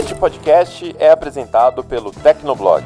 Este 0.00 0.14
podcast 0.14 0.96
é 0.98 1.10
apresentado 1.10 1.84
pelo 1.84 2.10
Tecnoblog. 2.10 2.82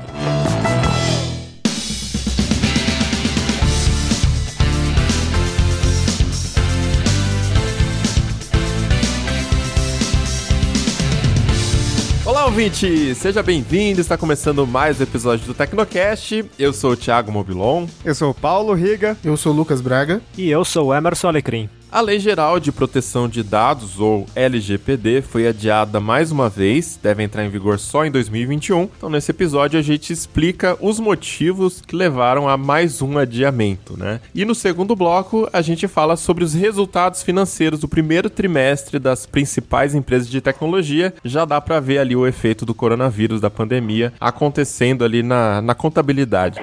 Olá, 12.26 12.46
ouvinte! 12.46 13.14
Seja 13.14 13.44
bem-vindo! 13.44 14.00
Está 14.00 14.18
começando 14.18 14.66
mais 14.66 14.98
um 14.98 15.04
episódio 15.04 15.46
do 15.46 15.54
Tecnocast. 15.54 16.44
Eu 16.58 16.72
sou 16.72 16.90
o 16.90 16.96
Thiago 16.96 17.30
Mobilon. 17.30 17.86
Eu 18.04 18.16
sou 18.16 18.30
o 18.32 18.34
Paulo 18.34 18.74
Riga. 18.74 19.16
Eu 19.24 19.36
sou 19.36 19.52
o 19.52 19.56
Lucas 19.56 19.80
Braga. 19.80 20.20
E 20.36 20.50
eu 20.50 20.64
sou 20.64 20.88
o 20.88 20.94
Emerson 20.94 21.28
Alecrim. 21.28 21.70
A 21.94 22.00
Lei 22.00 22.18
Geral 22.18 22.58
de 22.58 22.72
Proteção 22.72 23.28
de 23.28 23.40
Dados, 23.44 24.00
ou 24.00 24.26
LGPD, 24.34 25.22
foi 25.22 25.46
adiada 25.46 26.00
mais 26.00 26.32
uma 26.32 26.48
vez, 26.48 26.98
deve 27.00 27.22
entrar 27.22 27.44
em 27.44 27.48
vigor 27.48 27.78
só 27.78 28.04
em 28.04 28.10
2021. 28.10 28.90
Então, 28.98 29.08
nesse 29.08 29.30
episódio, 29.30 29.78
a 29.78 29.82
gente 29.82 30.12
explica 30.12 30.76
os 30.80 30.98
motivos 30.98 31.80
que 31.80 31.94
levaram 31.94 32.48
a 32.48 32.56
mais 32.56 33.00
um 33.00 33.16
adiamento, 33.16 33.96
né? 33.96 34.20
E 34.34 34.44
no 34.44 34.56
segundo 34.56 34.96
bloco, 34.96 35.48
a 35.52 35.62
gente 35.62 35.86
fala 35.86 36.16
sobre 36.16 36.42
os 36.42 36.52
resultados 36.52 37.22
financeiros 37.22 37.78
do 37.78 37.86
primeiro 37.86 38.28
trimestre 38.28 38.98
das 38.98 39.24
principais 39.24 39.94
empresas 39.94 40.28
de 40.28 40.40
tecnologia. 40.40 41.14
Já 41.24 41.44
dá 41.44 41.60
para 41.60 41.78
ver 41.78 41.98
ali 41.98 42.16
o 42.16 42.26
efeito 42.26 42.66
do 42.66 42.74
coronavírus, 42.74 43.40
da 43.40 43.50
pandemia, 43.50 44.12
acontecendo 44.20 45.04
ali 45.04 45.22
na, 45.22 45.62
na 45.62 45.76
contabilidade. 45.76 46.60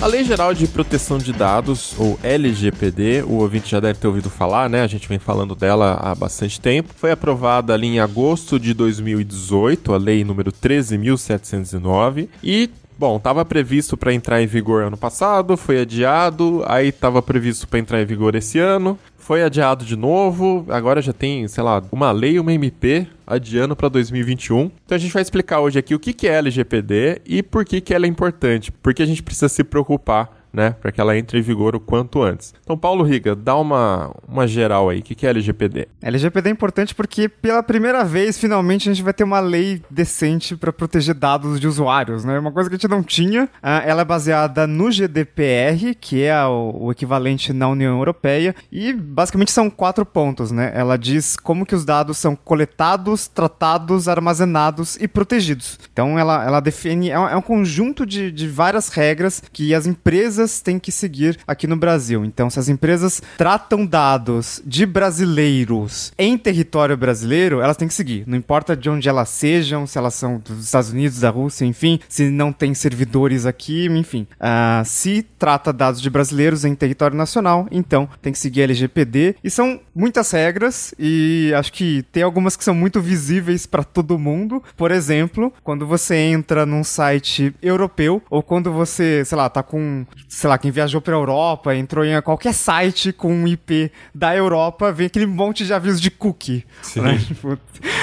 A 0.00 0.06
Lei 0.06 0.22
Geral 0.22 0.54
de 0.54 0.68
Proteção 0.68 1.18
de 1.18 1.32
Dados, 1.32 1.92
ou 1.98 2.16
LGPD, 2.22 3.24
o 3.24 3.32
ouvinte 3.38 3.68
já 3.68 3.80
deve 3.80 3.98
ter 3.98 4.06
ouvido 4.06 4.30
falar, 4.30 4.70
né? 4.70 4.82
A 4.82 4.86
gente 4.86 5.08
vem 5.08 5.18
falando 5.18 5.56
dela 5.56 5.98
há 6.00 6.14
bastante 6.14 6.60
tempo. 6.60 6.94
Foi 6.94 7.10
aprovada 7.10 7.74
ali 7.74 7.88
em 7.88 7.98
agosto 7.98 8.60
de 8.60 8.72
2018, 8.72 9.92
a 9.92 9.98
lei 9.98 10.22
número 10.22 10.52
13.709, 10.52 12.28
e 12.44 12.70
Bom, 12.98 13.16
estava 13.16 13.44
previsto 13.44 13.96
para 13.96 14.12
entrar 14.12 14.42
em 14.42 14.46
vigor 14.48 14.82
ano 14.82 14.96
passado, 14.96 15.56
foi 15.56 15.82
adiado, 15.82 16.64
aí 16.66 16.88
estava 16.88 17.22
previsto 17.22 17.68
para 17.68 17.78
entrar 17.78 18.02
em 18.02 18.04
vigor 18.04 18.34
esse 18.34 18.58
ano, 18.58 18.98
foi 19.28 19.42
adiado 19.42 19.84
de 19.84 19.94
novo, 19.94 20.64
agora 20.70 21.02
já 21.02 21.12
tem, 21.12 21.46
sei 21.48 21.62
lá, 21.62 21.82
uma 21.92 22.10
lei 22.10 22.40
uma 22.40 22.50
MP 22.50 23.06
adiando 23.26 23.76
para 23.76 23.90
2021. 23.90 24.70
Então 24.86 24.96
a 24.96 24.98
gente 24.98 25.12
vai 25.12 25.20
explicar 25.20 25.60
hoje 25.60 25.78
aqui 25.78 25.94
o 25.94 25.98
que 25.98 26.26
é 26.26 26.32
LGPD 26.38 27.20
e 27.26 27.42
por 27.42 27.62
que, 27.66 27.78
que 27.82 27.92
ela 27.92 28.06
é 28.06 28.08
importante, 28.08 28.72
porque 28.72 29.02
a 29.02 29.06
gente 29.06 29.22
precisa 29.22 29.50
se 29.50 29.62
preocupar 29.62 30.37
né, 30.52 30.70
para 30.80 30.92
que 30.92 31.00
ela 31.00 31.16
entre 31.16 31.38
em 31.38 31.42
vigor 31.42 31.74
o 31.74 31.80
quanto 31.80 32.22
antes. 32.22 32.54
Então, 32.62 32.76
Paulo 32.76 33.04
Riga, 33.04 33.34
dá 33.34 33.56
uma, 33.56 34.14
uma 34.26 34.46
geral 34.46 34.88
aí. 34.88 35.00
O 35.00 35.02
que, 35.02 35.14
que 35.14 35.26
é 35.26 35.30
LGPD? 35.30 35.88
LGPD 36.00 36.48
é 36.48 36.52
importante 36.52 36.94
porque, 36.94 37.28
pela 37.28 37.62
primeira 37.62 38.04
vez, 38.04 38.38
finalmente, 38.38 38.88
a 38.88 38.92
gente 38.92 39.02
vai 39.02 39.12
ter 39.12 39.24
uma 39.24 39.40
lei 39.40 39.82
decente 39.90 40.56
para 40.56 40.72
proteger 40.72 41.14
dados 41.14 41.60
de 41.60 41.66
usuários, 41.66 42.24
né? 42.24 42.38
Uma 42.38 42.52
coisa 42.52 42.68
que 42.68 42.76
a 42.76 42.78
gente 42.78 42.88
não 42.88 43.02
tinha. 43.02 43.44
Uh, 43.44 43.84
ela 43.84 44.02
é 44.02 44.04
baseada 44.04 44.66
no 44.66 44.90
GDPR, 44.90 45.94
que 46.00 46.22
é 46.22 46.44
o, 46.46 46.90
equivalente 46.90 47.52
na 47.52 47.68
União 47.68 47.96
Europeia, 47.96 48.54
e 48.70 48.92
basicamente 48.92 49.50
são 49.50 49.68
quatro 49.68 50.04
pontos, 50.06 50.50
né? 50.50 50.72
Ela 50.74 50.96
diz 50.96 51.36
como 51.36 51.66
que 51.66 51.74
os 51.74 51.84
dados 51.84 52.18
são 52.18 52.36
coletados, 52.36 53.28
tratados, 53.28 54.08
armazenados 54.08 54.96
e 54.96 55.08
protegidos. 55.08 55.78
Então, 55.92 56.18
ela, 56.18 56.44
ela 56.44 56.60
define... 56.60 57.10
É 57.10 57.18
um, 57.18 57.28
é 57.28 57.42
conjunto 57.48 58.04
de, 58.04 58.30
de 58.30 58.46
várias 58.46 58.90
regras 58.90 59.42
que 59.50 59.74
as 59.74 59.86
empresas 59.86 60.37
empresas 60.38 60.60
têm 60.60 60.78
que 60.78 60.92
seguir 60.92 61.38
aqui 61.46 61.66
no 61.66 61.76
Brasil. 61.76 62.24
Então, 62.24 62.48
se 62.48 62.58
as 62.58 62.68
empresas 62.68 63.20
tratam 63.36 63.84
dados 63.84 64.62
de 64.64 64.86
brasileiros 64.86 66.12
em 66.16 66.38
território 66.38 66.96
brasileiro, 66.96 67.60
elas 67.60 67.76
têm 67.76 67.88
que 67.88 67.94
seguir. 67.94 68.24
Não 68.26 68.38
importa 68.38 68.76
de 68.76 68.88
onde 68.88 69.08
elas 69.08 69.28
sejam, 69.28 69.86
se 69.86 69.98
elas 69.98 70.14
são 70.14 70.38
dos 70.38 70.64
Estados 70.64 70.90
Unidos, 70.90 71.20
da 71.20 71.30
Rússia, 71.30 71.64
enfim, 71.64 71.98
se 72.08 72.30
não 72.30 72.52
tem 72.52 72.72
servidores 72.72 73.46
aqui, 73.46 73.86
enfim. 73.86 74.26
Uh, 74.34 74.84
se 74.84 75.22
trata 75.38 75.72
dados 75.72 76.00
de 76.00 76.08
brasileiros 76.08 76.64
em 76.64 76.74
território 76.74 77.16
nacional, 77.16 77.66
então 77.70 78.08
tem 78.22 78.32
que 78.32 78.38
seguir 78.38 78.60
a 78.60 78.64
LGPD. 78.64 79.36
E 79.42 79.50
são 79.50 79.80
muitas 79.98 80.30
regras 80.30 80.94
e 80.96 81.52
acho 81.56 81.72
que 81.72 82.04
tem 82.12 82.22
algumas 82.22 82.56
que 82.56 82.62
são 82.62 82.74
muito 82.74 83.00
visíveis 83.00 83.66
para 83.66 83.82
todo 83.82 84.16
mundo. 84.16 84.62
Por 84.76 84.92
exemplo, 84.92 85.52
quando 85.64 85.84
você 85.84 86.14
entra 86.14 86.64
num 86.64 86.84
site 86.84 87.52
europeu 87.60 88.22
ou 88.30 88.40
quando 88.40 88.72
você, 88.72 89.24
sei 89.24 89.36
lá, 89.36 89.50
tá 89.50 89.60
com 89.60 90.06
sei 90.28 90.48
lá, 90.48 90.56
quem 90.56 90.70
viajou 90.70 91.00
pra 91.00 91.14
Europa, 91.14 91.74
entrou 91.74 92.04
em 92.04 92.20
qualquer 92.22 92.54
site 92.54 93.12
com 93.12 93.32
um 93.32 93.48
IP 93.48 93.90
da 94.14 94.36
Europa, 94.36 94.92
vem 94.92 95.06
aquele 95.06 95.26
monte 95.26 95.64
de 95.64 95.72
avisos 95.74 96.00
de 96.00 96.10
cookie. 96.10 96.64
Sim. 96.82 97.00
Né? 97.00 97.18
Tipo, 97.28 97.58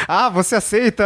ah, 0.07 0.29
você 0.29 0.55
aceita 0.55 1.03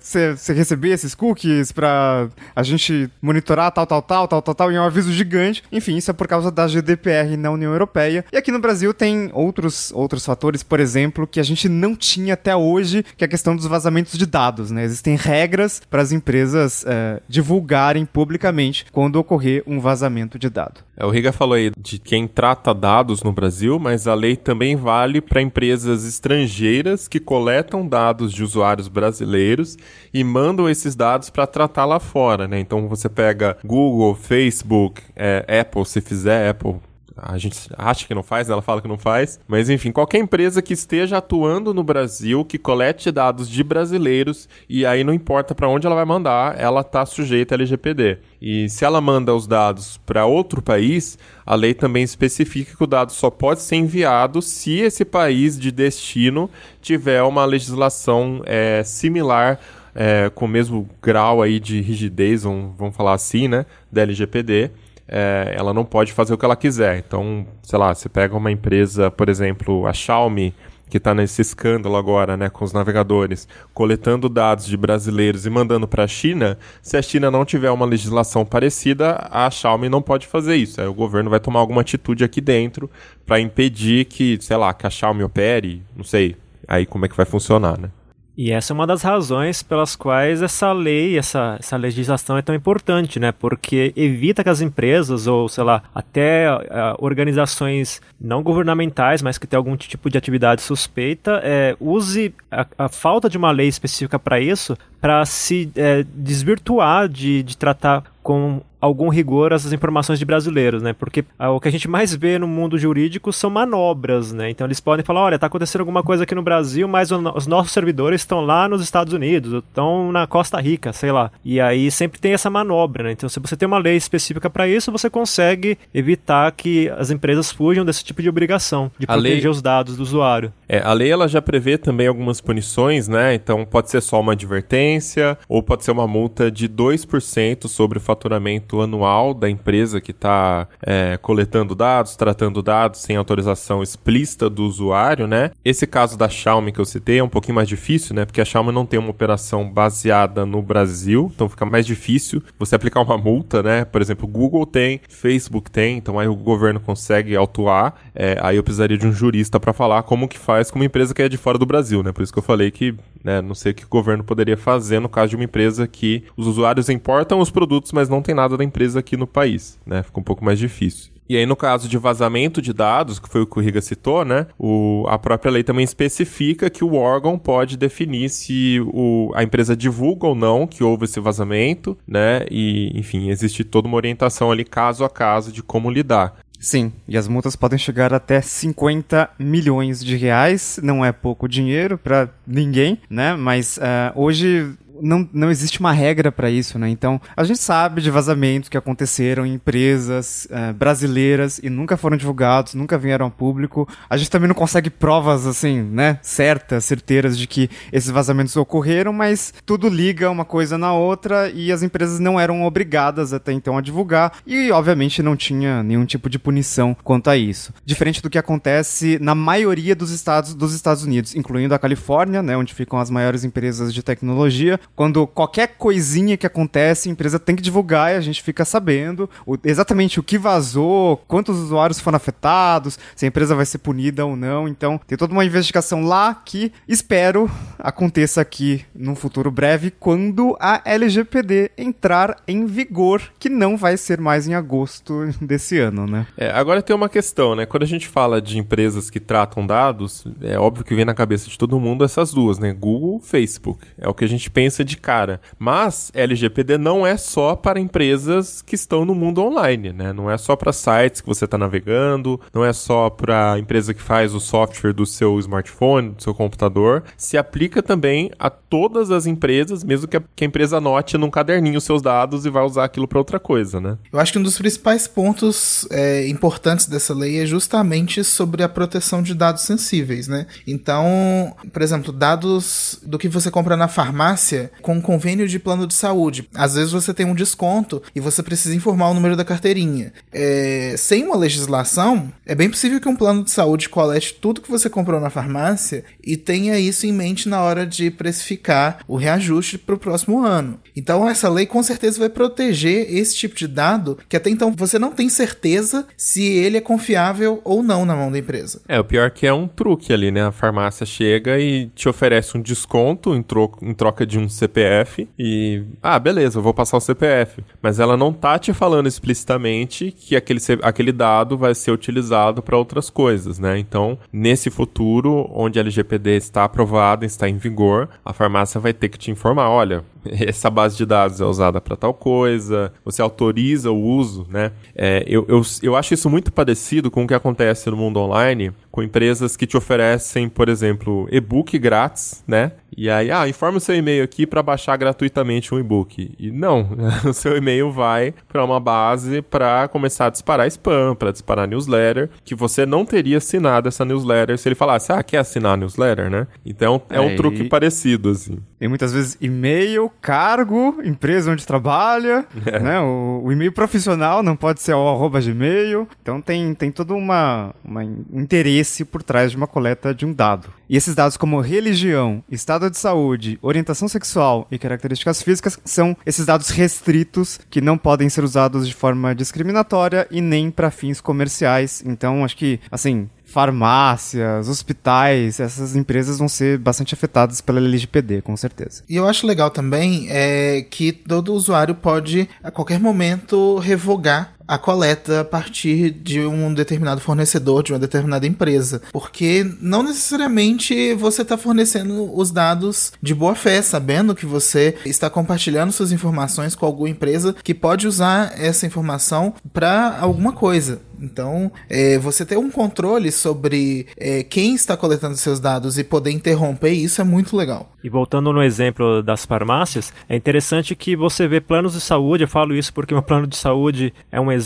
você, 0.00 0.34
você 0.34 0.52
receber 0.52 0.90
esses 0.90 1.14
cookies 1.14 1.72
pra 1.72 2.28
a 2.54 2.62
gente 2.62 3.10
monitorar 3.20 3.70
tal, 3.70 3.86
tal, 3.86 4.00
tal, 4.00 4.28
tal, 4.28 4.42
tal, 4.42 4.54
tal, 4.54 4.72
e 4.72 4.76
é 4.76 4.80
um 4.80 4.84
aviso 4.84 5.12
gigante. 5.12 5.62
Enfim, 5.70 5.96
isso 5.96 6.10
é 6.10 6.14
por 6.14 6.26
causa 6.26 6.50
da 6.50 6.66
GDPR 6.66 7.36
na 7.36 7.50
União 7.50 7.72
Europeia. 7.72 8.24
E 8.32 8.36
aqui 8.36 8.50
no 8.50 8.58
Brasil 8.58 8.94
tem 8.94 9.30
outros, 9.32 9.92
outros 9.92 10.17
fatores, 10.24 10.62
por 10.62 10.80
exemplo, 10.80 11.26
que 11.26 11.38
a 11.38 11.44
gente 11.44 11.68
não 11.68 11.94
tinha 11.94 12.34
até 12.34 12.56
hoje, 12.56 13.04
que 13.16 13.22
é 13.22 13.26
a 13.26 13.30
questão 13.30 13.54
dos 13.54 13.66
vazamentos 13.66 14.18
de 14.18 14.26
dados, 14.26 14.70
né? 14.70 14.84
Existem 14.84 15.14
regras 15.14 15.80
para 15.88 16.02
as 16.02 16.10
empresas 16.10 16.82
uh, 16.82 17.22
divulgarem 17.28 18.04
publicamente 18.04 18.86
quando 18.90 19.16
ocorrer 19.16 19.62
um 19.66 19.78
vazamento 19.78 20.38
de 20.38 20.48
de 20.48 20.50
dado. 20.50 20.80
É, 20.96 21.06
o 21.06 21.10
Riga 21.10 21.30
falou 21.32 21.54
aí 21.54 21.70
de 21.78 21.98
quem 21.98 22.26
trata 22.26 22.74
dados 22.74 23.22
no 23.22 23.32
Brasil, 23.32 23.78
mas 23.78 24.08
a 24.08 24.14
lei 24.14 24.34
também 24.34 24.74
vale 24.74 25.20
para 25.20 25.40
empresas 25.40 26.04
estrangeiras 26.04 27.06
que 27.06 27.20
coletam 27.20 27.86
dados 27.86 28.32
de 28.32 28.42
usuários 28.42 28.88
brasileiros 28.88 29.76
e 30.12 30.24
mandam 30.24 30.68
esses 30.68 30.96
dados 30.96 31.30
para 31.30 31.46
tratar 31.46 31.84
lá 31.84 32.00
fora, 32.00 32.48
né? 32.48 32.58
Então 32.58 32.88
você 32.88 33.08
pega 33.08 33.56
Google, 33.64 34.14
Facebook, 34.14 35.02
é, 35.14 35.60
Apple, 35.60 35.84
se 35.84 36.00
fizer 36.00 36.50
Apple 36.50 36.76
a 37.22 37.36
gente 37.38 37.58
acha 37.76 38.06
que 38.06 38.14
não 38.14 38.22
faz, 38.22 38.48
ela 38.48 38.62
fala 38.62 38.80
que 38.80 38.88
não 38.88 38.98
faz. 38.98 39.40
Mas 39.46 39.68
enfim, 39.68 39.90
qualquer 39.90 40.18
empresa 40.18 40.62
que 40.62 40.72
esteja 40.72 41.18
atuando 41.18 41.74
no 41.74 41.82
Brasil, 41.82 42.44
que 42.44 42.58
colete 42.58 43.10
dados 43.10 43.48
de 43.48 43.62
brasileiros, 43.62 44.48
e 44.68 44.86
aí 44.86 45.02
não 45.02 45.12
importa 45.12 45.54
para 45.54 45.68
onde 45.68 45.86
ela 45.86 45.96
vai 45.96 46.04
mandar, 46.04 46.58
ela 46.58 46.80
está 46.80 47.04
sujeita 47.04 47.54
a 47.54 47.56
LGPD. 47.56 48.18
E 48.40 48.68
se 48.68 48.84
ela 48.84 49.00
manda 49.00 49.34
os 49.34 49.46
dados 49.46 49.98
para 50.06 50.26
outro 50.26 50.62
país, 50.62 51.18
a 51.44 51.54
lei 51.54 51.74
também 51.74 52.02
especifica 52.02 52.76
que 52.76 52.84
o 52.84 52.86
dado 52.86 53.12
só 53.12 53.30
pode 53.30 53.62
ser 53.62 53.76
enviado 53.76 54.40
se 54.40 54.78
esse 54.78 55.04
país 55.04 55.58
de 55.58 55.70
destino 55.70 56.48
tiver 56.80 57.22
uma 57.22 57.44
legislação 57.44 58.42
é, 58.46 58.82
similar 58.84 59.58
é, 59.94 60.30
com 60.32 60.44
o 60.44 60.48
mesmo 60.48 60.88
grau 61.02 61.42
aí 61.42 61.58
de 61.58 61.80
rigidez, 61.80 62.44
vamos, 62.44 62.76
vamos 62.78 62.94
falar 62.94 63.14
assim, 63.14 63.48
né, 63.48 63.66
da 63.90 64.02
LGPD 64.02 64.70
é, 65.08 65.54
ela 65.56 65.72
não 65.72 65.84
pode 65.84 66.12
fazer 66.12 66.34
o 66.34 66.38
que 66.38 66.44
ela 66.44 66.56
quiser. 66.56 66.98
Então, 66.98 67.46
sei 67.62 67.78
lá, 67.78 67.94
você 67.94 68.08
pega 68.08 68.36
uma 68.36 68.52
empresa, 68.52 69.10
por 69.10 69.28
exemplo, 69.28 69.86
a 69.86 69.92
Xiaomi, 69.92 70.54
que 70.88 70.96
está 70.96 71.14
nesse 71.14 71.42
escândalo 71.42 71.96
agora, 71.96 72.36
né, 72.36 72.48
com 72.48 72.64
os 72.64 72.72
navegadores, 72.72 73.46
coletando 73.74 74.28
dados 74.28 74.66
de 74.66 74.76
brasileiros 74.76 75.44
e 75.46 75.50
mandando 75.50 75.86
para 75.86 76.04
a 76.04 76.08
China, 76.08 76.58
se 76.82 76.96
a 76.96 77.02
China 77.02 77.30
não 77.30 77.44
tiver 77.44 77.70
uma 77.70 77.84
legislação 77.84 78.44
parecida, 78.44 79.28
a 79.30 79.50
Xiaomi 79.50 79.88
não 79.88 80.00
pode 80.00 80.26
fazer 80.26 80.56
isso. 80.56 80.80
Aí 80.80 80.86
o 80.86 80.94
governo 80.94 81.30
vai 81.30 81.40
tomar 81.40 81.60
alguma 81.60 81.82
atitude 81.82 82.24
aqui 82.24 82.40
dentro 82.40 82.90
para 83.26 83.40
impedir 83.40 84.06
que, 84.06 84.38
sei 84.40 84.56
lá, 84.56 84.72
que 84.72 84.86
a 84.86 84.90
Xiaomi 84.90 85.22
opere, 85.22 85.82
não 85.94 86.04
sei, 86.04 86.36
aí 86.66 86.86
como 86.86 87.04
é 87.04 87.08
que 87.08 87.16
vai 87.16 87.26
funcionar, 87.26 87.78
né? 87.78 87.90
E 88.38 88.52
essa 88.52 88.72
é 88.72 88.74
uma 88.74 88.86
das 88.86 89.02
razões 89.02 89.64
pelas 89.64 89.96
quais 89.96 90.42
essa 90.42 90.72
lei, 90.72 91.18
essa, 91.18 91.56
essa 91.58 91.76
legislação 91.76 92.38
é 92.38 92.42
tão 92.42 92.54
importante, 92.54 93.18
né? 93.18 93.32
Porque 93.32 93.92
evita 93.96 94.44
que 94.44 94.48
as 94.48 94.60
empresas, 94.60 95.26
ou 95.26 95.48
sei 95.48 95.64
lá, 95.64 95.82
até 95.92 96.48
uh, 96.48 96.60
organizações 97.00 98.00
não 98.20 98.40
governamentais, 98.40 99.22
mas 99.22 99.38
que 99.38 99.46
têm 99.48 99.56
algum 99.56 99.76
tipo 99.76 100.08
de 100.08 100.16
atividade 100.16 100.62
suspeita, 100.62 101.40
é, 101.42 101.76
use 101.80 102.32
a, 102.48 102.64
a 102.78 102.88
falta 102.88 103.28
de 103.28 103.36
uma 103.36 103.50
lei 103.50 103.66
específica 103.66 104.20
para 104.20 104.38
isso 104.38 104.78
para 105.00 105.24
se 105.24 105.70
é, 105.74 106.04
desvirtuar 106.14 107.08
de, 107.08 107.42
de 107.42 107.56
tratar 107.56 108.04
com 108.28 108.60
algum 108.78 109.08
rigor 109.08 109.52
essas 109.52 109.72
informações 109.72 110.18
de 110.18 110.24
brasileiros, 110.26 110.82
né? 110.82 110.92
Porque 110.92 111.24
ah, 111.38 111.50
o 111.50 111.58
que 111.58 111.66
a 111.66 111.70
gente 111.70 111.88
mais 111.88 112.14
vê 112.14 112.38
no 112.38 112.46
mundo 112.46 112.78
jurídico 112.78 113.32
são 113.32 113.48
manobras, 113.48 114.34
né? 114.34 114.50
Então 114.50 114.66
eles 114.66 114.80
podem 114.80 115.02
falar, 115.02 115.22
olha, 115.22 115.36
está 115.36 115.46
acontecendo 115.46 115.80
alguma 115.80 116.02
coisa 116.02 116.24
aqui 116.24 116.34
no 116.34 116.42
Brasil, 116.42 116.86
mas 116.86 117.10
os 117.10 117.46
nossos 117.46 117.72
servidores 117.72 118.20
estão 118.20 118.42
lá 118.42 118.68
nos 118.68 118.82
Estados 118.82 119.14
Unidos, 119.14 119.64
estão 119.64 120.12
na 120.12 120.26
Costa 120.26 120.60
Rica, 120.60 120.92
sei 120.92 121.10
lá. 121.10 121.32
E 121.42 121.58
aí 121.58 121.90
sempre 121.90 122.20
tem 122.20 122.34
essa 122.34 122.50
manobra, 122.50 123.04
né? 123.04 123.12
Então 123.12 123.30
se 123.30 123.40
você 123.40 123.56
tem 123.56 123.66
uma 123.66 123.78
lei 123.78 123.96
específica 123.96 124.50
para 124.50 124.68
isso, 124.68 124.92
você 124.92 125.08
consegue 125.08 125.78
evitar 125.94 126.52
que 126.52 126.90
as 126.98 127.10
empresas 127.10 127.50
fujam 127.50 127.82
desse 127.82 128.04
tipo 128.04 128.20
de 128.20 128.28
obrigação 128.28 128.92
de 128.98 129.06
a 129.08 129.14
proteger 129.14 129.40
lei... 129.40 129.48
os 129.48 129.62
dados 129.62 129.96
do 129.96 130.02
usuário. 130.02 130.52
É, 130.68 130.80
a 130.80 130.92
lei 130.92 131.10
ela 131.10 131.26
já 131.26 131.40
prevê 131.40 131.78
também 131.78 132.06
algumas 132.06 132.42
punições, 132.42 133.08
né? 133.08 133.34
Então 133.34 133.64
pode 133.64 133.90
ser 133.90 134.02
só 134.02 134.20
uma 134.20 134.32
advertência 134.32 135.38
ou 135.48 135.62
pode 135.62 135.82
ser 135.82 135.92
uma 135.92 136.06
multa 136.06 136.50
de 136.50 136.68
2% 136.68 137.66
sobre 137.66 137.96
o 137.96 138.00
faturamento 138.00 138.17
vazamento 138.26 138.80
anual 138.80 139.34
da 139.34 139.50
empresa 139.50 140.00
que 140.00 140.12
está 140.12 140.66
é, 140.82 141.18
coletando 141.20 141.74
dados, 141.74 142.16
tratando 142.16 142.62
dados 142.62 143.00
sem 143.00 143.16
autorização 143.16 143.82
explícita 143.82 144.48
do 144.48 144.64
usuário, 144.64 145.26
né? 145.26 145.50
Esse 145.64 145.86
caso 145.86 146.16
da 146.16 146.28
Xiaomi 146.28 146.72
que 146.72 146.80
eu 146.80 146.84
citei 146.84 147.18
é 147.18 147.24
um 147.24 147.28
pouquinho 147.28 147.54
mais 147.54 147.68
difícil, 147.68 148.14
né? 148.14 148.24
Porque 148.24 148.40
a 148.40 148.44
Xiaomi 148.44 148.72
não 148.72 148.86
tem 148.86 148.98
uma 148.98 149.10
operação 149.10 149.70
baseada 149.70 150.46
no 150.46 150.62
Brasil, 150.62 151.30
então 151.34 151.48
fica 151.48 151.66
mais 151.66 151.84
difícil 151.84 152.42
você 152.58 152.74
aplicar 152.74 153.02
uma 153.02 153.18
multa, 153.18 153.62
né? 153.62 153.84
Por 153.84 154.00
exemplo, 154.00 154.26
Google 154.26 154.64
tem, 154.64 155.00
Facebook 155.08 155.70
tem, 155.70 155.98
então 155.98 156.18
aí 156.18 156.28
o 156.28 156.34
governo 156.34 156.80
consegue 156.80 157.36
autuar. 157.36 157.94
É, 158.14 158.38
aí 158.40 158.56
eu 158.56 158.62
precisaria 158.62 158.96
de 158.96 159.06
um 159.06 159.12
jurista 159.12 159.60
para 159.60 159.72
falar 159.72 160.02
como 160.04 160.28
que 160.28 160.38
faz 160.38 160.70
com 160.70 160.78
uma 160.78 160.84
empresa 160.84 161.14
que 161.14 161.22
é 161.22 161.28
de 161.28 161.36
fora 161.36 161.58
do 161.58 161.66
Brasil, 161.66 162.02
né? 162.02 162.12
Por 162.12 162.22
isso 162.22 162.32
que 162.32 162.38
eu 162.38 162.42
falei 162.42 162.70
que 162.70 162.96
né, 163.22 163.42
não 163.42 163.54
sei 163.54 163.72
o 163.72 163.74
que 163.74 163.84
o 163.84 163.88
governo 163.88 164.22
poderia 164.24 164.56
fazer 164.56 165.00
no 165.00 165.08
caso 165.08 165.30
de 165.30 165.36
uma 165.36 165.44
empresa 165.44 165.86
que 165.86 166.24
os 166.36 166.46
usuários 166.46 166.88
importam 166.88 167.40
os 167.40 167.50
produtos, 167.50 167.92
mas 167.92 168.07
não 168.08 168.22
tem 168.22 168.34
nada 168.34 168.56
da 168.56 168.64
empresa 168.64 169.00
aqui 169.00 169.16
no 169.16 169.26
país, 169.26 169.78
né? 169.86 170.02
Fica 170.02 170.20
um 170.20 170.22
pouco 170.22 170.44
mais 170.44 170.58
difícil. 170.58 171.12
E 171.28 171.36
aí, 171.36 171.44
no 171.44 171.54
caso 171.54 171.88
de 171.88 171.98
vazamento 171.98 172.62
de 172.62 172.72
dados, 172.72 173.18
que 173.18 173.28
foi 173.28 173.42
o 173.42 173.46
que 173.46 173.58
o 173.58 173.62
Riga 173.62 173.82
citou, 173.82 174.24
né? 174.24 174.46
O, 174.58 175.04
a 175.08 175.18
própria 175.18 175.52
lei 175.52 175.62
também 175.62 175.84
especifica 175.84 176.70
que 176.70 176.82
o 176.82 176.94
órgão 176.94 177.38
pode 177.38 177.76
definir 177.76 178.30
se 178.30 178.80
o, 178.80 179.30
a 179.34 179.42
empresa 179.42 179.76
divulga 179.76 180.26
ou 180.26 180.34
não 180.34 180.66
que 180.66 180.82
houve 180.82 181.04
esse 181.04 181.20
vazamento, 181.20 181.98
né? 182.06 182.46
E, 182.50 182.98
enfim, 182.98 183.28
existe 183.28 183.62
toda 183.62 183.86
uma 183.86 183.98
orientação 183.98 184.50
ali 184.50 184.64
caso 184.64 185.04
a 185.04 185.10
caso 185.10 185.52
de 185.52 185.62
como 185.62 185.90
lidar. 185.90 186.34
Sim, 186.58 186.92
e 187.06 187.16
as 187.16 187.28
multas 187.28 187.54
podem 187.54 187.78
chegar 187.78 188.12
até 188.12 188.40
50 188.40 189.30
milhões 189.38 190.02
de 190.02 190.16
reais. 190.16 190.80
Não 190.82 191.04
é 191.04 191.12
pouco 191.12 191.48
dinheiro 191.48 191.96
para 191.96 192.28
ninguém, 192.46 192.98
né? 193.08 193.36
Mas 193.36 193.76
uh, 193.76 194.18
hoje 194.18 194.74
não, 195.00 195.28
não 195.32 195.50
existe 195.50 195.80
uma 195.80 195.92
regra 195.92 196.30
para 196.30 196.50
isso, 196.50 196.78
né? 196.78 196.88
Então, 196.88 197.20
a 197.36 197.44
gente 197.44 197.58
sabe 197.58 198.00
de 198.00 198.10
vazamentos 198.10 198.68
que 198.68 198.76
aconteceram 198.76 199.46
em 199.46 199.54
empresas 199.54 200.46
uh, 200.50 200.72
brasileiras 200.74 201.58
e 201.62 201.70
nunca 201.70 201.96
foram 201.96 202.16
divulgados, 202.16 202.74
nunca 202.74 202.98
vieram 202.98 203.26
ao 203.26 203.30
público. 203.30 203.88
A 204.08 204.16
gente 204.16 204.30
também 204.30 204.48
não 204.48 204.54
consegue 204.54 204.90
provas, 204.90 205.46
assim, 205.46 205.82
né? 205.82 206.18
Certas, 206.22 206.84
certeiras 206.84 207.38
de 207.38 207.46
que 207.46 207.70
esses 207.92 208.10
vazamentos 208.10 208.56
ocorreram, 208.56 209.12
mas 209.12 209.52
tudo 209.64 209.88
liga 209.88 210.30
uma 210.30 210.44
coisa 210.44 210.78
na 210.78 210.92
outra 210.92 211.50
e 211.50 211.72
as 211.72 211.82
empresas 211.82 212.18
não 212.18 212.38
eram 212.38 212.64
obrigadas 212.64 213.32
até 213.32 213.52
então 213.52 213.76
a 213.76 213.80
divulgar 213.80 214.32
e, 214.46 214.70
obviamente, 214.70 215.22
não 215.22 215.36
tinha 215.36 215.82
nenhum 215.82 216.04
tipo 216.04 216.28
de 216.28 216.38
punição 216.38 216.96
quanto 217.02 217.30
a 217.30 217.36
isso. 217.36 217.72
Diferente 217.84 218.22
do 218.22 218.30
que 218.30 218.38
acontece 218.38 219.18
na 219.20 219.34
maioria 219.34 219.94
dos 219.94 220.10
estados 220.10 220.54
dos 220.54 220.74
Estados 220.74 221.02
Unidos, 221.02 221.34
incluindo 221.34 221.74
a 221.74 221.78
Califórnia, 221.78 222.42
né? 222.42 222.56
Onde 222.56 222.74
ficam 222.74 222.98
as 222.98 223.10
maiores 223.10 223.44
empresas 223.44 223.92
de 223.92 224.02
tecnologia, 224.02 224.78
quando 224.94 225.26
qualquer 225.26 225.76
coisinha 225.78 226.36
que 226.36 226.46
acontece, 226.46 227.08
a 227.08 227.12
empresa 227.12 227.38
tem 227.38 227.54
que 227.54 227.62
divulgar 227.62 228.12
e 228.12 228.16
a 228.16 228.20
gente 228.20 228.42
fica 228.42 228.64
sabendo 228.64 229.28
o, 229.46 229.56
exatamente 229.64 230.18
o 230.18 230.22
que 230.22 230.38
vazou, 230.38 231.16
quantos 231.28 231.56
usuários 231.58 232.00
foram 232.00 232.16
afetados, 232.16 232.98
se 233.14 233.24
a 233.24 233.28
empresa 233.28 233.54
vai 233.54 233.64
ser 233.64 233.78
punida 233.78 234.24
ou 234.26 234.36
não. 234.36 234.68
Então, 234.68 235.00
tem 235.06 235.16
toda 235.16 235.32
uma 235.32 235.44
investigação 235.44 236.02
lá 236.04 236.34
que 236.44 236.72
espero 236.86 237.50
aconteça 237.78 238.40
aqui 238.40 238.84
num 238.94 239.14
futuro 239.14 239.50
breve, 239.50 239.90
quando 239.90 240.56
a 240.60 240.82
LGPD 240.84 241.70
entrar 241.76 242.42
em 242.46 242.66
vigor, 242.66 243.22
que 243.38 243.48
não 243.48 243.76
vai 243.76 243.96
ser 243.96 244.20
mais 244.20 244.48
em 244.48 244.54
agosto 244.54 245.28
desse 245.40 245.78
ano, 245.78 246.06
né? 246.06 246.26
É, 246.36 246.50
agora 246.50 246.82
tem 246.82 246.94
uma 246.94 247.08
questão, 247.08 247.54
né? 247.54 247.66
Quando 247.66 247.82
a 247.84 247.86
gente 247.86 248.08
fala 248.08 248.42
de 248.42 248.58
empresas 248.58 249.10
que 249.10 249.20
tratam 249.20 249.66
dados, 249.66 250.26
é 250.40 250.58
óbvio 250.58 250.84
que 250.84 250.94
vem 250.94 251.04
na 251.04 251.14
cabeça 251.14 251.48
de 251.48 251.56
todo 251.56 251.78
mundo 251.78 252.04
essas 252.04 252.32
duas, 252.32 252.58
né? 252.58 252.72
Google, 252.72 253.20
Facebook. 253.20 253.86
É 253.96 254.08
o 254.08 254.14
que 254.14 254.24
a 254.24 254.28
gente 254.28 254.50
pensa 254.50 254.77
de 254.84 254.96
cara. 254.96 255.40
Mas 255.58 256.10
LGPD 256.14 256.78
não 256.78 257.06
é 257.06 257.16
só 257.16 257.54
para 257.54 257.80
empresas 257.80 258.62
que 258.62 258.74
estão 258.74 259.04
no 259.04 259.14
mundo 259.14 259.42
online, 259.42 259.92
né? 259.92 260.12
Não 260.12 260.30
é 260.30 260.36
só 260.38 260.56
para 260.56 260.72
sites 260.72 261.20
que 261.20 261.26
você 261.26 261.44
está 261.44 261.58
navegando, 261.58 262.40
não 262.52 262.64
é 262.64 262.72
só 262.72 263.10
para 263.10 263.54
a 263.54 263.58
empresa 263.58 263.94
que 263.94 264.02
faz 264.02 264.34
o 264.34 264.40
software 264.40 264.92
do 264.92 265.06
seu 265.06 265.38
smartphone, 265.38 266.10
do 266.10 266.22
seu 266.22 266.34
computador. 266.34 267.04
Se 267.16 267.36
aplica 267.36 267.82
também 267.82 268.30
a 268.38 268.50
todas 268.50 269.10
as 269.10 269.26
empresas, 269.26 269.82
mesmo 269.82 270.06
que 270.08 270.16
a, 270.16 270.22
que 270.34 270.44
a 270.44 270.46
empresa 270.46 270.78
anote 270.78 271.16
num 271.16 271.30
caderninho 271.30 271.78
os 271.78 271.84
seus 271.84 272.02
dados 272.02 272.44
e 272.44 272.50
vai 272.50 272.62
usar 272.62 272.84
aquilo 272.84 273.08
para 273.08 273.18
outra 273.18 273.38
coisa, 273.38 273.80
né? 273.80 273.96
Eu 274.12 274.18
acho 274.18 274.32
que 274.32 274.38
um 274.38 274.42
dos 274.42 274.58
principais 274.58 275.08
pontos 275.08 275.86
é, 275.90 276.28
importantes 276.28 276.86
dessa 276.86 277.14
lei 277.14 277.40
é 277.40 277.46
justamente 277.46 278.22
sobre 278.24 278.62
a 278.62 278.68
proteção 278.68 279.22
de 279.22 279.34
dados 279.34 279.62
sensíveis, 279.62 280.28
né? 280.28 280.46
Então, 280.66 281.54
por 281.72 281.82
exemplo, 281.82 282.12
dados 282.12 283.00
do 283.02 283.18
que 283.18 283.28
você 283.28 283.50
compra 283.50 283.76
na 283.76 283.88
farmácia 283.88 284.67
com 284.82 284.94
um 284.94 285.00
convênio 285.00 285.48
de 285.48 285.58
plano 285.58 285.86
de 285.86 285.94
saúde. 285.94 286.48
Às 286.54 286.74
vezes 286.74 286.92
você 286.92 287.12
tem 287.14 287.26
um 287.26 287.34
desconto 287.34 288.02
e 288.14 288.20
você 288.20 288.42
precisa 288.42 288.74
informar 288.74 289.10
o 289.10 289.14
número 289.14 289.36
da 289.36 289.44
carteirinha. 289.44 290.12
É, 290.32 290.94
sem 290.96 291.24
uma 291.24 291.36
legislação, 291.36 292.32
é 292.46 292.54
bem 292.54 292.70
possível 292.70 293.00
que 293.00 293.08
um 293.08 293.16
plano 293.16 293.44
de 293.44 293.50
saúde 293.50 293.88
colete 293.88 294.34
tudo 294.34 294.60
que 294.60 294.70
você 294.70 294.88
comprou 294.88 295.20
na 295.20 295.30
farmácia 295.30 296.04
e 296.22 296.36
tenha 296.36 296.78
isso 296.78 297.06
em 297.06 297.12
mente 297.12 297.48
na 297.48 297.62
hora 297.62 297.86
de 297.86 298.10
precificar 298.10 299.00
o 299.06 299.16
reajuste 299.16 299.78
para 299.78 299.94
o 299.94 299.98
próximo 299.98 300.42
ano. 300.42 300.80
Então, 300.96 301.28
essa 301.28 301.48
lei 301.48 301.66
com 301.66 301.82
certeza 301.82 302.18
vai 302.18 302.28
proteger 302.28 303.12
esse 303.12 303.36
tipo 303.36 303.54
de 303.54 303.66
dado 303.66 304.18
que 304.28 304.36
até 304.36 304.50
então 304.50 304.72
você 304.76 304.98
não 304.98 305.12
tem 305.12 305.28
certeza 305.28 306.06
se 306.16 306.42
ele 306.42 306.76
é 306.76 306.80
confiável 306.80 307.60
ou 307.64 307.82
não 307.82 308.04
na 308.04 308.14
mão 308.14 308.30
da 308.30 308.38
empresa. 308.38 308.80
É, 308.88 308.98
o 308.98 309.04
pior 309.04 309.26
é 309.26 309.30
que 309.30 309.46
é 309.46 309.52
um 309.52 309.68
truque 309.68 310.12
ali, 310.12 310.30
né? 310.30 310.46
A 310.46 310.52
farmácia 310.52 311.06
chega 311.06 311.58
e 311.58 311.86
te 311.94 312.08
oferece 312.08 312.56
um 312.56 312.60
desconto 312.60 313.34
em, 313.34 313.42
tro 313.42 313.70
em 313.82 313.94
troca 313.94 314.26
de 314.26 314.38
um 314.38 314.48
CPF 314.58 315.28
e. 315.38 315.82
Ah, 316.02 316.18
beleza, 316.18 316.58
eu 316.58 316.62
vou 316.62 316.74
passar 316.74 316.96
o 316.96 317.00
CPF. 317.00 317.62
Mas 317.80 317.98
ela 317.98 318.16
não 318.16 318.32
tá 318.32 318.58
te 318.58 318.72
falando 318.72 319.06
explicitamente 319.06 320.10
que 320.10 320.36
aquele, 320.36 320.60
aquele 320.82 321.12
dado 321.12 321.56
vai 321.56 321.74
ser 321.74 321.90
utilizado 321.90 322.62
para 322.62 322.76
outras 322.76 323.10
coisas, 323.10 323.58
né? 323.58 323.78
Então, 323.78 324.18
nesse 324.32 324.70
futuro, 324.70 325.48
onde 325.52 325.78
a 325.78 325.82
LGPD 325.82 326.36
está 326.36 326.64
aprovada, 326.64 327.24
está 327.24 327.48
em 327.48 327.56
vigor, 327.56 328.08
a 328.24 328.32
farmácia 328.32 328.80
vai 328.80 328.92
ter 328.92 329.08
que 329.08 329.18
te 329.18 329.30
informar: 329.30 329.68
olha, 329.70 330.04
essa 330.46 330.70
base 330.70 330.96
de 330.96 331.06
dados 331.06 331.40
é 331.40 331.44
usada 331.44 331.80
para 331.80 331.96
tal 331.96 332.14
coisa, 332.14 332.92
você 333.04 333.22
autoriza 333.22 333.90
o 333.90 334.00
uso, 334.00 334.46
né? 334.48 334.72
É, 334.94 335.24
eu, 335.26 335.44
eu, 335.48 335.62
eu 335.82 335.96
acho 335.96 336.14
isso 336.14 336.28
muito 336.28 336.52
parecido 336.52 337.10
com 337.10 337.24
o 337.24 337.26
que 337.26 337.34
acontece 337.34 337.90
no 337.90 337.96
mundo 337.96 338.18
online, 338.20 338.72
com 338.90 339.02
empresas 339.02 339.56
que 339.56 339.66
te 339.66 339.76
oferecem, 339.76 340.48
por 340.48 340.68
exemplo, 340.68 341.28
e-book 341.30 341.78
grátis, 341.78 342.42
né? 342.46 342.72
E 342.96 343.08
aí, 343.08 343.30
ah, 343.30 343.48
informa 343.48 343.78
o 343.78 343.80
seu 343.80 343.94
e-mail 343.94 344.24
aqui 344.24 344.46
para 344.46 344.62
baixar 344.62 344.96
gratuitamente 344.96 345.72
um 345.74 345.78
e-book. 345.78 346.34
E 346.38 346.50
não, 346.50 346.88
o 347.24 347.32
seu 347.32 347.56
e-mail 347.56 347.92
vai 347.92 348.34
para 348.48 348.64
uma 348.64 348.80
base 348.80 349.42
para 349.42 349.86
começar 349.88 350.26
a 350.26 350.30
disparar 350.30 350.66
spam, 350.66 351.14
para 351.14 351.30
disparar 351.30 351.68
newsletter, 351.68 352.28
que 352.44 352.54
você 352.54 352.84
não 352.84 353.04
teria 353.04 353.38
assinado 353.38 353.88
essa 353.88 354.04
newsletter 354.04 354.58
se 354.58 354.68
ele 354.68 354.74
falasse, 354.74 355.12
ah, 355.12 355.22
quer 355.22 355.38
assinar 355.38 355.74
a 355.74 355.76
newsletter, 355.76 356.28
né? 356.28 356.46
Então 356.64 357.00
é 357.10 357.20
um 357.20 357.36
truque 357.36 357.64
parecido, 357.68 358.30
assim. 358.30 358.58
E 358.80 358.88
muitas 358.88 359.12
vezes 359.12 359.36
e-mail, 359.40 360.10
cargo, 360.20 361.00
empresa 361.04 361.52
onde 361.52 361.66
trabalha, 361.66 362.46
é. 362.66 362.80
né? 362.80 363.00
O, 363.00 363.42
o, 363.44 363.52
e-mail 363.52 363.72
profissional 363.72 364.42
não 364.42 364.56
pode 364.56 364.80
ser 364.82 364.94
o 364.94 365.08
arroba 365.08 365.40
gmail. 365.40 366.08
Então 366.22 366.40
tem, 366.40 366.74
tem 366.74 366.90
todo 366.90 367.14
uma, 367.14 367.74
uma 367.84 368.04
interesse 368.04 369.04
por 369.04 369.22
trás 369.22 369.50
de 369.50 369.56
uma 369.56 369.66
coleta 369.66 370.14
de 370.14 370.26
um 370.26 370.32
dado. 370.32 370.72
E 370.88 370.96
esses 370.96 371.14
dados 371.14 371.36
como 371.36 371.60
religião, 371.60 372.42
estado 372.50 372.90
de 372.90 372.96
saúde, 372.96 373.58
orientação 373.60 374.08
sexual 374.08 374.66
e 374.70 374.78
características 374.78 375.42
físicas 375.42 375.78
são 375.84 376.16
esses 376.24 376.46
dados 376.46 376.70
restritos 376.70 377.60
que 377.68 377.80
não 377.80 377.98
podem 377.98 378.28
ser 378.28 378.42
usados 378.42 378.88
de 378.88 378.94
forma 378.94 379.34
discriminatória 379.34 380.26
e 380.30 380.40
nem 380.40 380.70
para 380.70 380.90
fins 380.90 381.20
comerciais. 381.20 382.02
Então, 382.06 382.44
acho 382.44 382.56
que, 382.56 382.80
assim, 382.90 383.28
farmácias, 383.48 384.68
hospitais, 384.68 385.58
essas 385.58 385.96
empresas 385.96 386.38
vão 386.38 386.48
ser 386.48 386.78
bastante 386.78 387.14
afetadas 387.14 387.62
pela 387.62 387.80
LGPD, 387.80 388.42
com 388.42 388.54
certeza. 388.56 389.02
E 389.08 389.16
eu 389.16 389.26
acho 389.26 389.46
legal 389.46 389.70
também 389.70 390.26
é 390.28 390.82
que 390.88 391.12
todo 391.12 391.54
usuário 391.54 391.94
pode, 391.94 392.46
a 392.62 392.70
qualquer 392.70 393.00
momento, 393.00 393.78
revogar 393.78 394.57
a 394.68 394.76
coleta 394.76 395.40
a 395.40 395.44
partir 395.44 396.10
de 396.10 396.40
um 396.40 396.72
determinado 396.74 397.20
fornecedor, 397.20 397.82
de 397.82 397.92
uma 397.92 397.98
determinada 397.98 398.46
empresa. 398.46 399.00
Porque 399.10 399.66
não 399.80 400.02
necessariamente 400.02 401.14
você 401.14 401.42
está 401.42 401.56
fornecendo 401.56 402.30
os 402.38 402.50
dados 402.50 403.12
de 403.22 403.34
boa 403.34 403.54
fé, 403.54 403.80
sabendo 403.80 404.34
que 404.34 404.44
você 404.44 404.94
está 405.06 405.30
compartilhando 405.30 405.90
suas 405.90 406.12
informações 406.12 406.74
com 406.74 406.84
alguma 406.84 407.08
empresa 407.08 407.56
que 407.64 407.74
pode 407.74 408.06
usar 408.06 408.52
essa 408.56 408.86
informação 408.86 409.54
para 409.72 410.18
alguma 410.20 410.52
coisa. 410.52 411.00
Então, 411.20 411.70
é, 411.88 412.18
você 412.18 412.44
ter 412.46 412.56
um 412.56 412.70
controle 412.70 413.32
sobre 413.32 414.06
é, 414.16 414.42
quem 414.42 414.74
está 414.74 414.96
coletando 414.96 415.36
seus 415.36 415.58
dados 415.60 415.98
e 415.98 416.04
poder 416.04 416.30
interromper 416.30 416.92
isso 416.92 417.20
é 417.20 417.24
muito 417.24 417.56
legal. 417.56 417.92
E 418.02 418.08
voltando 418.08 418.52
no 418.52 418.62
exemplo 418.62 419.22
das 419.22 419.44
farmácias, 419.44 420.12
é 420.28 420.36
interessante 420.36 420.94
que 420.94 421.16
você 421.16 421.48
vê 421.48 421.60
planos 421.60 421.94
de 421.94 422.00
saúde, 422.00 422.44
eu 422.44 422.48
falo 422.48 422.74
isso 422.74 422.92
porque 422.92 423.12
meu 423.12 423.22
plano 423.22 423.46
de 423.46 423.56
saúde 423.56 424.14
é 424.30 424.40
um 424.40 424.52
exemplo, 424.52 424.57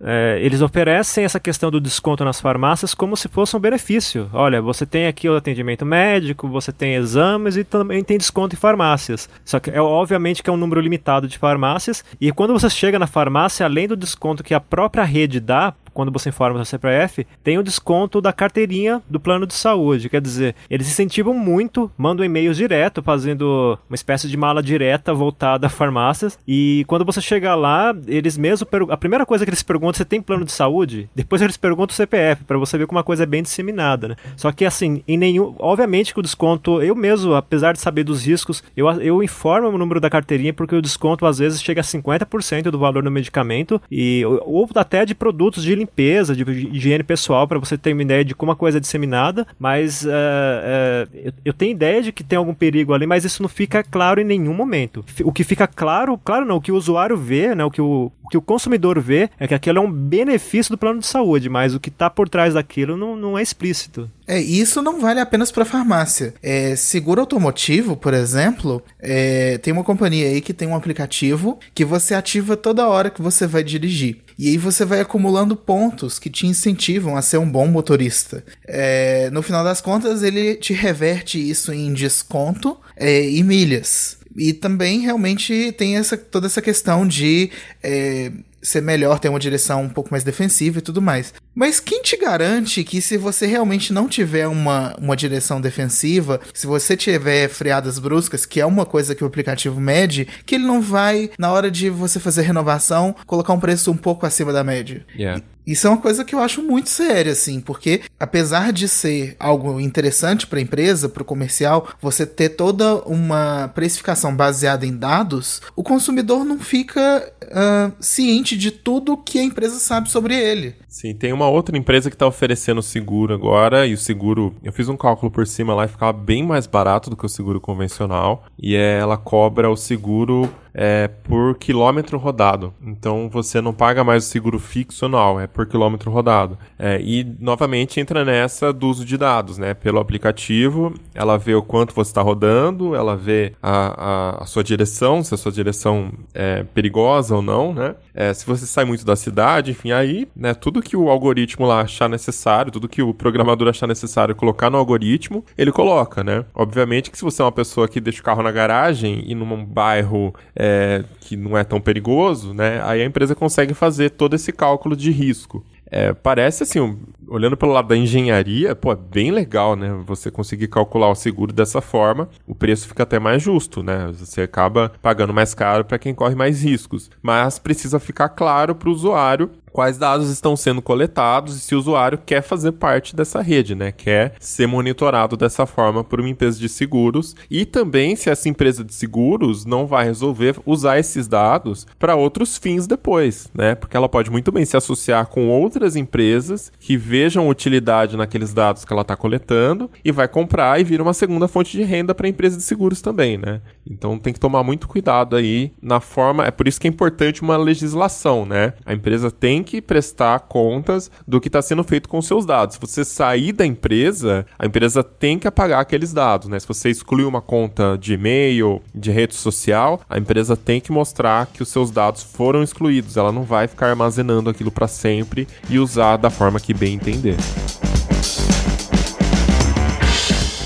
é, 0.00 0.38
eles 0.40 0.60
oferecem 0.60 1.24
essa 1.24 1.40
questão 1.40 1.70
do 1.70 1.80
desconto 1.80 2.24
nas 2.24 2.40
farmácias 2.40 2.94
como 2.94 3.16
se 3.16 3.28
fosse 3.28 3.56
um 3.56 3.60
benefício. 3.60 4.28
Olha, 4.32 4.60
você 4.60 4.84
tem 4.84 5.06
aqui 5.06 5.28
o 5.28 5.36
atendimento 5.36 5.84
médico, 5.86 6.48
você 6.48 6.72
tem 6.72 6.94
exames 6.94 7.56
e 7.56 7.64
também 7.64 8.02
tem 8.02 8.18
desconto 8.18 8.54
em 8.54 8.58
farmácias. 8.58 9.28
Só 9.44 9.58
que 9.58 9.70
é 9.70 9.80
obviamente 9.80 10.42
que 10.42 10.50
é 10.50 10.52
um 10.52 10.56
número 10.56 10.80
limitado 10.80 11.28
de 11.28 11.38
farmácias, 11.38 12.04
e 12.20 12.32
quando 12.32 12.52
você 12.52 12.68
chega 12.70 12.98
na 12.98 13.06
farmácia, 13.06 13.64
além 13.64 13.88
do 13.88 13.96
desconto 13.96 14.44
que 14.44 14.54
a 14.54 14.60
própria 14.60 15.04
rede 15.04 15.40
dá, 15.40 15.74
quando 15.98 16.12
você 16.12 16.28
informa 16.28 16.60
o 16.60 16.64
CPF, 16.64 17.26
tem 17.42 17.58
o 17.58 17.62
desconto 17.62 18.20
da 18.20 18.32
carteirinha 18.32 19.02
do 19.10 19.18
plano 19.18 19.44
de 19.44 19.54
saúde. 19.54 20.08
Quer 20.08 20.20
dizer, 20.20 20.54
eles 20.70 20.86
incentivam 20.86 21.34
muito, 21.34 21.90
mandam 21.98 22.24
e-mails 22.24 22.56
direto, 22.56 23.02
fazendo 23.02 23.76
uma 23.90 23.96
espécie 23.96 24.28
de 24.28 24.36
mala 24.36 24.62
direta 24.62 25.12
voltada 25.12 25.66
a 25.66 25.68
farmácias. 25.68 26.38
E 26.46 26.84
quando 26.86 27.04
você 27.04 27.20
chega 27.20 27.52
lá, 27.56 27.92
eles 28.06 28.38
mesmo. 28.38 28.64
A 28.90 28.96
primeira 28.96 29.26
coisa 29.26 29.44
que 29.44 29.50
eles 29.50 29.64
perguntam 29.64 29.94
você 29.94 30.04
tem 30.04 30.22
plano 30.22 30.44
de 30.44 30.52
saúde? 30.52 31.10
Depois 31.16 31.42
eles 31.42 31.56
perguntam 31.56 31.92
o 31.92 31.96
CPF, 31.96 32.44
para 32.44 32.58
você 32.58 32.78
ver 32.78 32.86
como 32.86 32.98
uma 32.98 33.02
coisa 33.02 33.24
é 33.24 33.26
bem 33.26 33.42
disseminada, 33.42 34.06
né? 34.06 34.16
Só 34.36 34.52
que 34.52 34.64
assim, 34.64 35.02
em 35.08 35.16
nenhum. 35.16 35.56
Obviamente 35.58 36.14
que 36.14 36.20
o 36.20 36.22
desconto, 36.22 36.80
eu 36.80 36.94
mesmo, 36.94 37.34
apesar 37.34 37.72
de 37.72 37.80
saber 37.80 38.04
dos 38.04 38.24
riscos, 38.24 38.62
eu, 38.76 38.88
eu 39.00 39.20
informo 39.20 39.66
o 39.66 39.76
número 39.76 39.98
da 39.98 40.08
carteirinha 40.08 40.52
porque 40.54 40.76
o 40.76 40.82
desconto 40.82 41.26
às 41.26 41.38
vezes 41.38 41.60
chega 41.60 41.80
a 41.80 41.84
50% 41.84 42.70
do 42.70 42.78
valor 42.78 43.02
do 43.02 43.10
medicamento 43.10 43.82
e 43.90 44.22
ou 44.24 44.68
até 44.76 45.04
de 45.04 45.12
produtos 45.12 45.64
de 45.64 45.74
limpeza 45.74 45.87
limpeza, 45.88 46.36
de 46.36 46.42
higiene 46.42 47.02
pessoal, 47.02 47.48
para 47.48 47.58
você 47.58 47.78
ter 47.78 47.92
uma 47.92 48.02
ideia 48.02 48.24
de 48.24 48.34
como 48.34 48.52
a 48.52 48.56
coisa 48.56 48.78
é 48.78 48.80
disseminada, 48.80 49.46
mas 49.58 50.04
uh, 50.04 50.08
uh, 50.08 51.08
eu, 51.14 51.32
eu, 51.46 51.52
tenho 51.52 51.72
ideia 51.72 52.02
de 52.02 52.12
que 52.12 52.22
tem 52.22 52.36
algum 52.36 52.54
perigo 52.54 52.92
ali, 52.92 53.06
mas 53.06 53.24
isso 53.24 53.42
não 53.42 53.48
fica 53.48 53.82
claro 53.82 54.20
em 54.20 54.24
nenhum 54.24 54.54
momento. 54.54 55.04
O 55.24 55.32
que 55.32 55.42
fica 55.42 55.66
claro, 55.66 56.18
claro 56.18 56.44
não, 56.44 56.56
o 56.56 56.60
que 56.60 56.70
o 56.70 56.76
usuário 56.76 57.16
vê, 57.16 57.54
né, 57.54 57.64
o 57.64 57.70
que 57.70 57.80
o, 57.80 58.12
o 58.22 58.28
que 58.28 58.36
o 58.36 58.42
consumidor 58.42 59.00
vê 59.00 59.30
é 59.38 59.48
que 59.48 59.54
aquilo 59.54 59.78
é 59.78 59.80
um 59.80 59.90
benefício 59.90 60.72
do 60.72 60.78
plano 60.78 61.00
de 61.00 61.06
saúde, 61.06 61.48
mas 61.48 61.74
o 61.74 61.80
que 61.80 61.88
está 61.88 62.10
por 62.10 62.28
trás 62.28 62.54
daquilo 62.54 62.96
não, 62.96 63.16
não 63.16 63.38
é 63.38 63.42
explícito. 63.42 64.10
É, 64.26 64.38
isso 64.38 64.82
não 64.82 65.00
vale 65.00 65.20
apenas 65.20 65.50
para 65.50 65.64
farmácia. 65.64 66.34
É, 66.42 66.76
seguro 66.76 67.22
automotivo, 67.22 67.96
por 67.96 68.12
exemplo, 68.12 68.82
é, 69.00 69.56
tem 69.58 69.72
uma 69.72 69.82
companhia 69.82 70.26
aí 70.26 70.42
que 70.42 70.52
tem 70.52 70.68
um 70.68 70.76
aplicativo 70.76 71.58
que 71.74 71.84
você 71.84 72.14
ativa 72.14 72.54
toda 72.54 72.86
hora 72.86 73.08
que 73.08 73.22
você 73.22 73.46
vai 73.46 73.64
dirigir. 73.64 74.18
E 74.38 74.50
aí 74.50 74.56
você 74.56 74.84
vai 74.84 75.00
acumulando 75.00 75.56
pontos 75.56 76.18
que 76.18 76.30
te 76.30 76.46
incentivam 76.46 77.16
a 77.16 77.22
ser 77.22 77.38
um 77.38 77.50
bom 77.50 77.66
motorista. 77.66 78.44
É, 78.64 79.28
no 79.30 79.42
final 79.42 79.64
das 79.64 79.80
contas, 79.80 80.22
ele 80.22 80.54
te 80.54 80.72
reverte 80.72 81.38
isso 81.38 81.72
em 81.72 81.92
desconto 81.92 82.78
é, 82.96 83.28
e 83.28 83.42
milhas. 83.42 84.16
E 84.36 84.52
também 84.52 85.00
realmente 85.00 85.72
tem 85.72 85.96
essa, 85.96 86.16
toda 86.16 86.46
essa 86.46 86.62
questão 86.62 87.06
de 87.06 87.50
é, 87.82 88.30
ser 88.62 88.80
melhor, 88.80 89.18
ter 89.18 89.28
uma 89.28 89.38
direção 89.38 89.82
um 89.82 89.88
pouco 89.88 90.10
mais 90.10 90.24
defensiva 90.24 90.78
e 90.78 90.82
tudo 90.82 91.00
mais. 91.00 91.32
Mas 91.54 91.80
quem 91.80 92.02
te 92.02 92.16
garante 92.16 92.84
que 92.84 93.00
se 93.00 93.16
você 93.16 93.46
realmente 93.46 93.92
não 93.92 94.08
tiver 94.08 94.46
uma, 94.46 94.94
uma 94.98 95.16
direção 95.16 95.60
defensiva, 95.60 96.40
se 96.54 96.66
você 96.66 96.96
tiver 96.96 97.48
freadas 97.48 97.98
bruscas, 97.98 98.46
que 98.46 98.60
é 98.60 98.66
uma 98.66 98.86
coisa 98.86 99.14
que 99.14 99.24
o 99.24 99.26
aplicativo 99.26 99.80
mede, 99.80 100.26
que 100.46 100.54
ele 100.54 100.64
não 100.64 100.80
vai, 100.80 101.30
na 101.38 101.52
hora 101.52 101.70
de 101.70 101.90
você 101.90 102.20
fazer 102.20 102.42
renovação, 102.42 103.14
colocar 103.26 103.52
um 103.52 103.60
preço 103.60 103.90
um 103.90 103.96
pouco 103.96 104.26
acima 104.26 104.52
da 104.52 104.62
média? 104.64 105.04
Yeah. 105.16 105.42
Isso 105.68 105.86
é 105.86 105.90
uma 105.90 105.98
coisa 105.98 106.24
que 106.24 106.34
eu 106.34 106.38
acho 106.38 106.62
muito 106.62 106.88
séria, 106.88 107.32
assim, 107.32 107.60
porque 107.60 108.00
apesar 108.18 108.72
de 108.72 108.88
ser 108.88 109.36
algo 109.38 109.78
interessante 109.78 110.46
para 110.46 110.58
a 110.58 110.62
empresa, 110.62 111.10
para 111.10 111.22
o 111.22 111.26
comercial, 111.26 111.88
você 112.00 112.24
ter 112.24 112.48
toda 112.48 113.02
uma 113.02 113.68
precificação 113.74 114.34
baseada 114.34 114.86
em 114.86 114.96
dados, 114.96 115.60
o 115.76 115.82
consumidor 115.82 116.42
não 116.42 116.58
fica 116.58 117.30
uh, 117.44 117.92
ciente 118.00 118.56
de 118.56 118.70
tudo 118.70 119.18
que 119.18 119.38
a 119.38 119.44
empresa 119.44 119.78
sabe 119.78 120.10
sobre 120.10 120.34
ele. 120.34 120.74
Sim, 120.88 121.14
tem 121.14 121.34
uma 121.34 121.50
outra 121.50 121.76
empresa 121.76 122.08
que 122.08 122.16
está 122.16 122.26
oferecendo 122.26 122.80
seguro 122.80 123.34
agora, 123.34 123.86
e 123.86 123.92
o 123.92 123.98
seguro, 123.98 124.54
eu 124.64 124.72
fiz 124.72 124.88
um 124.88 124.96
cálculo 124.96 125.30
por 125.30 125.46
cima 125.46 125.74
lá 125.74 125.84
e 125.84 125.88
ficava 125.88 126.14
bem 126.14 126.42
mais 126.42 126.66
barato 126.66 127.10
do 127.10 127.16
que 127.16 127.26
o 127.26 127.28
seguro 127.28 127.60
convencional, 127.60 128.46
e 128.58 128.74
ela 128.74 129.18
cobra 129.18 129.68
o 129.68 129.76
seguro 129.76 130.50
é, 130.80 131.08
por 131.08 131.56
quilômetro 131.56 132.16
rodado. 132.18 132.72
Então 132.80 133.28
você 133.28 133.60
não 133.60 133.74
paga 133.74 134.04
mais 134.04 134.24
o 134.24 134.28
seguro 134.28 134.60
fixo 134.60 135.06
anual, 135.06 135.40
é 135.40 135.48
por 135.48 135.66
quilômetro 135.66 136.08
rodado. 136.08 136.56
É, 136.78 137.00
e 137.02 137.26
novamente 137.40 137.98
entra 137.98 138.24
nessa 138.24 138.72
do 138.72 138.88
uso 138.88 139.04
de 139.04 139.18
dados, 139.18 139.58
né? 139.58 139.74
Pelo 139.74 139.98
aplicativo, 139.98 140.94
ela 141.12 141.36
vê 141.36 141.52
o 141.56 141.62
quanto 141.62 141.92
você 141.92 142.10
está 142.10 142.22
rodando, 142.22 142.94
ela 142.94 143.16
vê 143.16 143.54
a, 143.60 144.38
a, 144.38 144.42
a, 144.44 144.46
sua 144.46 144.62
direção, 144.62 145.24
se 145.24 145.34
a 145.34 145.36
sua 145.36 145.50
direção 145.50 146.12
é 146.32 146.62
perigosa 146.62 147.34
ou 147.34 147.42
não, 147.42 147.74
né? 147.74 147.96
É, 148.14 148.32
se 148.32 148.46
você 148.46 148.64
sai 148.64 148.84
muito 148.84 149.04
da 149.04 149.16
cidade, 149.16 149.72
enfim, 149.72 149.90
aí, 149.90 150.28
né? 150.36 150.54
Tudo 150.54 150.80
que 150.80 150.96
o 150.96 151.10
algoritmo 151.10 151.66
lá 151.66 151.80
achar 151.80 152.08
necessário, 152.08 152.70
tudo 152.70 152.88
que 152.88 153.02
o 153.02 153.12
programador 153.12 153.66
achar 153.66 153.88
necessário 153.88 154.32
colocar 154.36 154.70
no 154.70 154.78
algoritmo, 154.78 155.44
ele 155.56 155.72
coloca, 155.72 156.22
né? 156.22 156.44
Obviamente 156.54 157.10
que 157.10 157.18
se 157.18 157.24
você 157.24 157.42
é 157.42 157.44
uma 157.44 157.50
pessoa 157.50 157.88
que 157.88 158.00
deixa 158.00 158.20
o 158.20 158.24
carro 158.24 158.44
na 158.44 158.52
garagem 158.52 159.24
e 159.26 159.34
num 159.34 159.64
bairro 159.64 160.32
é, 160.54 160.67
é, 160.68 161.04
que 161.20 161.36
não 161.36 161.56
é 161.56 161.64
tão 161.64 161.80
perigoso, 161.80 162.52
né? 162.52 162.80
Aí 162.84 163.00
a 163.00 163.04
empresa 163.04 163.34
consegue 163.34 163.72
fazer 163.72 164.10
todo 164.10 164.34
esse 164.34 164.52
cálculo 164.52 164.94
de 164.94 165.10
risco. 165.10 165.64
É, 165.90 166.12
parece 166.12 166.62
assim, 166.64 166.98
olhando 167.28 167.56
pelo 167.56 167.72
lado 167.72 167.88
da 167.88 167.96
engenharia, 167.96 168.74
pô, 168.74 168.92
é 168.92 168.96
bem 168.96 169.30
legal, 169.30 169.76
né? 169.76 169.94
Você 170.06 170.30
conseguir 170.30 170.68
calcular 170.68 171.08
o 171.10 171.14
seguro 171.14 171.52
dessa 171.52 171.80
forma, 171.80 172.28
o 172.46 172.54
preço 172.54 172.88
fica 172.88 173.02
até 173.02 173.18
mais 173.18 173.42
justo, 173.42 173.82
né? 173.82 174.10
Você 174.12 174.42
acaba 174.42 174.92
pagando 175.02 175.34
mais 175.34 175.54
caro 175.54 175.84
para 175.84 175.98
quem 175.98 176.14
corre 176.14 176.34
mais 176.34 176.62
riscos. 176.62 177.10
Mas 177.22 177.58
precisa 177.58 177.98
ficar 177.98 178.30
claro 178.30 178.74
para 178.74 178.88
o 178.88 178.92
usuário 178.92 179.50
quais 179.78 179.98
dados 179.98 180.28
estão 180.30 180.56
sendo 180.56 180.82
coletados 180.82 181.56
e 181.56 181.60
se 181.60 181.74
o 181.74 181.78
usuário 181.78 182.18
quer 182.18 182.42
fazer 182.42 182.72
parte 182.72 183.14
dessa 183.14 183.40
rede, 183.40 183.74
né? 183.74 183.92
Quer 183.92 184.34
ser 184.40 184.66
monitorado 184.66 185.36
dessa 185.36 185.66
forma 185.66 186.02
por 186.02 186.20
uma 186.20 186.28
empresa 186.28 186.58
de 186.58 186.68
seguros 186.68 187.36
e 187.50 187.64
também 187.64 188.16
se 188.16 188.30
essa 188.30 188.48
empresa 188.48 188.84
de 188.84 188.92
seguros 188.92 189.64
não 189.64 189.86
vai 189.86 190.04
resolver 190.04 190.56
usar 190.66 190.98
esses 190.98 191.28
dados 191.28 191.86
para 191.98 192.16
outros 192.16 192.58
fins 192.58 192.86
depois, 192.86 193.48
né? 193.54 193.74
Porque 193.74 193.96
ela 193.96 194.08
pode 194.08 194.30
muito 194.30 194.50
bem 194.50 194.64
se 194.64 194.76
associar 194.76 195.26
com 195.26 195.48
outras 195.48 195.96
empresas 195.96 196.72
que 196.80 196.96
vejam 197.18 197.48
utilidade 197.48 198.16
naqueles 198.16 198.54
dados 198.54 198.84
que 198.84 198.92
ela 198.92 199.02
está 199.02 199.16
coletando 199.16 199.90
e 200.04 200.12
vai 200.12 200.28
comprar 200.28 200.80
e 200.80 200.84
vira 200.84 201.02
uma 201.02 201.12
segunda 201.12 201.48
fonte 201.48 201.76
de 201.76 201.82
renda 201.82 202.14
para 202.14 202.28
a 202.28 202.30
empresa 202.30 202.56
de 202.56 202.62
seguros 202.62 203.00
também, 203.02 203.36
né? 203.36 203.60
Então 203.90 204.18
tem 204.18 204.32
que 204.32 204.40
tomar 204.40 204.62
muito 204.62 204.88
cuidado 204.88 205.36
aí 205.36 205.72
na 205.80 206.00
forma, 206.00 206.44
é 206.44 206.50
por 206.50 206.68
isso 206.68 206.80
que 206.80 206.86
é 206.86 206.90
importante 206.90 207.42
uma 207.42 207.56
legislação, 207.56 208.44
né? 208.44 208.74
A 208.84 208.92
empresa 208.92 209.30
tem 209.30 209.62
que 209.62 209.80
prestar 209.80 210.40
contas 210.40 211.10
do 211.26 211.40
que 211.40 211.48
está 211.48 211.62
sendo 211.62 211.82
feito 211.84 212.08
com 212.08 212.20
seus 212.20 212.44
dados. 212.44 212.74
Se 212.74 212.80
você 212.80 213.04
sair 213.04 213.52
da 213.52 213.64
empresa, 213.64 214.46
a 214.58 214.66
empresa 214.66 215.02
tem 215.02 215.38
que 215.38 215.48
apagar 215.48 215.80
aqueles 215.80 216.12
dados, 216.12 216.48
né? 216.48 216.58
Se 216.58 216.68
você 216.68 216.90
excluir 216.90 217.24
uma 217.24 217.40
conta 217.40 217.96
de 217.98 218.14
e-mail, 218.14 218.82
de 218.94 219.10
rede 219.10 219.34
social, 219.34 220.00
a 220.08 220.18
empresa 220.18 220.56
tem 220.56 220.80
que 220.80 220.92
mostrar 220.92 221.46
que 221.46 221.62
os 221.62 221.68
seus 221.68 221.90
dados 221.90 222.22
foram 222.22 222.62
excluídos. 222.62 223.16
Ela 223.16 223.32
não 223.32 223.42
vai 223.42 223.66
ficar 223.66 223.88
armazenando 223.88 224.50
aquilo 224.50 224.70
para 224.70 224.88
sempre 224.88 225.46
e 225.70 225.78
usar 225.78 226.16
da 226.16 226.30
forma 226.30 226.60
que 226.60 226.74
bem 226.74 226.94
entender. 226.94 227.36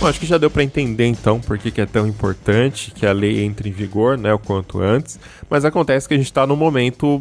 Bom, 0.03 0.09
acho 0.09 0.19
que 0.19 0.27
já 0.27 0.37
deu 0.37 0.51
para 0.51 0.65
entender 0.65 1.07
então 1.07 1.39
por 1.39 1.57
que, 1.57 1.71
que, 1.71 1.81
é 1.81 1.87
tão 1.87 2.09
importante 2.09 2.91
que 2.91 3.07
a 3.07 3.13
lei 3.13 3.45
entre 3.45 3.69
em 3.69 3.73
vigor, 3.73 4.19
né, 4.19 4.35
o 4.35 4.39
quanto 4.39 4.81
antes. 4.81 5.17
Mas 5.49 5.65
acontece 5.65 6.09
que 6.09 6.15
a 6.15 6.17
gente 6.17 6.27
está 6.27 6.45
num 6.45 6.57
momento 6.57 7.21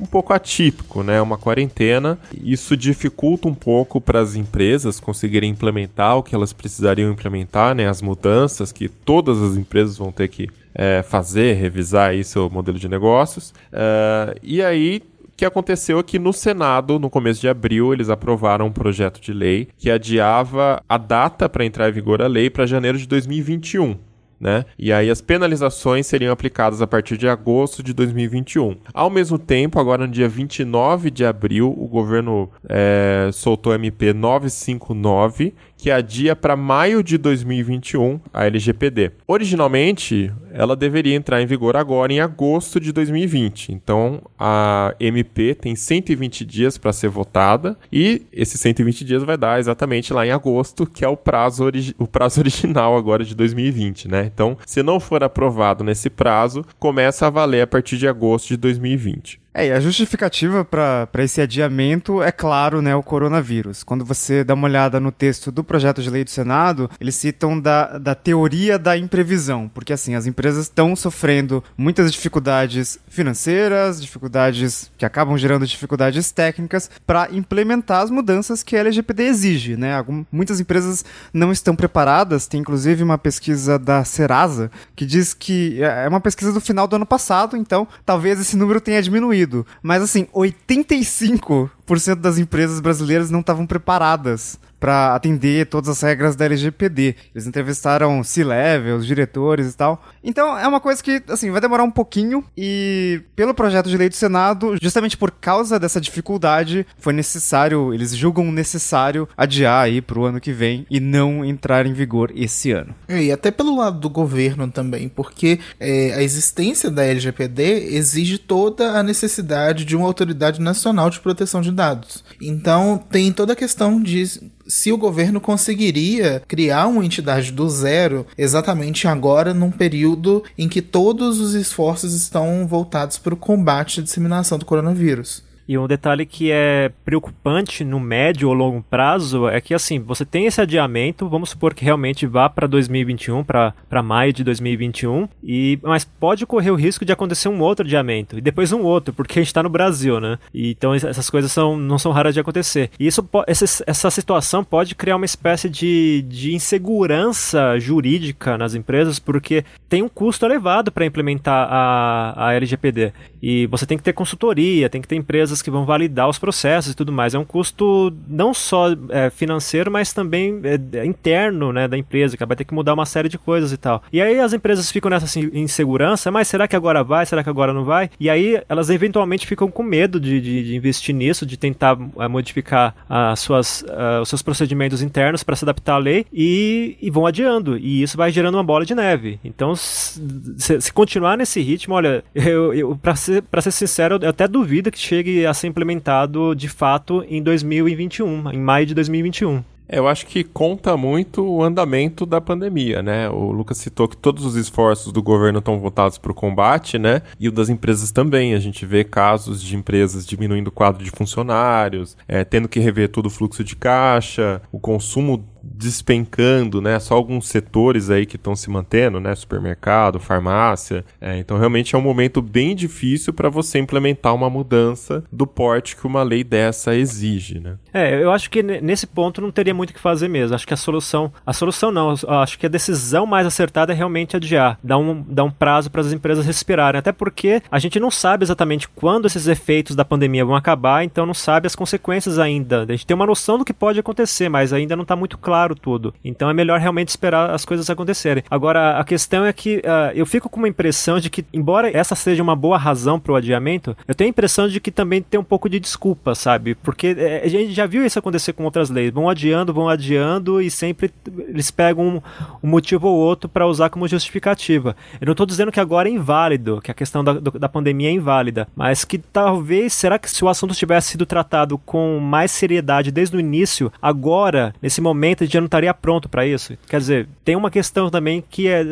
um 0.00 0.06
pouco 0.06 0.32
atípico, 0.32 1.02
né, 1.02 1.20
uma 1.20 1.36
quarentena. 1.36 2.18
Isso 2.42 2.74
dificulta 2.74 3.48
um 3.48 3.54
pouco 3.54 4.00
para 4.00 4.20
as 4.20 4.34
empresas 4.34 4.98
conseguirem 4.98 5.50
implementar 5.50 6.16
o 6.16 6.22
que 6.22 6.34
elas 6.34 6.54
precisariam 6.54 7.12
implementar, 7.12 7.74
né, 7.74 7.86
as 7.86 8.00
mudanças 8.00 8.72
que 8.72 8.88
todas 8.88 9.38
as 9.42 9.58
empresas 9.58 9.98
vão 9.98 10.10
ter 10.10 10.28
que 10.28 10.48
é, 10.74 11.02
fazer, 11.02 11.52
revisar 11.56 12.12
aí 12.12 12.24
seu 12.24 12.48
modelo 12.48 12.78
de 12.78 12.88
negócios. 12.88 13.50
Uh, 13.70 14.34
e 14.42 14.62
aí 14.62 15.02
que 15.42 15.46
aconteceu 15.46 15.98
é 15.98 16.02
que 16.04 16.20
no 16.20 16.32
Senado, 16.32 17.00
no 17.00 17.10
começo 17.10 17.40
de 17.40 17.48
abril, 17.48 17.92
eles 17.92 18.08
aprovaram 18.08 18.66
um 18.66 18.72
projeto 18.72 19.20
de 19.20 19.32
lei 19.32 19.68
que 19.76 19.90
adiava 19.90 20.80
a 20.88 20.96
data 20.96 21.48
para 21.48 21.64
entrar 21.64 21.88
em 21.88 21.92
vigor 21.92 22.22
a 22.22 22.28
lei 22.28 22.48
para 22.48 22.64
janeiro 22.64 22.96
de 22.96 23.08
2021. 23.08 23.96
Né? 24.38 24.64
E 24.78 24.92
aí 24.92 25.10
as 25.10 25.20
penalizações 25.20 26.06
seriam 26.06 26.32
aplicadas 26.32 26.80
a 26.80 26.86
partir 26.86 27.16
de 27.16 27.28
agosto 27.28 27.82
de 27.82 27.92
2021. 27.92 28.76
Ao 28.94 29.10
mesmo 29.10 29.36
tempo, 29.36 29.80
agora 29.80 30.06
no 30.06 30.12
dia 30.12 30.28
29 30.28 31.10
de 31.10 31.24
abril, 31.24 31.74
o 31.76 31.88
governo 31.88 32.48
é, 32.68 33.28
soltou 33.32 33.74
MP 33.74 34.12
959, 34.12 35.54
que 35.82 35.90
adia 35.90 36.36
para 36.36 36.54
maio 36.54 37.02
de 37.02 37.18
2021 37.18 38.20
a 38.32 38.46
LGPD. 38.46 39.10
Originalmente, 39.26 40.32
ela 40.52 40.76
deveria 40.76 41.16
entrar 41.16 41.42
em 41.42 41.46
vigor 41.46 41.76
agora 41.76 42.12
em 42.12 42.20
agosto 42.20 42.78
de 42.78 42.92
2020. 42.92 43.72
Então, 43.72 44.22
a 44.38 44.94
MP 45.00 45.56
tem 45.56 45.74
120 45.74 46.44
dias 46.44 46.78
para 46.78 46.92
ser 46.92 47.08
votada 47.08 47.76
e 47.92 48.22
esses 48.32 48.60
120 48.60 49.04
dias 49.04 49.24
vai 49.24 49.36
dar 49.36 49.58
exatamente 49.58 50.12
lá 50.12 50.24
em 50.24 50.30
agosto, 50.30 50.86
que 50.86 51.04
é 51.04 51.08
o 51.08 51.16
prazo, 51.16 51.64
o 51.98 52.06
prazo 52.06 52.38
original 52.42 52.96
agora 52.96 53.24
de 53.24 53.34
2020, 53.34 54.06
né? 54.06 54.30
Então, 54.32 54.56
se 54.64 54.84
não 54.84 55.00
for 55.00 55.24
aprovado 55.24 55.82
nesse 55.82 56.08
prazo, 56.08 56.64
começa 56.78 57.26
a 57.26 57.30
valer 57.30 57.62
a 57.62 57.66
partir 57.66 57.96
de 57.96 58.06
agosto 58.06 58.50
de 58.50 58.56
2020. 58.56 59.41
É, 59.54 59.66
e 59.66 59.72
a 59.72 59.80
justificativa 59.80 60.64
para 60.64 61.08
esse 61.18 61.40
adiamento 61.40 62.22
é 62.22 62.32
claro, 62.32 62.80
né, 62.80 62.96
o 62.96 63.02
coronavírus. 63.02 63.82
Quando 63.82 64.02
você 64.02 64.42
dá 64.42 64.54
uma 64.54 64.66
olhada 64.66 64.98
no 64.98 65.12
texto 65.12 65.52
do 65.52 65.62
projeto 65.62 66.02
de 66.02 66.08
lei 66.08 66.24
do 66.24 66.30
Senado, 66.30 66.90
eles 66.98 67.16
citam 67.16 67.60
da, 67.60 67.98
da 67.98 68.14
teoria 68.14 68.78
da 68.78 68.96
imprevisão, 68.96 69.68
porque 69.68 69.92
assim, 69.92 70.14
as 70.14 70.26
empresas 70.26 70.64
estão 70.64 70.96
sofrendo 70.96 71.62
muitas 71.76 72.10
dificuldades 72.10 72.98
financeiras, 73.06 74.00
dificuldades 74.00 74.90
que 74.96 75.04
acabam 75.04 75.36
gerando 75.36 75.66
dificuldades 75.66 76.32
técnicas 76.32 76.90
para 77.06 77.28
implementar 77.30 78.00
as 78.00 78.10
mudanças 78.10 78.62
que 78.62 78.74
a 78.74 78.80
LGPD 78.80 79.24
exige, 79.24 79.76
né? 79.76 79.94
Algum, 79.96 80.24
muitas 80.32 80.60
empresas 80.60 81.04
não 81.32 81.52
estão 81.52 81.76
preparadas, 81.76 82.46
tem 82.46 82.60
inclusive 82.60 83.02
uma 83.02 83.18
pesquisa 83.18 83.78
da 83.78 84.02
Serasa 84.02 84.70
que 84.96 85.04
diz 85.04 85.34
que 85.34 85.82
é, 85.82 86.06
é 86.06 86.08
uma 86.08 86.20
pesquisa 86.20 86.52
do 86.52 86.60
final 86.60 86.88
do 86.88 86.96
ano 86.96 87.06
passado, 87.06 87.54
então 87.54 87.86
talvez 88.06 88.40
esse 88.40 88.56
número 88.56 88.80
tenha 88.80 89.02
diminuído 89.02 89.41
mas 89.82 90.02
assim, 90.02 90.26
85% 90.34 92.14
das 92.16 92.38
empresas 92.38 92.80
brasileiras 92.80 93.30
não 93.30 93.40
estavam 93.40 93.66
preparadas 93.66 94.58
para 94.82 95.14
atender 95.14 95.68
todas 95.68 95.88
as 95.88 96.00
regras 96.00 96.34
da 96.34 96.44
LGPD. 96.44 97.14
Eles 97.32 97.46
entrevistaram 97.46 98.24
C-levels, 98.24 99.06
diretores 99.06 99.72
e 99.72 99.76
tal. 99.76 100.04
Então 100.24 100.58
é 100.58 100.66
uma 100.66 100.80
coisa 100.80 101.00
que, 101.00 101.22
assim, 101.28 101.52
vai 101.52 101.60
demorar 101.60 101.84
um 101.84 101.90
pouquinho 101.90 102.44
e 102.58 103.20
pelo 103.36 103.54
projeto 103.54 103.88
de 103.88 103.96
lei 103.96 104.08
do 104.08 104.16
Senado, 104.16 104.76
justamente 104.82 105.16
por 105.16 105.30
causa 105.30 105.78
dessa 105.78 106.00
dificuldade, 106.00 106.84
foi 106.98 107.12
necessário, 107.12 107.94
eles 107.94 108.16
julgam 108.16 108.50
necessário 108.50 109.28
adiar 109.36 109.84
aí 109.84 110.02
pro 110.02 110.24
ano 110.24 110.40
que 110.40 110.52
vem 110.52 110.84
e 110.90 110.98
não 110.98 111.44
entrar 111.44 111.86
em 111.86 111.92
vigor 111.92 112.32
esse 112.34 112.72
ano. 112.72 112.92
E 113.08 113.30
até 113.30 113.52
pelo 113.52 113.76
lado 113.76 114.00
do 114.00 114.10
governo 114.10 114.68
também, 114.68 115.08
porque 115.08 115.60
é, 115.78 116.14
a 116.14 116.24
existência 116.24 116.90
da 116.90 117.04
LGPD 117.04 117.94
exige 117.94 118.36
toda 118.36 118.98
a 118.98 119.02
necessidade 119.04 119.84
de 119.84 119.94
uma 119.94 120.08
autoridade 120.08 120.60
nacional 120.60 121.08
de 121.08 121.20
proteção 121.20 121.60
de 121.60 121.70
dados. 121.70 122.24
Então 122.40 122.98
tem 122.98 123.30
toda 123.30 123.52
a 123.52 123.56
questão 123.56 124.02
de 124.02 124.50
se 124.66 124.92
o 124.92 124.98
governo 124.98 125.40
conseguiria 125.40 126.42
criar 126.46 126.86
uma 126.86 127.04
entidade 127.04 127.52
do 127.52 127.68
zero 127.68 128.26
exatamente 128.36 129.06
agora, 129.08 129.52
num 129.54 129.70
período 129.70 130.42
em 130.56 130.68
que 130.68 130.82
todos 130.82 131.40
os 131.40 131.54
esforços 131.54 132.14
estão 132.14 132.66
voltados 132.66 133.18
para 133.18 133.34
o 133.34 133.36
combate 133.36 134.00
à 134.00 134.02
disseminação 134.02 134.58
do 134.58 134.64
coronavírus. 134.64 135.42
E 135.68 135.78
um 135.78 135.86
detalhe 135.86 136.26
que 136.26 136.50
é 136.50 136.90
preocupante 137.04 137.84
no 137.84 138.00
médio 138.00 138.48
ou 138.48 138.54
longo 138.54 138.82
prazo 138.82 139.48
é 139.48 139.60
que, 139.60 139.74
assim, 139.74 139.98
você 139.98 140.24
tem 140.24 140.46
esse 140.46 140.60
adiamento, 140.60 141.28
vamos 141.28 141.50
supor 141.50 141.74
que 141.74 141.84
realmente 141.84 142.26
vá 142.26 142.48
para 142.48 142.66
2021, 142.66 143.44
para 143.44 144.02
maio 144.02 144.32
de 144.32 144.42
2021, 144.44 145.28
e, 145.42 145.78
mas 145.82 146.04
pode 146.04 146.44
correr 146.46 146.70
o 146.70 146.76
risco 146.76 147.04
de 147.04 147.12
acontecer 147.12 147.48
um 147.48 147.60
outro 147.60 147.84
adiamento, 147.84 148.38
e 148.38 148.40
depois 148.40 148.72
um 148.72 148.82
outro, 148.82 149.14
porque 149.14 149.38
a 149.38 149.42
gente 149.42 149.48
está 149.48 149.62
no 149.62 149.68
Brasil, 149.68 150.20
né? 150.20 150.38
E, 150.52 150.70
então 150.70 150.94
essas 150.94 151.30
coisas 151.30 151.52
são, 151.52 151.76
não 151.76 151.98
são 151.98 152.12
raras 152.12 152.34
de 152.34 152.40
acontecer. 152.40 152.90
E 152.98 153.06
isso, 153.06 153.28
essa, 153.46 153.84
essa 153.86 154.10
situação 154.10 154.64
pode 154.64 154.94
criar 154.94 155.16
uma 155.16 155.24
espécie 155.24 155.68
de, 155.68 156.24
de 156.28 156.54
insegurança 156.54 157.78
jurídica 157.78 158.58
nas 158.58 158.74
empresas, 158.74 159.18
porque 159.18 159.64
tem 159.88 160.02
um 160.02 160.08
custo 160.08 160.44
elevado 160.46 160.90
para 160.90 161.06
implementar 161.06 161.68
a, 161.70 162.48
a 162.48 162.54
LGPD. 162.54 163.12
E 163.42 163.66
você 163.66 163.84
tem 163.84 163.98
que 163.98 164.04
ter 164.04 164.12
consultoria, 164.12 164.88
tem 164.88 165.00
que 165.00 165.08
ter 165.08 165.16
empresas 165.16 165.60
que 165.60 165.70
vão 165.70 165.84
validar 165.84 166.28
os 166.28 166.38
processos 166.38 166.92
e 166.92 166.94
tudo 166.94 167.10
mais. 167.10 167.34
É 167.34 167.38
um 167.38 167.44
custo 167.44 168.12
não 168.28 168.54
só 168.54 168.86
é, 169.08 169.30
financeiro, 169.30 169.90
mas 169.90 170.12
também 170.12 170.60
é, 170.62 170.98
é, 170.98 171.04
interno 171.04 171.72
né, 171.72 171.88
da 171.88 171.98
empresa, 171.98 172.36
que 172.36 172.44
vai 172.44 172.56
ter 172.56 172.64
que 172.64 172.74
mudar 172.74 172.94
uma 172.94 173.06
série 173.06 173.28
de 173.28 173.38
coisas 173.38 173.72
e 173.72 173.76
tal. 173.76 174.02
E 174.12 174.20
aí 174.20 174.38
as 174.38 174.52
empresas 174.52 174.90
ficam 174.90 175.10
nessa 175.10 175.24
assim, 175.24 175.50
insegurança, 175.52 176.30
mas 176.30 176.46
será 176.46 176.68
que 176.68 176.76
agora 176.76 177.02
vai? 177.02 177.26
Será 177.26 177.42
que 177.42 177.50
agora 177.50 177.72
não 177.72 177.84
vai? 177.84 178.10
E 178.20 178.30
aí 178.30 178.62
elas 178.68 178.90
eventualmente 178.90 179.46
ficam 179.46 179.70
com 179.70 179.82
medo 179.82 180.20
de, 180.20 180.40
de, 180.40 180.64
de 180.64 180.76
investir 180.76 181.14
nisso, 181.14 181.44
de 181.44 181.56
tentar 181.56 181.98
é, 182.18 182.28
modificar 182.28 182.94
as 183.08 183.40
suas, 183.40 183.82
uh, 183.82 184.22
os 184.22 184.28
seus 184.28 184.42
procedimentos 184.42 185.02
internos 185.02 185.42
para 185.42 185.56
se 185.56 185.64
adaptar 185.64 185.94
à 185.94 185.98
lei 185.98 186.26
e, 186.32 186.96
e, 187.00 187.10
vão 187.10 187.26
adiando. 187.26 187.76
E 187.76 188.02
isso 188.02 188.16
vai 188.16 188.30
gerando 188.30 188.54
uma 188.54 188.64
bola 188.64 188.84
de 188.84 188.94
neve. 188.94 189.40
Então, 189.44 189.74
se, 189.74 190.80
se 190.80 190.92
continuar 190.92 191.36
nesse 191.36 191.60
ritmo, 191.60 191.94
olha, 191.94 192.22
eu, 192.34 192.74
eu 192.74 192.96
para 192.96 193.16
ser 193.16 193.31
ser, 193.32 193.42
pra 193.42 193.62
ser 193.62 193.70
sincero, 193.70 194.18
eu 194.20 194.30
até 194.30 194.46
duvido 194.46 194.90
que 194.90 194.98
chegue 194.98 195.46
a 195.46 195.54
ser 195.54 195.68
implementado 195.68 196.54
de 196.54 196.68
fato 196.68 197.24
em 197.28 197.42
2021, 197.42 198.50
em 198.50 198.58
maio 198.58 198.86
de 198.86 198.94
2021. 198.94 199.62
É, 199.88 199.98
eu 199.98 200.08
acho 200.08 200.26
que 200.26 200.42
conta 200.42 200.96
muito 200.96 201.44
o 201.44 201.62
andamento 201.62 202.24
da 202.24 202.40
pandemia, 202.40 203.02
né? 203.02 203.28
O 203.28 203.52
Lucas 203.52 203.76
citou 203.76 204.08
que 204.08 204.16
todos 204.16 204.42
os 204.44 204.56
esforços 204.56 205.12
do 205.12 205.22
governo 205.22 205.58
estão 205.58 205.78
voltados 205.78 206.16
para 206.16 206.32
o 206.32 206.34
combate, 206.34 206.98
né? 206.98 207.20
E 207.38 207.46
o 207.46 207.52
das 207.52 207.68
empresas 207.68 208.10
também. 208.10 208.54
A 208.54 208.58
gente 208.58 208.86
vê 208.86 209.04
casos 209.04 209.62
de 209.62 209.76
empresas 209.76 210.26
diminuindo 210.26 210.68
o 210.68 210.72
quadro 210.72 211.04
de 211.04 211.10
funcionários, 211.10 212.16
é, 212.26 212.42
tendo 212.42 212.68
que 212.68 212.80
rever 212.80 213.10
todo 213.10 213.26
o 213.26 213.30
fluxo 213.30 213.62
de 213.62 213.76
caixa, 213.76 214.62
o 214.72 214.78
consumo 214.78 215.44
despencando, 215.74 216.80
né? 216.80 216.98
Só 216.98 217.14
alguns 217.14 217.48
setores 217.48 218.10
aí 218.10 218.26
que 218.26 218.36
estão 218.36 218.54
se 218.54 218.70
mantendo, 218.70 219.20
né? 219.20 219.34
Supermercado, 219.34 220.20
farmácia. 220.20 221.04
É, 221.20 221.38
então 221.38 221.58
realmente 221.58 221.94
é 221.94 221.98
um 221.98 222.02
momento 222.02 222.40
bem 222.42 222.74
difícil 222.74 223.32
para 223.32 223.48
você 223.48 223.78
implementar 223.78 224.34
uma 224.34 224.50
mudança 224.50 225.24
do 225.30 225.46
porte 225.46 225.96
que 225.96 226.06
uma 226.06 226.22
lei 226.22 226.44
dessa 226.44 226.94
exige, 226.94 227.60
né? 227.60 227.76
É, 227.92 228.22
eu 228.22 228.30
acho 228.30 228.50
que 228.50 228.62
nesse 228.62 229.06
ponto 229.06 229.40
não 229.40 229.50
teria 229.50 229.74
muito 229.74 229.90
o 229.90 229.94
que 229.94 230.00
fazer 230.00 230.28
mesmo. 230.28 230.54
Acho 230.54 230.66
que 230.66 230.74
a 230.74 230.76
solução, 230.76 231.32
a 231.44 231.52
solução 231.52 231.90
não, 231.90 232.14
acho 232.42 232.58
que 232.58 232.66
a 232.66 232.68
decisão 232.68 233.26
mais 233.26 233.46
acertada 233.46 233.92
é 233.92 233.96
realmente 233.96 234.36
adiar, 234.36 234.78
dar 234.82 234.98
um, 234.98 235.22
dar 235.26 235.44
um 235.44 235.50
prazo 235.50 235.90
para 235.90 236.00
as 236.00 236.12
empresas 236.12 236.46
respirarem, 236.46 236.98
até 236.98 237.12
porque 237.12 237.62
a 237.70 237.78
gente 237.78 237.98
não 238.00 238.10
sabe 238.10 238.44
exatamente 238.44 238.88
quando 238.88 239.26
esses 239.26 239.46
efeitos 239.46 239.96
da 239.96 240.04
pandemia 240.04 240.44
vão 240.44 240.56
acabar, 240.56 241.04
então 241.04 241.26
não 241.26 241.34
sabe 241.34 241.66
as 241.66 241.76
consequências 241.76 242.38
ainda. 242.38 242.82
A 242.82 242.92
gente 242.92 243.06
tem 243.06 243.14
uma 243.14 243.26
noção 243.26 243.58
do 243.58 243.64
que 243.64 243.72
pode 243.72 244.00
acontecer, 244.00 244.48
mas 244.48 244.72
ainda 244.72 244.96
não 244.96 245.02
está 245.02 245.16
muito 245.16 245.38
claro 245.38 245.61
claro 245.62 245.74
tudo. 245.76 246.14
Então 246.24 246.50
é 246.50 246.54
melhor 246.54 246.80
realmente 246.80 247.08
esperar 247.08 247.50
as 247.50 247.64
coisas 247.64 247.88
acontecerem. 247.88 248.42
Agora, 248.50 248.98
a 248.98 249.04
questão 249.04 249.44
é 249.44 249.52
que 249.52 249.76
uh, 249.76 250.12
eu 250.14 250.26
fico 250.26 250.48
com 250.48 250.58
uma 250.58 250.68
impressão 250.68 251.20
de 251.20 251.30
que, 251.30 251.44
embora 251.52 251.96
essa 251.96 252.14
seja 252.14 252.42
uma 252.42 252.56
boa 252.56 252.76
razão 252.76 253.20
para 253.20 253.32
o 253.32 253.36
adiamento, 253.36 253.96
eu 254.08 254.14
tenho 254.14 254.28
a 254.28 254.30
impressão 254.30 254.66
de 254.66 254.80
que 254.80 254.90
também 254.90 255.22
tem 255.22 255.38
um 255.38 255.44
pouco 255.44 255.68
de 255.68 255.78
desculpa, 255.78 256.34
sabe? 256.34 256.74
Porque 256.74 257.14
é, 257.16 257.42
a 257.44 257.48
gente 257.48 257.72
já 257.72 257.86
viu 257.86 258.04
isso 258.04 258.18
acontecer 258.18 258.52
com 258.52 258.64
outras 258.64 258.90
leis. 258.90 259.12
Vão 259.12 259.28
adiando, 259.28 259.72
vão 259.72 259.88
adiando 259.88 260.60
e 260.60 260.70
sempre 260.70 261.10
eles 261.48 261.70
pegam 261.70 262.04
um, 262.04 262.20
um 262.62 262.68
motivo 262.68 263.06
ou 263.06 263.16
outro 263.16 263.48
para 263.48 263.66
usar 263.66 263.88
como 263.88 264.08
justificativa. 264.08 264.96
Eu 265.20 265.26
não 265.26 265.32
estou 265.32 265.46
dizendo 265.46 265.70
que 265.70 265.80
agora 265.80 266.08
é 266.08 266.12
inválido, 266.12 266.80
que 266.82 266.90
a 266.90 266.94
questão 266.94 267.22
da, 267.22 267.34
da 267.34 267.68
pandemia 267.68 268.08
é 268.08 268.12
inválida, 268.12 268.66
mas 268.74 269.04
que 269.04 269.18
talvez, 269.18 269.92
será 269.92 270.18
que 270.18 270.30
se 270.30 270.44
o 270.44 270.48
assunto 270.48 270.74
tivesse 270.74 271.10
sido 271.10 271.24
tratado 271.24 271.78
com 271.78 272.18
mais 272.18 272.50
seriedade 272.50 273.12
desde 273.12 273.36
o 273.36 273.40
início, 273.40 273.92
agora, 274.00 274.74
nesse 274.82 275.00
momento, 275.00 275.46
já 275.54 275.60
não 275.60 275.66
estaria 275.66 275.92
pronto 275.92 276.28
para 276.28 276.46
isso. 276.46 276.76
Quer 276.88 277.00
dizer, 277.00 277.28
tem 277.44 277.56
uma 277.56 277.70
questão 277.70 278.10
também 278.10 278.42
que 278.48 278.68
é, 278.68 278.84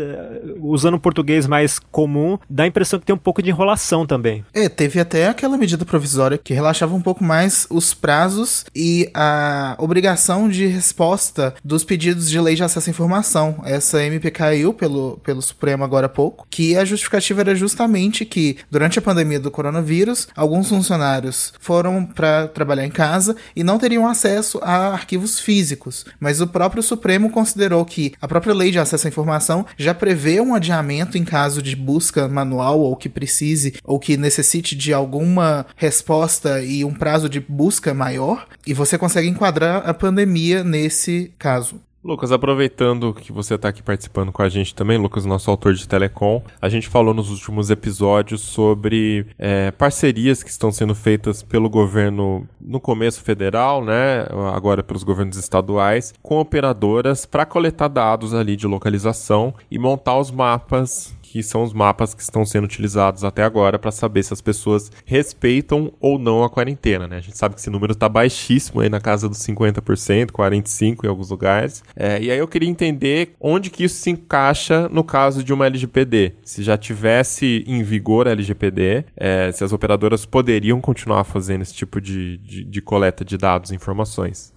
usando 0.60 0.94
o 0.94 1.00
português 1.00 1.46
mais 1.46 1.78
comum, 1.78 2.38
dá 2.48 2.64
a 2.64 2.66
impressão 2.66 2.98
que 2.98 3.06
tem 3.06 3.14
um 3.14 3.18
pouco 3.18 3.42
de 3.42 3.50
enrolação 3.50 4.06
também. 4.06 4.44
É, 4.52 4.68
teve 4.68 5.00
até 5.00 5.28
aquela 5.28 5.56
medida 5.56 5.84
provisória 5.84 6.38
que 6.38 6.54
relaxava 6.54 6.94
um 6.94 7.00
pouco 7.00 7.22
mais 7.24 7.66
os 7.70 7.94
prazos 7.94 8.64
e 8.74 9.10
a 9.14 9.74
obrigação 9.78 10.48
de 10.48 10.66
resposta 10.66 11.54
dos 11.64 11.84
pedidos 11.84 12.28
de 12.28 12.40
lei 12.40 12.54
de 12.54 12.62
acesso 12.62 12.88
à 12.88 12.92
informação. 12.92 13.62
Essa 13.64 14.02
MP 14.04 14.30
caiu 14.30 14.72
pelo, 14.72 15.18
pelo 15.24 15.42
Supremo 15.42 15.84
agora 15.84 16.06
há 16.06 16.08
pouco, 16.08 16.46
que 16.50 16.76
a 16.76 16.84
justificativa 16.84 17.40
era 17.40 17.54
justamente 17.54 18.24
que, 18.24 18.58
durante 18.70 18.98
a 18.98 19.02
pandemia 19.02 19.40
do 19.40 19.50
coronavírus, 19.50 20.28
alguns 20.36 20.68
funcionários 20.68 21.52
foram 21.60 22.04
para 22.04 22.48
trabalhar 22.48 22.84
em 22.84 22.90
casa 22.90 23.36
e 23.54 23.62
não 23.62 23.78
teriam 23.78 24.06
acesso 24.06 24.58
a 24.62 24.88
arquivos 24.88 25.38
físicos, 25.38 26.04
mas 26.18 26.40
o 26.40 26.46
próprio 26.50 26.82
Supremo 26.82 27.30
considerou 27.30 27.84
que 27.84 28.12
a 28.20 28.28
própria 28.28 28.54
lei 28.54 28.70
de 28.70 28.78
acesso 28.78 29.06
à 29.06 29.10
informação 29.10 29.64
já 29.76 29.94
prevê 29.94 30.40
um 30.40 30.54
adiamento 30.54 31.16
em 31.16 31.24
caso 31.24 31.62
de 31.62 31.74
busca 31.74 32.28
manual 32.28 32.80
ou 32.80 32.96
que 32.96 33.08
precise 33.08 33.74
ou 33.84 33.98
que 33.98 34.16
necessite 34.16 34.76
de 34.76 34.92
alguma 34.92 35.66
resposta 35.76 36.62
e 36.62 36.84
um 36.84 36.92
prazo 36.92 37.28
de 37.28 37.40
busca 37.40 37.94
maior, 37.94 38.46
e 38.66 38.74
você 38.74 38.98
consegue 38.98 39.28
enquadrar 39.28 39.88
a 39.88 39.94
pandemia 39.94 40.62
nesse 40.62 41.32
caso. 41.38 41.80
Lucas, 42.02 42.32
aproveitando 42.32 43.12
que 43.12 43.30
você 43.30 43.56
está 43.56 43.68
aqui 43.68 43.82
participando 43.82 44.32
com 44.32 44.40
a 44.40 44.48
gente 44.48 44.74
também, 44.74 44.96
Lucas, 44.96 45.26
nosso 45.26 45.50
autor 45.50 45.74
de 45.74 45.86
Telecom, 45.86 46.42
a 46.58 46.66
gente 46.66 46.88
falou 46.88 47.12
nos 47.12 47.30
últimos 47.30 47.68
episódios 47.68 48.40
sobre 48.40 49.26
é, 49.38 49.70
parcerias 49.70 50.42
que 50.42 50.48
estão 50.48 50.72
sendo 50.72 50.94
feitas 50.94 51.42
pelo 51.42 51.68
governo 51.68 52.48
no 52.58 52.80
começo 52.80 53.20
federal, 53.20 53.84
né, 53.84 54.26
agora 54.54 54.82
pelos 54.82 55.02
governos 55.02 55.36
estaduais, 55.36 56.14
com 56.22 56.40
operadoras 56.40 57.26
para 57.26 57.44
coletar 57.44 57.88
dados 57.88 58.32
ali 58.32 58.56
de 58.56 58.66
localização 58.66 59.52
e 59.70 59.78
montar 59.78 60.18
os 60.18 60.30
mapas 60.30 61.14
que 61.30 61.44
são 61.44 61.62
os 61.62 61.72
mapas 61.72 62.12
que 62.12 62.22
estão 62.22 62.44
sendo 62.44 62.64
utilizados 62.64 63.22
até 63.22 63.44
agora 63.44 63.78
para 63.78 63.92
saber 63.92 64.24
se 64.24 64.32
as 64.32 64.40
pessoas 64.40 64.90
respeitam 65.04 65.92
ou 66.00 66.18
não 66.18 66.42
a 66.42 66.50
quarentena, 66.50 67.06
né? 67.06 67.18
A 67.18 67.20
gente 67.20 67.38
sabe 67.38 67.54
que 67.54 67.60
esse 67.60 67.70
número 67.70 67.92
está 67.92 68.08
baixíssimo 68.08 68.80
aí 68.80 68.88
na 68.88 69.00
casa 69.00 69.28
dos 69.28 69.38
50%, 69.38 70.32
45% 70.32 71.04
em 71.04 71.08
alguns 71.08 71.30
lugares. 71.30 71.84
É, 71.94 72.20
e 72.20 72.32
aí 72.32 72.38
eu 72.38 72.48
queria 72.48 72.68
entender 72.68 73.34
onde 73.38 73.70
que 73.70 73.84
isso 73.84 73.94
se 73.94 74.10
encaixa 74.10 74.88
no 74.88 75.04
caso 75.04 75.44
de 75.44 75.52
uma 75.52 75.66
LGPD. 75.66 76.34
Se 76.42 76.64
já 76.64 76.76
tivesse 76.76 77.62
em 77.64 77.84
vigor 77.84 78.26
a 78.26 78.32
LGPD, 78.32 79.04
é, 79.16 79.52
se 79.52 79.62
as 79.62 79.72
operadoras 79.72 80.26
poderiam 80.26 80.80
continuar 80.80 81.22
fazendo 81.22 81.62
esse 81.62 81.74
tipo 81.74 82.00
de, 82.00 82.38
de, 82.38 82.64
de 82.64 82.82
coleta 82.82 83.24
de 83.24 83.38
dados 83.38 83.70
e 83.70 83.76
informações. 83.76 84.52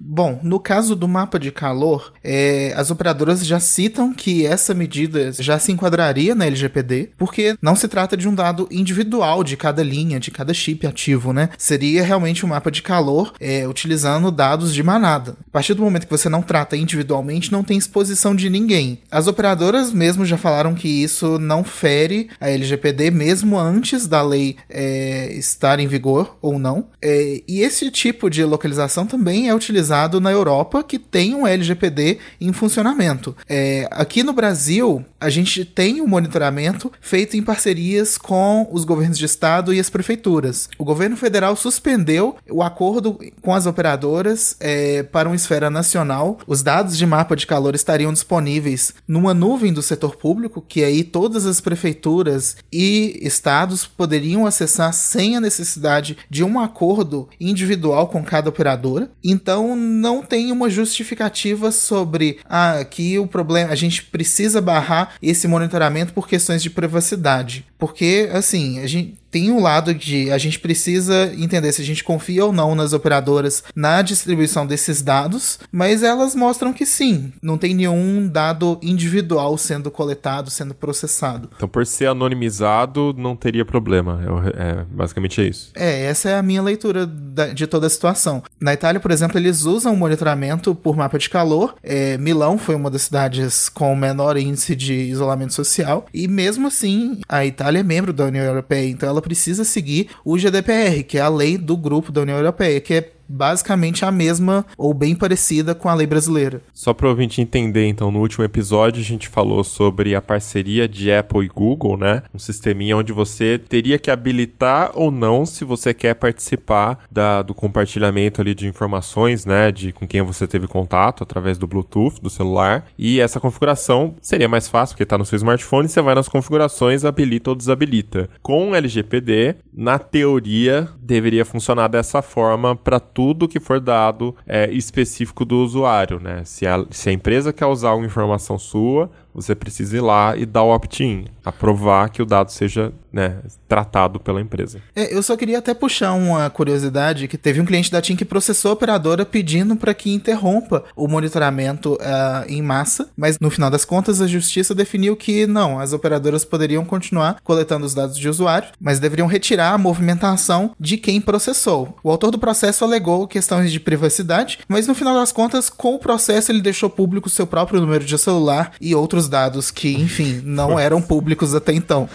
Bom, 0.00 0.38
no 0.42 0.60
caso 0.60 0.94
do 0.94 1.08
mapa 1.08 1.38
de 1.38 1.50
calor, 1.50 2.12
é, 2.22 2.72
as 2.76 2.90
operadoras 2.90 3.44
já 3.44 3.58
citam 3.58 4.14
que 4.14 4.46
essa 4.46 4.72
medida 4.72 5.32
já 5.32 5.58
se 5.58 5.72
enquadraria 5.72 6.34
na 6.34 6.46
LGPD, 6.46 7.10
porque 7.18 7.56
não 7.60 7.74
se 7.74 7.88
trata 7.88 8.16
de 8.16 8.28
um 8.28 8.34
dado 8.34 8.68
individual 8.70 9.42
de 9.42 9.56
cada 9.56 9.82
linha, 9.82 10.20
de 10.20 10.30
cada 10.30 10.54
chip 10.54 10.86
ativo, 10.86 11.32
né? 11.32 11.50
Seria 11.58 12.04
realmente 12.04 12.46
um 12.46 12.48
mapa 12.48 12.70
de 12.70 12.80
calor 12.80 13.32
é, 13.40 13.66
utilizando 13.66 14.30
dados 14.30 14.72
de 14.72 14.82
manada. 14.82 15.36
A 15.48 15.50
partir 15.50 15.74
do 15.74 15.82
momento 15.82 16.04
que 16.04 16.16
você 16.16 16.28
não 16.28 16.42
trata 16.42 16.76
individualmente, 16.76 17.50
não 17.50 17.64
tem 17.64 17.76
exposição 17.76 18.34
de 18.36 18.48
ninguém. 18.48 19.00
As 19.10 19.26
operadoras 19.26 19.92
mesmo 19.92 20.24
já 20.24 20.36
falaram 20.36 20.74
que 20.74 20.88
isso 20.88 21.38
não 21.38 21.64
fere 21.64 22.28
a 22.40 22.48
LGPD, 22.48 23.10
mesmo 23.10 23.58
antes 23.58 24.06
da 24.06 24.22
lei 24.22 24.56
é, 24.70 25.32
estar 25.32 25.80
em 25.80 25.88
vigor 25.88 26.36
ou 26.40 26.58
não. 26.58 26.86
É, 27.02 27.42
e 27.48 27.60
esse 27.60 27.90
tipo 27.90 28.30
de 28.30 28.44
localização 28.44 29.06
também 29.06 29.48
é 29.48 29.54
utilizado 29.54 29.87
utilizado 29.88 30.20
na 30.20 30.30
Europa 30.30 30.82
que 30.82 30.98
tem 30.98 31.34
um 31.34 31.46
LGPD 31.46 32.18
em 32.40 32.52
funcionamento. 32.52 33.34
É, 33.48 33.88
aqui 33.90 34.22
no 34.22 34.32
Brasil, 34.32 35.04
a 35.20 35.30
gente 35.30 35.64
tem 35.64 36.00
um 36.00 36.06
monitoramento 36.06 36.92
feito 37.00 37.36
em 37.36 37.42
parcerias 37.42 38.18
com 38.18 38.68
os 38.70 38.84
governos 38.84 39.18
de 39.18 39.24
estado 39.24 39.72
e 39.72 39.80
as 39.80 39.90
prefeituras. 39.90 40.68
O 40.78 40.84
governo 40.84 41.16
federal 41.16 41.56
suspendeu 41.56 42.36
o 42.50 42.62
acordo 42.62 43.18
com 43.40 43.54
as 43.54 43.66
operadoras 43.66 44.56
é, 44.60 45.02
para 45.02 45.28
uma 45.28 45.36
esfera 45.36 45.70
nacional. 45.70 46.38
Os 46.46 46.62
dados 46.62 46.96
de 46.96 47.06
mapa 47.06 47.34
de 47.34 47.46
calor 47.46 47.74
estariam 47.74 48.12
disponíveis 48.12 48.94
numa 49.06 49.32
nuvem 49.32 49.72
do 49.72 49.82
setor 49.82 50.16
público, 50.16 50.62
que 50.66 50.84
aí 50.84 51.02
todas 51.02 51.46
as 51.46 51.60
prefeituras 51.60 52.56
e 52.72 53.18
estados 53.22 53.86
poderiam 53.86 54.46
acessar 54.46 54.92
sem 54.92 55.36
a 55.36 55.40
necessidade 55.40 56.18
de 56.28 56.44
um 56.44 56.60
acordo 56.60 57.28
individual 57.40 58.08
com 58.08 58.22
cada 58.22 58.48
operadora. 58.48 59.10
Então, 59.24 59.77
não 59.78 60.22
tem 60.22 60.52
uma 60.52 60.68
justificativa 60.68 61.70
sobre 61.72 62.38
ah, 62.44 62.84
que 62.84 63.18
o 63.18 63.26
problema 63.26 63.72
a 63.72 63.76
gente 63.76 64.04
precisa 64.04 64.60
barrar 64.60 65.14
esse 65.22 65.48
monitoramento 65.48 66.12
por 66.12 66.28
questões 66.28 66.62
de 66.62 66.70
privacidade. 66.70 67.64
Porque, 67.78 68.28
assim, 68.32 68.80
a 68.80 68.86
gente 68.86 69.17
tem 69.38 69.52
um 69.52 69.62
lado 69.62 69.94
de 69.94 70.32
a 70.32 70.38
gente 70.38 70.58
precisa 70.58 71.32
entender 71.36 71.70
se 71.70 71.80
a 71.80 71.84
gente 71.84 72.02
confia 72.02 72.44
ou 72.44 72.52
não 72.52 72.74
nas 72.74 72.92
operadoras 72.92 73.62
na 73.74 74.02
distribuição 74.02 74.66
desses 74.66 75.00
dados, 75.00 75.60
mas 75.70 76.02
elas 76.02 76.34
mostram 76.34 76.72
que 76.72 76.84
sim, 76.84 77.32
não 77.40 77.56
tem 77.56 77.72
nenhum 77.72 78.26
dado 78.26 78.80
individual 78.82 79.56
sendo 79.56 79.92
coletado, 79.92 80.50
sendo 80.50 80.74
processado. 80.74 81.48
Então, 81.56 81.68
por 81.68 81.86
ser 81.86 82.06
anonimizado, 82.06 83.14
não 83.16 83.36
teria 83.36 83.64
problema. 83.64 84.20
É, 84.56 84.80
é 84.80 84.84
basicamente 84.90 85.40
é 85.40 85.44
isso. 85.44 85.70
É, 85.76 86.06
essa 86.06 86.30
é 86.30 86.36
a 86.36 86.42
minha 86.42 86.60
leitura 86.60 87.06
da, 87.06 87.46
de 87.48 87.66
toda 87.68 87.86
a 87.86 87.90
situação. 87.90 88.42
Na 88.60 88.74
Itália, 88.74 89.00
por 89.00 89.12
exemplo, 89.12 89.38
eles 89.38 89.64
usam 89.64 89.94
monitoramento 89.94 90.74
por 90.74 90.96
mapa 90.96 91.16
de 91.16 91.30
calor. 91.30 91.76
É, 91.80 92.18
Milão 92.18 92.58
foi 92.58 92.74
uma 92.74 92.90
das 92.90 93.02
cidades 93.02 93.68
com 93.68 93.94
menor 93.94 94.36
índice 94.36 94.74
de 94.74 94.94
isolamento 94.94 95.54
social, 95.54 96.06
e 96.12 96.26
mesmo 96.26 96.66
assim, 96.66 97.20
a 97.28 97.46
Itália 97.46 97.68
Itália 97.68 97.80
é 97.80 97.82
membro 97.82 98.12
da 98.12 98.24
União 98.24 98.44
Europeia, 98.44 98.88
então 98.88 99.08
ela 99.08 99.20
precisa 99.28 99.62
seguir 99.62 100.08
o 100.24 100.38
GDPR, 100.38 101.04
que 101.06 101.18
é 101.18 101.20
a 101.20 101.28
lei 101.28 101.58
do 101.58 101.76
grupo 101.76 102.10
da 102.10 102.22
União 102.22 102.38
Europeia, 102.38 102.80
que 102.80 102.94
é 102.94 103.12
basicamente 103.28 104.04
a 104.04 104.10
mesma 104.10 104.64
ou 104.76 104.94
bem 104.94 105.14
parecida 105.14 105.74
com 105.74 105.88
a 105.88 105.94
lei 105.94 106.06
brasileira. 106.06 106.62
Só 106.72 106.94
para 106.94 107.06
o 107.06 107.10
ouvinte 107.10 107.40
entender, 107.40 107.86
então, 107.86 108.10
no 108.10 108.20
último 108.20 108.44
episódio 108.44 109.00
a 109.00 109.04
gente 109.04 109.28
falou 109.28 109.62
sobre 109.62 110.14
a 110.14 110.22
parceria 110.22 110.88
de 110.88 111.12
Apple 111.12 111.44
e 111.44 111.48
Google, 111.48 111.96
né? 111.96 112.22
Um 112.34 112.38
sisteminha 112.38 112.96
onde 112.96 113.12
você 113.12 113.58
teria 113.58 113.98
que 113.98 114.10
habilitar 114.10 114.92
ou 114.94 115.10
não 115.10 115.44
se 115.44 115.64
você 115.64 115.92
quer 115.92 116.14
participar 116.14 117.04
da, 117.10 117.42
do 117.42 117.54
compartilhamento 117.54 118.40
ali 118.40 118.54
de 118.54 118.66
informações, 118.66 119.44
né? 119.44 119.70
De 119.70 119.92
com 119.92 120.06
quem 120.06 120.22
você 120.22 120.46
teve 120.46 120.66
contato 120.66 121.22
através 121.22 121.58
do 121.58 121.66
Bluetooth 121.66 122.20
do 122.20 122.30
celular. 122.30 122.86
E 122.98 123.20
essa 123.20 123.40
configuração 123.40 124.14
seria 124.20 124.48
mais 124.48 124.68
fácil 124.68 124.94
porque 124.94 125.02
está 125.02 125.18
no 125.18 125.24
seu 125.24 125.36
smartphone, 125.36 125.88
você 125.88 126.00
vai 126.00 126.14
nas 126.14 126.28
configurações, 126.28 127.04
habilita 127.04 127.50
ou 127.50 127.56
desabilita. 127.56 128.28
Com 128.42 128.70
o 128.70 128.74
LGPD, 128.74 129.56
na 129.72 129.98
teoria, 129.98 130.88
deveria 131.00 131.44
funcionar 131.44 131.88
dessa 131.88 132.22
forma 132.22 132.74
para 132.74 133.00
tudo 133.18 133.48
que 133.48 133.58
for 133.58 133.80
dado 133.80 134.32
é, 134.46 134.70
específico 134.70 135.44
do 135.44 135.56
usuário, 135.56 136.20
né? 136.20 136.42
Se 136.44 136.64
a, 136.64 136.84
se 136.88 137.10
a 137.10 137.12
empresa 137.12 137.52
quer 137.52 137.66
usar 137.66 137.94
uma 137.94 138.06
informação 138.06 138.56
sua, 138.56 139.10
você 139.34 139.56
precisa 139.56 139.96
ir 139.96 140.00
lá 140.00 140.36
e 140.36 140.46
dar 140.46 140.62
o 140.62 140.72
opt-in, 140.72 141.24
aprovar 141.44 142.10
que 142.10 142.22
o 142.22 142.24
dado 142.24 142.52
seja 142.52 142.92
né, 143.12 143.38
tratado 143.66 144.20
pela 144.20 144.40
empresa. 144.40 144.80
É, 144.94 145.14
eu 145.14 145.22
só 145.22 145.36
queria 145.36 145.58
até 145.58 145.74
puxar 145.74 146.12
uma 146.12 146.48
curiosidade 146.50 147.28
que 147.28 147.38
teve 147.38 147.60
um 147.60 147.64
cliente 147.64 147.90
da 147.90 148.00
TIM 148.00 148.16
que 148.16 148.24
processou 148.24 148.70
a 148.70 148.74
operadora 148.74 149.24
pedindo 149.24 149.76
para 149.76 149.94
que 149.94 150.12
interrompa 150.12 150.84
o 150.94 151.08
monitoramento 151.08 151.94
uh, 151.94 152.44
em 152.48 152.62
massa, 152.62 153.08
mas 153.16 153.38
no 153.38 153.50
final 153.50 153.70
das 153.70 153.84
contas 153.84 154.20
a 154.20 154.26
justiça 154.26 154.74
definiu 154.74 155.16
que 155.16 155.46
não, 155.46 155.78
as 155.78 155.92
operadoras 155.92 156.44
poderiam 156.44 156.84
continuar 156.84 157.38
coletando 157.42 157.86
os 157.86 157.94
dados 157.94 158.18
de 158.18 158.28
usuário, 158.28 158.68
mas 158.80 159.00
deveriam 159.00 159.26
retirar 159.26 159.72
a 159.72 159.78
movimentação 159.78 160.72
de 160.78 160.96
quem 160.96 161.20
processou. 161.20 161.96
O 162.02 162.10
autor 162.10 162.30
do 162.30 162.38
processo 162.38 162.84
alegou 162.84 163.26
questões 163.26 163.72
de 163.72 163.80
privacidade, 163.80 164.58
mas 164.68 164.86
no 164.86 164.94
final 164.94 165.14
das 165.14 165.32
contas, 165.32 165.70
com 165.70 165.94
o 165.94 165.98
processo 165.98 166.52
ele 166.52 166.60
deixou 166.60 166.90
público 166.90 167.28
seu 167.28 167.46
próprio 167.46 167.80
número 167.80 168.04
de 168.04 168.18
celular 168.18 168.72
e 168.80 168.94
outros 168.94 169.28
dados 169.28 169.70
que, 169.70 169.94
enfim, 169.94 170.42
não 170.44 170.78
eram 170.78 171.00
públicos 171.00 171.54
até 171.54 171.72
então. 171.72 172.08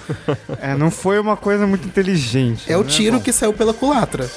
É, 0.60 0.76
não 0.84 0.91
foi 0.91 1.17
uma 1.17 1.38
coisa 1.38 1.65
muito 1.65 1.88
inteligente. 1.88 2.65
É 2.67 2.74
né? 2.74 2.78
o 2.78 2.84
tiro 2.84 3.17
Bom. 3.17 3.24
que 3.24 3.32
saiu 3.32 3.54
pela 3.54 3.74
culatra. 3.74 4.30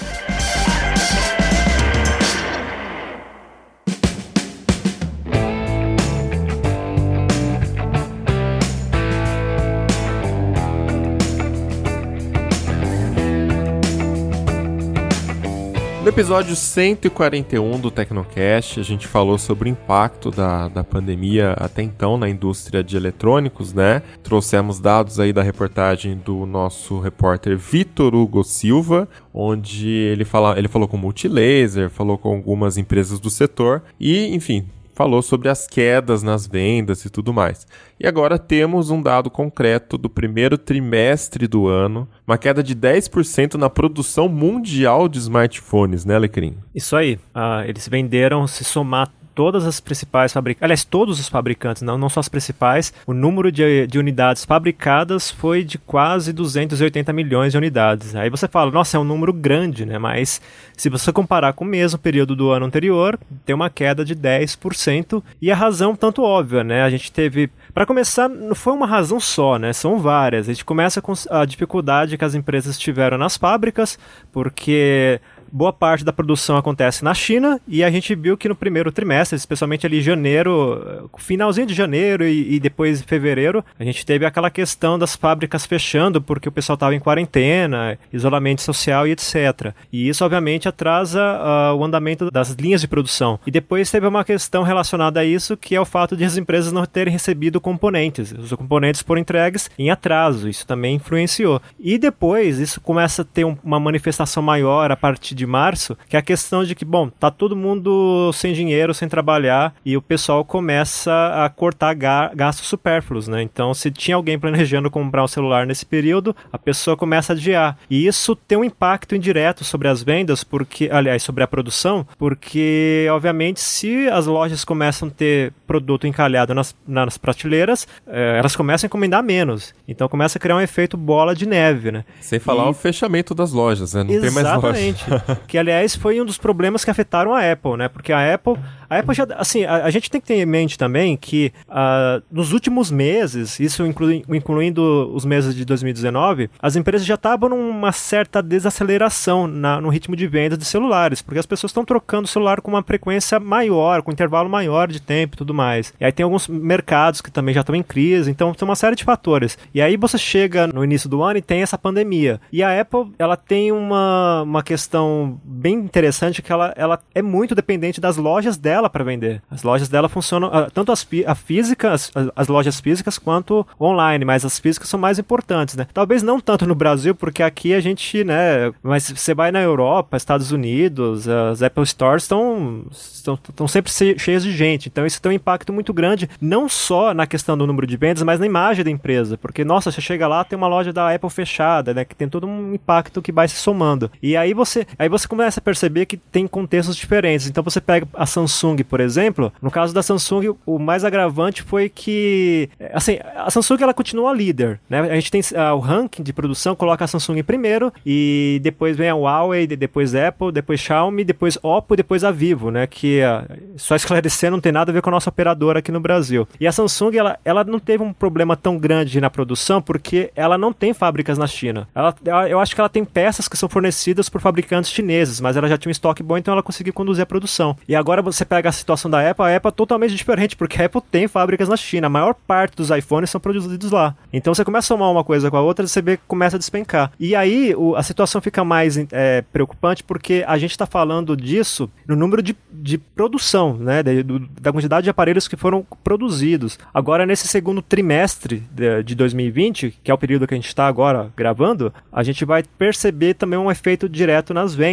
No 16.07 16.11
episódio 16.11 16.55
141 16.55 17.81
do 17.81 17.90
Tecnocast, 17.90 18.79
a 18.79 18.83
gente 18.85 19.09
falou 19.09 19.37
sobre 19.37 19.69
o 19.69 19.73
impacto 19.73 20.31
da, 20.31 20.69
da 20.69 20.85
pandemia 20.85 21.51
até 21.55 21.83
então 21.83 22.16
na 22.16 22.29
indústria 22.29 22.81
de 22.81 22.97
eletrônicos, 22.97 23.73
né? 23.73 24.01
Trouxemos 24.23 24.79
dados 24.79 25.19
aí 25.19 25.33
da 25.33 25.42
reportagem 25.42 26.16
do 26.16 26.47
nosso 26.47 27.01
repórter 27.01 27.59
Vitor 27.59 28.14
Hugo 28.14 28.45
Silva, 28.45 29.09
onde 29.35 29.88
ele, 29.88 30.25
fala, 30.25 30.57
ele 30.57 30.69
falou 30.69 30.87
com 30.87 30.97
Multilaser, 30.97 31.90
falou 31.90 32.16
com 32.16 32.29
algumas 32.37 32.79
empresas 32.79 33.19
do 33.19 33.29
setor 33.29 33.83
e, 33.99 34.33
enfim, 34.33 34.64
falou 34.96 35.20
sobre 35.20 35.50
as 35.50 35.66
quedas 35.66 36.22
nas 36.22 36.46
vendas 36.46 37.04
e 37.04 37.11
tudo 37.11 37.32
mais. 37.32 37.66
E 38.00 38.06
agora 38.06 38.38
temos 38.38 38.90
um 38.90 39.02
dado 39.02 39.30
concreto 39.30 39.98
do 39.98 40.09
primeiro 40.09 40.56
trimestre 40.56 41.46
do 41.46 41.68
ano, 41.68 42.09
uma 42.26 42.38
queda 42.38 42.62
de 42.62 42.74
10% 42.74 43.54
na 43.54 43.68
produção 43.68 44.26
mundial 44.26 45.06
de 45.06 45.18
smartphones, 45.18 46.06
né, 46.06 46.16
Alecrim? 46.16 46.56
Isso 46.74 46.96
aí. 46.96 47.16
Uh, 47.35 47.68
eles 47.68 47.87
venderam, 47.87 48.46
se 48.46 48.64
somar 48.64 49.12
todas 49.37 49.66
as 49.66 49.79
principais 49.79 50.33
fabricantes, 50.33 50.64
aliás, 50.64 50.83
todos 50.83 51.20
os 51.20 51.29
fabricantes, 51.29 51.83
não, 51.83 51.99
não 51.99 52.09
só 52.09 52.20
as 52.20 52.29
principais, 52.29 52.92
o 53.07 53.12
número 53.12 53.53
de, 53.53 53.87
de 53.87 53.99
unidades 53.99 54.46
fabricadas 54.46 55.31
foi 55.31 55.62
de 55.62 55.77
quase 55.77 56.33
280 56.33 57.12
milhões 57.12 57.53
de 57.53 57.59
unidades. 57.59 58.16
Aí 58.16 58.31
você 58.31 58.49
fala, 58.49 58.70
nossa, 58.70 58.96
é 58.96 59.01
um 59.01 59.05
número 59.05 59.35
grande, 59.35 59.85
né? 59.85 59.99
Mas 59.99 60.40
se 60.75 60.88
você 60.88 61.12
comparar 61.12 61.53
com 61.53 61.64
o 61.64 61.68
mesmo 61.68 61.99
período 61.99 62.35
do 62.35 62.51
ano 62.51 62.64
anterior, 62.64 63.18
tem 63.44 63.55
uma 63.55 63.68
queda 63.68 64.07
de 64.07 64.16
10%, 64.16 65.22
e 65.40 65.53
a 65.53 65.55
razão 65.55 65.94
tanto 65.94 66.22
óbvia, 66.22 66.64
né? 66.64 66.83
A 66.83 66.88
gente 66.88 67.12
teve 67.12 67.51
para 67.75 67.85
começar, 67.85 68.31
não 68.31 68.55
foi 68.55 68.72
uma 68.72 68.87
razão 68.87 69.20
só, 69.20 69.59
né? 69.59 69.75
São 69.75 69.99
várias. 69.99 70.49
A 70.49 70.53
gente 70.55 70.64
começa 70.64 71.03
com 71.03 71.12
a 71.31 71.44
dificuldade 71.44 72.16
que 72.16 72.25
as 72.25 72.35
empresas 72.35 72.79
tiveram 72.79 73.18
nas 73.18 73.37
fábricas, 73.37 73.99
porque 74.33 75.20
boa 75.52 75.72
parte 75.72 76.04
da 76.04 76.12
produção 76.12 76.56
acontece 76.56 77.04
na 77.04 77.14
China 77.14 77.61
e 77.66 77.82
a 77.82 77.90
gente 77.90 78.14
viu 78.14 78.37
que 78.37 78.48
no 78.48 78.54
primeiro 78.54 78.92
trimestre, 78.92 79.37
especialmente 79.37 79.87
ali 79.87 80.00
janeiro, 80.00 81.11
finalzinho 81.18 81.66
de 81.66 81.74
janeiro 81.74 82.24
e, 82.24 82.54
e 82.54 82.61
depois 82.61 83.02
fevereiro, 83.02 83.64
a 83.78 83.85
gente 83.85 84.04
teve 84.04 84.24
aquela 84.24 84.50
questão 84.50 84.98
das 84.98 85.14
fábricas 85.14 85.66
fechando 85.66 86.20
porque 86.20 86.48
o 86.48 86.52
pessoal 86.52 86.74
estava 86.74 86.94
em 86.94 87.00
quarentena, 87.00 87.98
isolamento 88.12 88.62
social 88.62 89.06
e 89.06 89.12
etc. 89.12 89.72
E 89.92 90.09
isso 90.09 90.24
obviamente 90.24 90.68
atrasa 90.68 91.20
uh, 91.20 91.76
o 91.76 91.85
andamento 91.85 92.30
das 92.30 92.50
linhas 92.50 92.80
de 92.80 92.88
produção. 92.88 93.38
E 93.46 93.50
depois 93.50 93.90
teve 93.90 94.06
uma 94.06 94.24
questão 94.24 94.62
relacionada 94.62 95.20
a 95.20 95.24
isso 95.24 95.56
que 95.56 95.74
é 95.74 95.80
o 95.80 95.85
fato 95.85 96.16
de 96.16 96.24
as 96.24 96.37
empresas 96.37 96.72
não 96.72 96.85
terem 96.85 97.12
recebido 97.12 97.61
componentes. 97.61 98.32
Os 98.32 98.52
componentes 98.52 99.02
foram 99.02 99.20
entregues 99.20 99.70
em 99.78 99.90
atraso. 99.90 100.48
Isso 100.48 100.66
também 100.66 100.96
influenciou. 100.96 101.61
E 101.78 101.98
depois 101.98 102.59
isso 102.59 102.80
começa 102.80 103.22
a 103.22 103.24
ter 103.24 103.44
um, 103.44 103.56
uma 103.62 103.78
manifestação 103.78 104.42
maior 104.42 104.90
a 104.90 104.96
partir 104.96 105.35
de 105.37 105.46
março, 105.46 105.96
que 106.09 106.16
é 106.16 106.18
a 106.18 106.22
questão 106.22 106.64
de 106.64 106.75
que, 106.75 106.85
bom, 106.85 107.09
tá 107.09 107.31
todo 107.31 107.55
mundo 107.55 108.31
sem 108.33 108.53
dinheiro, 108.53 108.94
sem 108.94 109.09
trabalhar, 109.09 109.75
e 109.85 109.96
o 109.96 110.03
pessoal 110.03 110.44
começa 110.44 111.44
a 111.44 111.49
cortar 111.49 111.94
ga 111.94 112.33
gastos 112.35 112.66
supérfluos, 112.66 113.29
né? 113.29 113.42
Então, 113.42 113.72
se 113.75 113.90
tinha 113.90 114.16
alguém 114.16 114.38
planejando 114.38 114.90
comprar 114.90 115.22
um 115.22 115.29
celular 115.29 115.66
nesse 115.66 115.87
período, 115.87 116.35
a 116.53 116.59
pessoa 116.59 116.96
começa 116.96 117.33
a 117.33 117.37
adiar. 117.37 117.79
E 117.88 118.07
isso 118.07 118.35
tem 118.35 118.59
um 118.59 118.64
impacto 118.64 119.14
indireto 119.14 119.64
sobre 119.64 119.88
as 119.88 120.03
vendas, 120.03 120.42
porque, 120.42 120.88
aliás, 120.90 121.22
sobre 121.22 121.44
a 121.44 121.46
produção, 121.46 122.07
porque, 122.18 123.07
obviamente, 123.11 123.61
se 123.61 124.09
as 124.09 124.27
lojas 124.27 124.64
começam 124.64 125.09
a 125.09 125.11
ter 125.11 125.53
produto 125.66 126.07
encalhado 126.07 126.55
nas, 126.55 126.75
nas 126.87 127.18
prateleiras, 127.18 127.87
eh, 128.07 128.37
elas 128.38 128.57
começam 128.57 128.87
a 128.87 128.88
encomendar 128.88 129.22
menos. 129.22 129.75
Então 129.87 130.09
começa 130.09 130.38
a 130.38 130.40
criar 130.40 130.57
um 130.57 130.61
efeito 130.61 130.96
bola 130.96 131.35
de 131.35 131.46
neve, 131.46 131.90
né? 131.90 132.05
Sem 132.20 132.38
falar 132.38 132.66
e... 132.66 132.70
o 132.70 132.72
fechamento 132.72 133.35
das 133.35 133.53
lojas, 133.53 133.94
né? 133.94 134.05
Não 134.05 134.14
Exatamente. 134.14 134.33
tem 134.35 134.42
mais 134.42 134.62
lojas. 134.62 135.22
que, 135.46 135.58
aliás, 135.58 135.94
foi 135.94 136.20
um 136.20 136.24
dos 136.24 136.38
problemas 136.38 136.84
que 136.84 136.90
afetaram 136.90 137.34
a 137.34 137.52
Apple, 137.52 137.76
né? 137.76 137.88
Porque 137.88 138.12
a 138.12 138.34
Apple 138.34 138.56
a 138.88 138.98
Apple 138.98 139.14
já, 139.14 139.26
assim, 139.36 139.64
a, 139.64 139.84
a, 139.84 139.90
gente 139.90 140.10
tem 140.10 140.20
que 140.20 140.26
ter 140.26 140.34
em 140.34 140.46
mente 140.46 140.78
também 140.78 141.16
que 141.16 141.52
uh, 141.68 142.22
nos 142.30 142.52
últimos 142.52 142.90
meses, 142.90 143.58
isso 143.60 143.84
inclui, 143.84 144.24
incluindo 144.28 145.10
os 145.12 145.24
meses 145.24 145.54
de 145.54 145.64
2019, 145.64 146.50
as 146.60 146.76
empresas 146.76 147.06
já 147.06 147.14
estavam 147.14 147.48
numa 147.48 147.92
certa 147.92 148.42
desaceleração 148.42 149.46
na, 149.46 149.80
no 149.80 149.88
ritmo 149.88 150.14
de 150.14 150.26
venda 150.26 150.56
de 150.56 150.64
celulares, 150.64 151.20
porque 151.20 151.38
as 151.38 151.46
pessoas 151.46 151.70
estão 151.70 151.84
trocando 151.84 152.24
o 152.24 152.28
celular 152.28 152.60
com 152.60 152.70
uma 152.70 152.82
frequência 152.82 153.40
maior, 153.40 154.02
com 154.02 154.10
um 154.10 154.14
intervalo 154.14 154.48
maior 154.48 154.88
de 154.88 155.00
tempo 155.00 155.34
e 155.34 155.38
tudo 155.38 155.52
mais. 155.52 155.92
E 156.00 156.04
aí 156.04 156.12
tem 156.12 156.24
alguns 156.24 156.48
mercados 156.48 157.20
que 157.20 157.30
também 157.30 157.54
já 157.54 157.60
estão 157.60 157.74
em 157.74 157.82
crise, 157.82 158.30
então 158.30 158.54
tem 158.54 158.66
uma 158.66 158.76
série 158.76 158.96
de 158.96 159.04
fatores. 159.04 159.58
E 159.74 159.82
aí 159.82 159.96
você 159.96 160.16
chega 160.16 160.66
no 160.66 160.84
início 160.84 161.08
do 161.08 161.22
ano 161.22 161.38
e 161.38 161.42
tem 161.42 161.62
essa 161.62 161.76
pandemia. 161.76 162.40
E 162.52 162.62
a 162.62 162.80
Apple, 162.80 163.12
ela 163.18 163.36
tem 163.36 163.72
uma, 163.72 164.42
uma 164.42 164.62
questão 164.62 165.15
bem 165.44 165.74
interessante 165.74 166.40
que 166.40 166.52
ela, 166.52 166.72
ela 166.76 167.00
é 167.14 167.22
muito 167.22 167.55
dependente 167.55 168.00
das 168.00 168.16
lojas 168.16 168.57
dela 168.57 168.76
dela 168.76 168.90
para 168.90 169.05
vender. 169.05 169.42
As 169.50 169.62
lojas 169.62 169.88
dela 169.88 170.09
funcionam, 170.09 170.50
ah, 170.52 170.68
tanto 170.72 170.92
as, 170.92 171.07
a 171.26 171.35
física, 171.35 171.92
as, 171.92 172.12
as, 172.35 172.48
lojas 172.48 172.81
físicas, 172.81 173.18
quanto 173.18 173.66
online, 173.81 174.24
mas 174.24 174.44
as 174.44 174.59
físicas 174.59 174.88
são 174.88 175.00
mais 175.00 175.18
importantes, 175.18 175.76
né? 175.76 175.87
Talvez 175.92 176.22
não 176.22 176.40
tanto 176.40 176.66
no 176.66 176.74
Brasil, 176.74 177.14
porque 177.14 177.42
aqui 177.42 177.74
a 177.74 177.81
gente, 177.81 178.24
né? 178.24 178.72
Mas 178.83 179.11
você 179.11 179.35
vai 179.35 179.50
na 179.50 179.61
Europa, 179.61 180.16
Estados 180.16 180.52
Unidos, 180.52 181.29
as 181.29 181.62
Apple 181.62 181.87
Stores 181.87 182.24
estão 182.24 182.85
estão 183.31 183.66
sempre 183.66 183.90
cheias 184.18 184.42
de 184.42 184.52
gente. 184.52 184.88
Então 184.88 185.07
isso 185.07 185.20
tem 185.20 185.33
um 185.33 185.35
impacto 185.35 185.72
muito 185.72 185.92
grande, 185.92 186.29
não 186.40 186.68
só 186.68 187.12
na 187.12 187.26
questão 187.26 187.57
do 187.57 187.66
número 187.66 187.87
de 187.87 187.96
vendas, 187.96 188.22
mas 188.22 188.38
na 188.38 188.46
imagem 188.46 188.85
da 188.85 188.90
empresa. 188.90 189.37
Porque, 189.37 189.64
nossa, 189.64 189.90
você 189.90 190.00
chega 190.00 190.29
lá, 190.29 190.44
tem 190.44 190.57
uma 190.57 190.68
loja 190.68 190.92
da 190.92 191.12
Apple 191.12 191.31
fechada, 191.31 191.92
né? 191.92 192.05
Que 192.05 192.14
tem 192.14 192.29
todo 192.29 192.46
um 192.46 192.74
impacto 192.74 193.22
que 193.22 193.33
vai 193.33 193.48
se 193.48 193.57
somando. 193.57 194.11
E 194.22 194.37
aí 194.37 194.55
você, 194.55 194.87
aí 195.07 195.11
você 195.11 195.27
começa 195.27 195.61
a 195.61 195.62
perceber 195.62 196.07
que 196.07 196.16
tem 196.16 196.47
contextos 196.47 196.97
diferentes. 196.97 197.49
Então 197.49 197.62
você 197.62 197.81
pega 197.81 198.07
a 198.14 198.27
Samsung 198.27 198.77
por 198.85 199.01
exemplo, 199.01 199.53
no 199.62 199.71
caso 199.71 199.95
da 199.95 200.03
Samsung, 200.03 200.57
o 200.64 200.79
mais 200.79 201.05
agravante 201.05 201.62
foi 201.62 201.88
que, 201.88 202.69
assim, 202.92 203.19
a 203.37 203.51
Samsung 203.51 203.83
ela 203.83 203.95
continua 203.95 204.33
líder, 204.33 204.81
né? 204.88 205.01
A 205.01 205.14
gente 205.14 205.31
tem 205.31 205.40
uh, 205.40 205.75
o 205.75 205.79
ranking 205.79 206.23
de 206.23 206.33
produção, 206.33 206.75
coloca 206.75 207.05
a 207.05 207.09
Samsung 207.09 207.42
primeiro 207.42 207.92
e 208.05 208.61
depois 208.62 208.97
vem 208.97 209.09
a 209.09 209.14
Huawei, 209.14 209.66
depois 209.66 210.14
Apple, 210.14 210.53
depois 210.53 210.81
Xiaomi, 210.81 211.25
depois 211.25 211.59
Oppo, 211.62 211.97
depois 211.97 212.25
a 212.25 212.31
Vivo, 212.31 212.71
né? 212.71 212.87
Que 212.87 213.21
uh, 213.23 213.57
só 213.77 213.95
esclarecer 213.95 214.51
não 214.51 214.61
tem 214.61 214.73
nada 214.73 214.90
a 214.90 214.95
ver 214.95 215.03
com 215.03 215.11
a 215.11 215.12
nossa 215.12 215.31
operadora 215.31 215.79
aqui 215.79 215.92
no 215.92 216.01
Brasil. 216.01 216.47
E 216.61 216.66
a 216.66 216.73
Samsung 216.73 217.16
ela, 217.16 217.38
ela 217.45 217.64
não 217.64 217.79
teve 217.79 218.03
um 218.03 218.12
problema 218.12 218.57
tão 218.57 218.79
grande 218.79 219.21
na 219.21 219.31
produção 219.31 219.81
porque 219.81 220.31
ela 220.35 220.59
não 220.59 220.73
tem 220.73 220.92
fábricas 220.92 221.38
na 221.38 221.47
China. 221.47 221.88
Ela, 221.95 222.14
eu 222.49 222.61
acho 222.61 222.75
que 222.75 222.81
ela 222.81 222.88
tem 222.88 223.05
peças 223.05 223.49
que 223.49 223.57
são 223.57 223.69
fornecidas 223.69 224.29
por 224.29 224.40
fabricantes 224.40 224.90
chineses, 224.96 225.40
mas 225.40 225.56
ela 225.56 225.68
já 225.68 225.78
tinha 225.78 225.90
um 225.90 225.92
estoque 225.92 226.22
bom, 226.22 226.37
então 226.37 226.52
ela 226.52 226.62
conseguiu 226.62 226.92
conduzir 226.92 227.22
a 227.22 227.26
produção. 227.26 227.76
E 227.88 227.94
agora 227.94 228.22
você 228.22 228.44
pega 228.44 228.68
a 228.68 228.72
situação 228.72 229.11
da 229.11 229.28
Apple, 229.30 229.44
a 229.44 229.56
Apple 229.56 229.68
é 229.68 229.72
totalmente 229.72 230.14
diferente, 230.14 230.56
porque 230.56 230.80
a 230.80 230.87
Apple 230.87 231.02
tem 231.11 231.28
fábricas 231.28 231.68
na 231.68 231.76
China. 231.76 232.06
A 232.06 232.11
maior 232.11 232.35
parte 232.35 232.76
dos 232.76 232.90
iPhones 232.90 233.30
são 233.30 233.40
produzidos 233.40 233.90
lá. 233.90 234.14
Então 234.32 234.54
você 234.54 234.64
começa 234.64 234.87
a 234.87 234.88
somar 234.96 235.11
uma 235.11 235.24
coisa 235.24 235.50
com 235.50 235.56
a 235.56 235.61
outra, 235.61 235.87
você 235.87 236.02
vê 236.02 236.16
que 236.16 236.22
começa 236.26 236.56
a 236.56 236.59
despencar. 236.59 237.12
E 237.18 237.35
aí 237.35 237.74
o, 237.76 237.94
a 237.94 238.02
situação 238.02 238.40
fica 238.40 238.64
mais 238.64 238.96
é, 239.12 239.42
preocupante 239.52 240.02
porque 240.02 240.44
a 240.46 240.59
gente 240.59 240.70
está 240.70 240.87
falando 240.87 241.37
disso 241.37 241.90
no 242.06 242.16
número 242.16 242.42
de, 242.42 242.56
de 242.72 242.98
produção, 242.98 243.74
né? 243.76 244.02
De, 244.02 244.22
do, 244.22 244.38
da 244.38 244.72
quantidade 244.72 245.04
de 245.04 245.11
aparelhos 245.11 245.48
que 245.48 245.56
foram 245.56 245.85
produzidos. 246.02 246.78
Agora, 246.92 247.26
nesse 247.26 247.46
segundo 247.48 247.82
trimestre 247.82 248.62
de, 248.70 249.02
de 249.02 249.14
2020, 249.14 249.98
que 250.02 250.11
é 250.11 250.14
o 250.14 250.18
período 250.18 250.46
que 250.46 250.54
a 250.54 250.56
gente 250.56 250.68
está 250.68 250.87
agora 250.87 251.30
gravando, 251.37 251.92
a 252.12 252.22
gente 252.22 252.44
vai 252.44 252.62
perceber 252.78 253.35
também 253.35 253.59
um 253.59 253.70
efeito 253.70 254.09
direto 254.09 254.54
nas 254.54 254.74
vendas. 254.74 254.86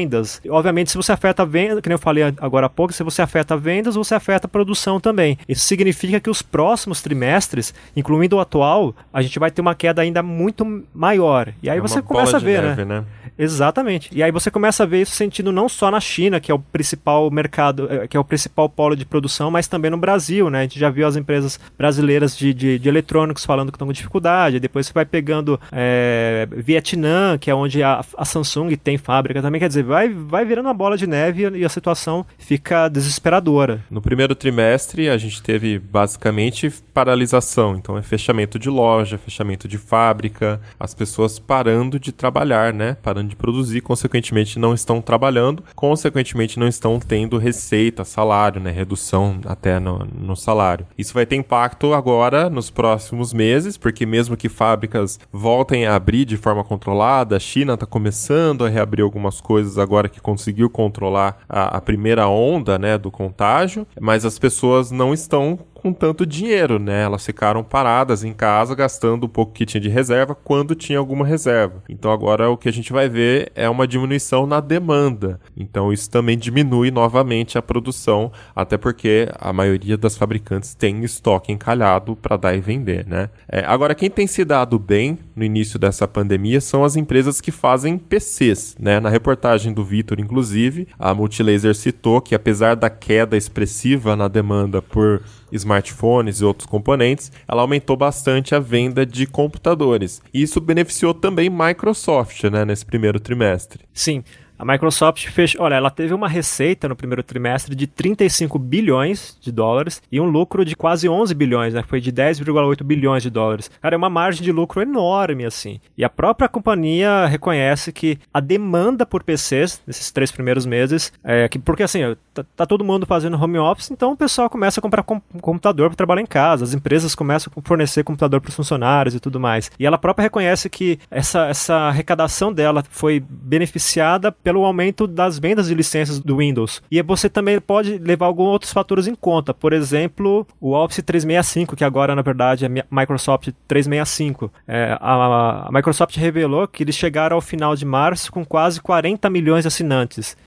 Obviamente, 0.50 0.92
se 0.92 0.98
você 0.98 1.12
afeta 1.12 1.44
a 1.44 1.46
venda, 1.46 1.82
que 1.82 1.90
nem 1.90 1.96
eu 1.96 2.00
falei 2.00 2.24
agora 2.24 2.66
há 2.66 2.70
pouco, 2.70 2.94
se 2.94 3.04
você 3.04 3.22
afeta 3.22 3.44
afeta 3.44 3.58
vendas, 3.58 3.96
você 3.96 4.16
afeta 4.16 4.48
a 4.48 4.50
produção 4.50 5.00
também. 5.00 5.38
Isso 5.48 5.66
significa 5.66 6.20
que 6.20 6.30
os 6.30 6.42
próximos 6.42 7.02
trimestres, 7.02 7.74
incluindo 7.96 8.38
o 8.38 8.40
atual, 8.40 8.96
a 9.12 9.22
gente 9.22 9.38
vai 9.38 9.52
ter 9.52 9.62
uma 9.62 9.76
queda 9.76 10.02
ainda 10.02 10.24
muito 10.24 10.84
maior. 10.94 11.54
E 11.62 11.70
aí 11.70 11.78
é 11.78 11.82
você 11.82 12.02
começa 12.02 12.38
a 12.38 12.40
ver, 12.40 12.62
neve, 12.64 12.86
né? 12.86 13.02
né? 13.02 13.06
Exatamente. 13.38 14.10
E 14.14 14.22
aí 14.22 14.32
você 14.32 14.52
começa 14.52 14.84
a 14.84 14.86
ver 14.86 15.02
isso 15.02 15.16
sentindo 15.16 15.52
não 15.52 15.68
só 15.68 15.90
na 15.90 16.00
China, 16.00 16.40
que 16.40 16.52
é 16.52 16.56
o 16.56 16.60
principal 16.60 17.30
mercado, 17.32 17.88
eh, 17.90 18.08
que 18.08 18.16
é 18.16 18.20
o 18.20 18.24
principal 18.24 18.70
polo 18.70 18.96
de 18.96 19.06
produção, 19.06 19.50
mas 19.50 19.68
também 19.68 19.90
no 19.90 19.98
Brasil, 19.98 20.50
né? 20.50 20.60
A 20.60 20.62
gente 20.64 20.80
já 20.80 20.90
viu 20.90 21.08
as 21.08 21.16
empresas 21.16 21.60
brasileiras 21.78 22.38
de, 22.38 22.54
de, 22.54 22.80
de 22.80 22.90
eletrônicos 22.90 23.46
falando 23.46 23.72
que 23.72 23.76
estão 23.76 23.88
com 23.88 23.94
dificuldade. 23.94 24.60
Depois 24.60 24.88
você 24.88 24.94
vai 24.94 25.06
pegando 25.06 25.60
é, 25.72 26.48
Vietnã, 26.52 27.38
que 27.38 27.50
é 27.50 27.56
onde 27.56 27.82
a, 27.82 28.04
a, 28.18 28.26
Samsung 28.26 28.76
tem 28.76 28.98
fábrica 28.98 29.42
também. 29.42 29.60
Quer 29.60 29.68
dizer, 29.68 29.84
vai, 29.84 30.10
vai 30.10 30.46
virando 30.46 30.68
uma 30.68 30.74
bola 30.74 30.98
de 30.98 31.08
neve 31.08 31.50
e 31.58 31.66
a 31.66 31.70
situação 31.70 32.26
fica 32.38 32.88
desesperadora. 32.88 33.82
No 33.90 34.02
primeiro 34.02 34.36
trimestre, 34.36 35.10
a 35.10 35.18
gente 35.18 35.42
teve 35.42 35.80
basicamente 35.80 36.70
paralisação. 36.94 37.76
Então, 37.76 37.98
é 37.98 38.02
fechamento 38.02 38.60
de 38.60 38.70
loja, 38.70 39.18
fechamento 39.18 39.68
de 39.68 39.78
fábrica, 39.78 40.62
as 40.80 40.94
pessoas 40.94 41.40
parando 41.40 42.00
de 42.00 42.12
trabalhar, 42.12 42.74
né? 42.74 42.96
Parando 43.02 43.23
parando 43.24 43.28
de 43.30 43.36
produzir, 43.36 43.82
consequentemente 43.82 44.60
não 44.60 44.74
estão 44.74 45.02
trabalhando, 45.02 45.64
consequentemente 45.76 46.60
não 46.60 46.68
estão 46.68 47.00
tendo 47.00 47.38
receita, 47.38 48.04
salário, 48.04 48.62
né, 48.62 48.72
redução 48.72 49.40
até 49.46 49.80
no, 49.80 50.00
no 50.00 50.36
salário. 50.36 50.86
Isso 50.98 51.14
vai 51.14 51.26
ter 51.26 51.36
impacto 51.36 51.94
agora 51.94 52.50
nos 52.50 52.70
próximos 52.70 53.34
meses, 53.34 53.78
porque 53.78 54.06
mesmo 54.06 54.38
que 54.38 54.50
fábricas 54.50 55.20
voltem 55.32 55.86
a 55.86 55.96
abrir 55.96 56.26
de 56.26 56.38
forma 56.38 56.64
controlada, 56.64 57.36
a 57.36 57.40
China 57.40 57.74
está 57.74 57.86
começando 57.86 58.66
a 58.66 58.70
reabrir 58.70 59.04
algumas 59.04 59.40
coisas 59.40 59.78
agora 59.78 60.10
que 60.10 60.22
conseguiu 60.22 60.70
controlar 60.70 61.40
a, 61.48 61.78
a 61.78 61.82
primeira 61.82 62.28
onda, 62.28 62.78
né, 62.78 62.98
do 62.98 63.12
contágio, 63.12 63.88
mas 64.00 64.26
as 64.26 64.38
pessoas 64.38 64.92
não 64.92 65.14
estão 65.14 65.60
com 65.84 65.92
tanto 65.92 66.26
dinheiro, 66.26 66.80
né? 66.80 67.04
Elas 67.04 67.26
ficaram 67.26 67.62
paradas 67.62 68.24
em 68.24 68.32
casa 68.32 68.74
gastando 68.74 69.26
o 69.26 69.30
pouco 69.30 69.52
que 69.52 69.66
tinha 69.66 69.82
de 69.82 69.90
reserva 69.90 70.34
quando 70.34 70.76
tinha 70.76 70.98
alguma 70.98 71.26
reserva. 71.26 71.84
Então 71.90 72.10
agora 72.10 72.50
o 72.50 72.56
que 72.56 72.70
a 72.70 72.72
gente 72.72 72.94
vai 72.94 73.10
ver 73.10 73.52
é 73.54 73.68
uma 73.68 73.86
diminuição 73.86 74.48
na 74.48 74.62
demanda. 74.62 75.42
Então 75.58 75.92
isso 75.92 76.10
também 76.10 76.38
diminui 76.38 76.90
novamente 76.90 77.58
a 77.58 77.62
produção, 77.62 78.32
até 78.56 78.78
porque 78.78 79.28
a 79.38 79.52
maioria 79.52 79.98
das 79.98 80.16
fabricantes 80.16 80.74
tem 80.74 81.04
estoque 81.04 81.52
encalhado 81.52 82.16
para 82.16 82.38
dar 82.38 82.56
e 82.56 82.62
vender, 82.62 83.06
né? 83.06 83.30
É, 83.50 83.66
agora 83.66 83.94
quem 83.94 84.10
tem 84.10 84.26
se 84.26 84.46
dado 84.46 84.80
bem 84.80 85.20
no 85.36 85.44
início 85.44 85.78
dessa 85.78 86.08
pandemia 86.08 86.62
são 86.62 86.86
as 86.86 86.96
empresas 86.96 87.42
que 87.42 87.52
fazem 87.52 87.98
PCs, 87.98 88.78
né? 88.80 89.02
Na 89.02 89.10
reportagem 89.10 89.74
do 89.74 89.84
Vitor, 89.84 90.18
inclusive, 90.22 90.88
a 90.98 91.14
Multilaser 91.14 91.76
citou 91.76 92.22
que 92.22 92.34
apesar 92.34 92.76
da 92.76 92.90
queda 92.90 93.36
expressiva 93.36 94.16
na 94.16 94.30
demanda 94.30 94.82
por 94.82 95.22
smartphones 95.54 96.42
e 96.42 96.46
outros 96.46 96.66
componentes, 96.66 97.32
ela 97.48 97.62
aumentou 97.62 97.96
bastante 97.96 98.54
a 98.54 98.60
venda 98.60 99.06
de 99.06 99.26
computadores. 99.26 100.22
E 100.34 100.42
isso 100.42 100.60
beneficiou 100.60 101.14
também 101.14 101.50
Microsoft, 101.50 102.44
né, 102.46 102.66
nesse 102.66 102.86
primeiro 102.86 103.20
trimestre. 103.20 103.86
Sim. 103.94 104.24
A 104.58 104.66
Microsoft 104.66 105.28
fez, 105.28 105.56
olha, 105.58 105.76
ela 105.76 105.90
teve 105.90 106.14
uma 106.14 106.28
receita 106.28 106.88
no 106.88 106.96
primeiro 106.96 107.24
trimestre 107.24 107.76
de 107.76 107.88
35 107.88 108.58
bilhões 108.60 109.38
de 109.42 109.52
dólares 109.52 110.02
e 110.12 110.20
um 110.20 110.26
lucro 110.26 110.64
de 110.64 110.76
quase 110.76 111.10
11 111.10 111.34
bilhões, 111.34 111.74
né? 111.74 111.84
Foi 111.88 112.00
de 112.00 112.12
10,8 112.12 112.84
bilhões 112.84 113.24
de 113.24 113.30
dólares. 113.30 113.70
Cara, 113.82 113.96
é 113.96 113.98
uma 113.98 114.10
margem 114.10 114.44
de 114.44 114.52
lucro 114.52 114.82
enorme 114.82 115.46
assim. 115.46 115.80
E 115.98 116.04
a 116.04 116.10
própria 116.10 116.48
companhia 116.48 117.26
reconhece 117.26 117.92
que 117.92 118.20
a 118.34 118.40
demanda 118.40 119.06
por 119.06 119.24
PCs 119.24 119.82
nesses 119.88 120.12
três 120.12 120.32
primeiros 120.32 120.66
meses 120.66 121.12
é 121.24 121.48
que 121.48 121.58
porque 121.58 121.84
assim, 121.84 122.16
tá, 122.34 122.46
tá 122.56 122.66
todo 122.66 122.84
mundo 122.84 123.06
fazendo 123.06 123.42
home 123.42 123.58
office, 123.58 123.92
então 123.92 124.12
o 124.12 124.18
pessoal 124.18 124.50
começa 124.50 124.80
a 124.80 124.82
comprar 124.82 125.04
com, 125.04 125.20
computador 125.42 125.90
para 125.90 125.98
trabalhar 125.98 126.22
em 126.22 126.26
casa, 126.26 126.64
as 126.64 126.74
empresas 126.74 127.16
começam 127.16 127.52
a 127.56 127.62
fornecer 127.68 128.04
computador 128.04 128.40
para 128.40 128.50
os 128.50 128.56
funcionários 128.56 129.16
e 129.16 129.20
tudo 129.20 129.40
mais. 129.40 129.72
E 129.80 129.86
ela 129.86 129.98
própria 129.98 130.24
reconhece 130.24 130.70
que 130.70 131.00
essa 131.10 131.48
essa 131.48 131.76
arrecadação 131.76 132.54
dela 132.54 132.84
foi 132.90 133.20
beneficiada 133.20 134.32
pelo 134.44 134.64
aumento 134.66 135.08
das 135.08 135.40
vendas 135.40 135.68
de 135.68 135.74
licenças 135.74 136.20
do 136.20 136.38
Windows. 136.38 136.82
E 136.92 137.02
você 137.02 137.30
também 137.30 137.60
pode 137.60 137.98
levar 137.98 138.26
alguns 138.26 138.48
outros 138.48 138.74
fatores 138.74 139.08
em 139.08 139.16
conta, 139.16 139.54
por 139.54 139.74
exemplo, 139.74 140.46
o 140.60 140.74
Office 140.74 141.02
365, 141.04 141.76
que 141.76 141.84
agora 141.84 142.16
na 142.16 142.22
verdade 142.22 142.66
é 142.66 142.70
Microsoft 142.70 143.50
365. 143.68 144.52
É, 144.68 144.98
a, 145.00 145.68
a, 145.68 145.72
Microsoft 145.72 146.16
revelou 146.18 146.68
que 146.68 146.84
eles 146.84 146.96
chegaram 146.96 147.36
ao 147.36 147.42
final 147.42 147.76
de 147.76 147.86
março 147.86 148.32
com 148.32 148.46
quase 148.46 148.82
40 148.82 149.30
milhões 149.30 149.64
de 149.64 149.68
assinantes. 149.68 150.38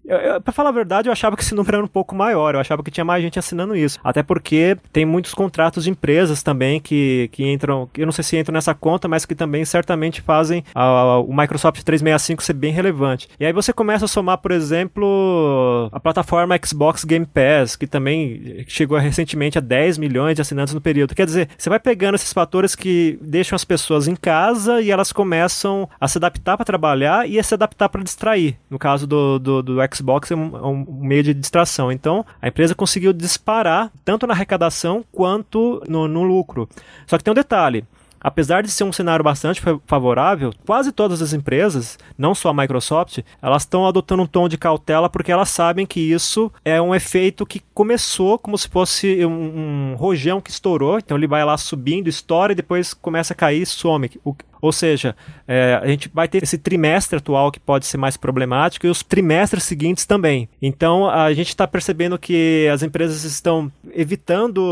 Para 0.45 0.53
falar 0.53 0.69
a 0.69 0.73
verdade, 0.73 1.09
eu 1.09 1.13
achava 1.13 1.37
que 1.37 1.43
esse 1.43 1.55
número 1.57 1.77
era 1.77 1.85
um 1.85 1.89
pouco 1.89 2.15
maior, 2.15 2.55
eu 2.55 2.61
achava 2.61 2.83
que 2.83 2.91
tinha 2.91 3.05
mais 3.05 3.23
gente 3.23 3.39
assinando 3.39 3.75
isso. 3.75 3.99
Até 4.05 4.23
porque 4.23 4.77
tem 4.93 5.05
muitos 5.05 5.35
contratos 5.35 5.85
de 5.85 5.91
empresas 5.91 6.43
também 6.43 6.81
que, 6.81 7.29
que 7.33 7.51
entram, 7.51 7.89
eu 7.97 8.07
não 8.07 8.13
sei 8.13 8.23
se 8.23 8.37
entram 8.37 8.53
nessa 8.53 8.75
conta, 8.75 9.09
mas 9.09 9.25
que 9.25 9.35
também 9.35 9.65
certamente 9.65 10.21
fazem 10.21 10.65
a, 10.75 11.19
o 11.19 11.35
Microsoft 11.35 11.83
365 11.83 12.43
ser 12.43 12.53
bem 12.53 12.73
relevante. 12.73 13.29
E 13.41 13.47
aí 13.47 13.53
você 13.53 13.73
começa 13.73 13.86
a 13.95 14.09
somar, 14.09 14.39
por 14.39 14.51
exemplo, 14.51 15.89
a 15.93 16.01
plataforma 16.01 16.59
Xbox 16.65 17.05
Game 17.05 17.27
Pass, 17.27 17.77
que 17.77 17.87
também 17.87 18.65
chegou 18.69 18.99
recentemente 18.99 19.59
a 19.59 19.61
10 19.61 19.99
milhões 19.99 20.35
de 20.35 20.43
assinantes 20.43 20.75
no 20.75 20.81
período. 20.81 21.15
Quer 21.15 21.27
dizer, 21.27 21.49
você 21.57 21.69
vai 21.69 21.79
pegando 21.79 22.15
esses 22.15 22.33
fatores 22.33 22.75
que 22.75 23.19
deixam 23.21 23.57
as 23.57 23.65
pessoas 23.65 24.09
em 24.09 24.17
casa 24.17 24.81
e 24.81 24.91
elas 24.91 25.13
começam 25.13 25.89
a 26.01 26.09
se 26.09 26.19
adaptar 26.19 26.57
para 26.57 26.65
trabalhar 26.65 27.29
e 27.29 27.39
a 27.39 27.43
se 27.43 27.55
adaptar 27.55 27.89
para 27.89 28.03
distrair. 28.03 28.57
No 28.69 28.79
caso 28.79 29.07
do, 29.07 29.39
do, 29.39 29.63
do 29.63 29.77
Xbox, 29.95 30.31
é 30.31 30.37
um, 30.37 30.57
é 30.57 30.67
um, 30.67 30.87
meio 31.01 31.23
de 31.23 31.35
distração. 31.35 31.91
Então, 31.91 32.25
a 32.41 32.49
empresa 32.49 32.75
conseguiu 32.75 33.13
disparar 33.13 33.91
tanto 34.05 34.27
na 34.27 34.35
arrecadação 34.35 35.05
quanto 35.13 35.83
no, 35.89 36.09
no 36.09 36.23
lucro. 36.23 36.69
Só 37.07 37.17
que 37.19 37.25
tem 37.25 37.33
um 37.33 37.35
detalhe: 37.35 37.85
apesar 38.27 38.61
de 38.61 38.73
ser 38.73 38.83
um 38.83 38.93
cenário 38.93 39.23
bastante 39.23 39.63
favorável, 39.87 40.53
quase 40.67 40.91
todas 40.91 41.23
as 41.23 41.33
empresas, 41.33 41.97
não 42.19 42.35
só 42.35 42.49
a 42.49 42.53
Microsoft, 42.55 43.21
elas 43.41 43.63
estão 43.63 43.87
adotando 43.87 44.25
um 44.25 44.27
tom 44.27 44.49
de 44.49 44.59
cautela 44.59 45.09
porque 45.09 45.31
elas 45.31 45.49
sabem 45.49 45.87
que 45.87 46.01
isso 46.01 46.51
é 46.65 46.83
um 46.83 46.93
efeito 46.93 47.47
que 47.47 47.63
começou 47.73 48.37
como 48.37 48.59
se 48.59 48.67
fosse 48.67 49.25
um, 49.25 49.93
um 49.93 49.95
rojão 49.95 50.41
que 50.41 50.51
estourou, 50.51 50.99
então 50.99 51.17
ele 51.17 51.29
vai 51.29 51.45
lá 51.45 51.57
subindo, 51.57 52.09
estoura 52.09 52.51
e 52.51 52.57
depois 52.57 52.93
começa 52.93 53.33
a 53.33 53.37
cair 53.37 53.63
e 53.63 53.67
some. 53.67 54.11
O, 54.25 54.35
ou 54.61 54.73
seja, 54.73 55.15
é, 55.47 55.79
a 55.83 55.87
gente 55.87 56.11
vai 56.13 56.29
ter 56.29 56.43
esse 56.43 56.59
trimestre 56.59 57.19
atual 57.19 57.51
que 57.51 57.61
pode 57.61 57.87
ser 57.87 57.97
mais 57.97 58.17
problemático 58.17 58.87
e 58.87 58.91
os 58.91 59.03
trimestres 59.03 59.65
seguintes 59.65 60.05
também. 60.05 60.49
Então 60.61 61.09
a 61.09 61.33
gente 61.33 61.49
está 61.49 61.67
percebendo 61.67 62.19
que 62.19 62.69
as 62.73 62.83
empresas 62.83 63.25
estão 63.25 63.71
evitando 63.95 64.65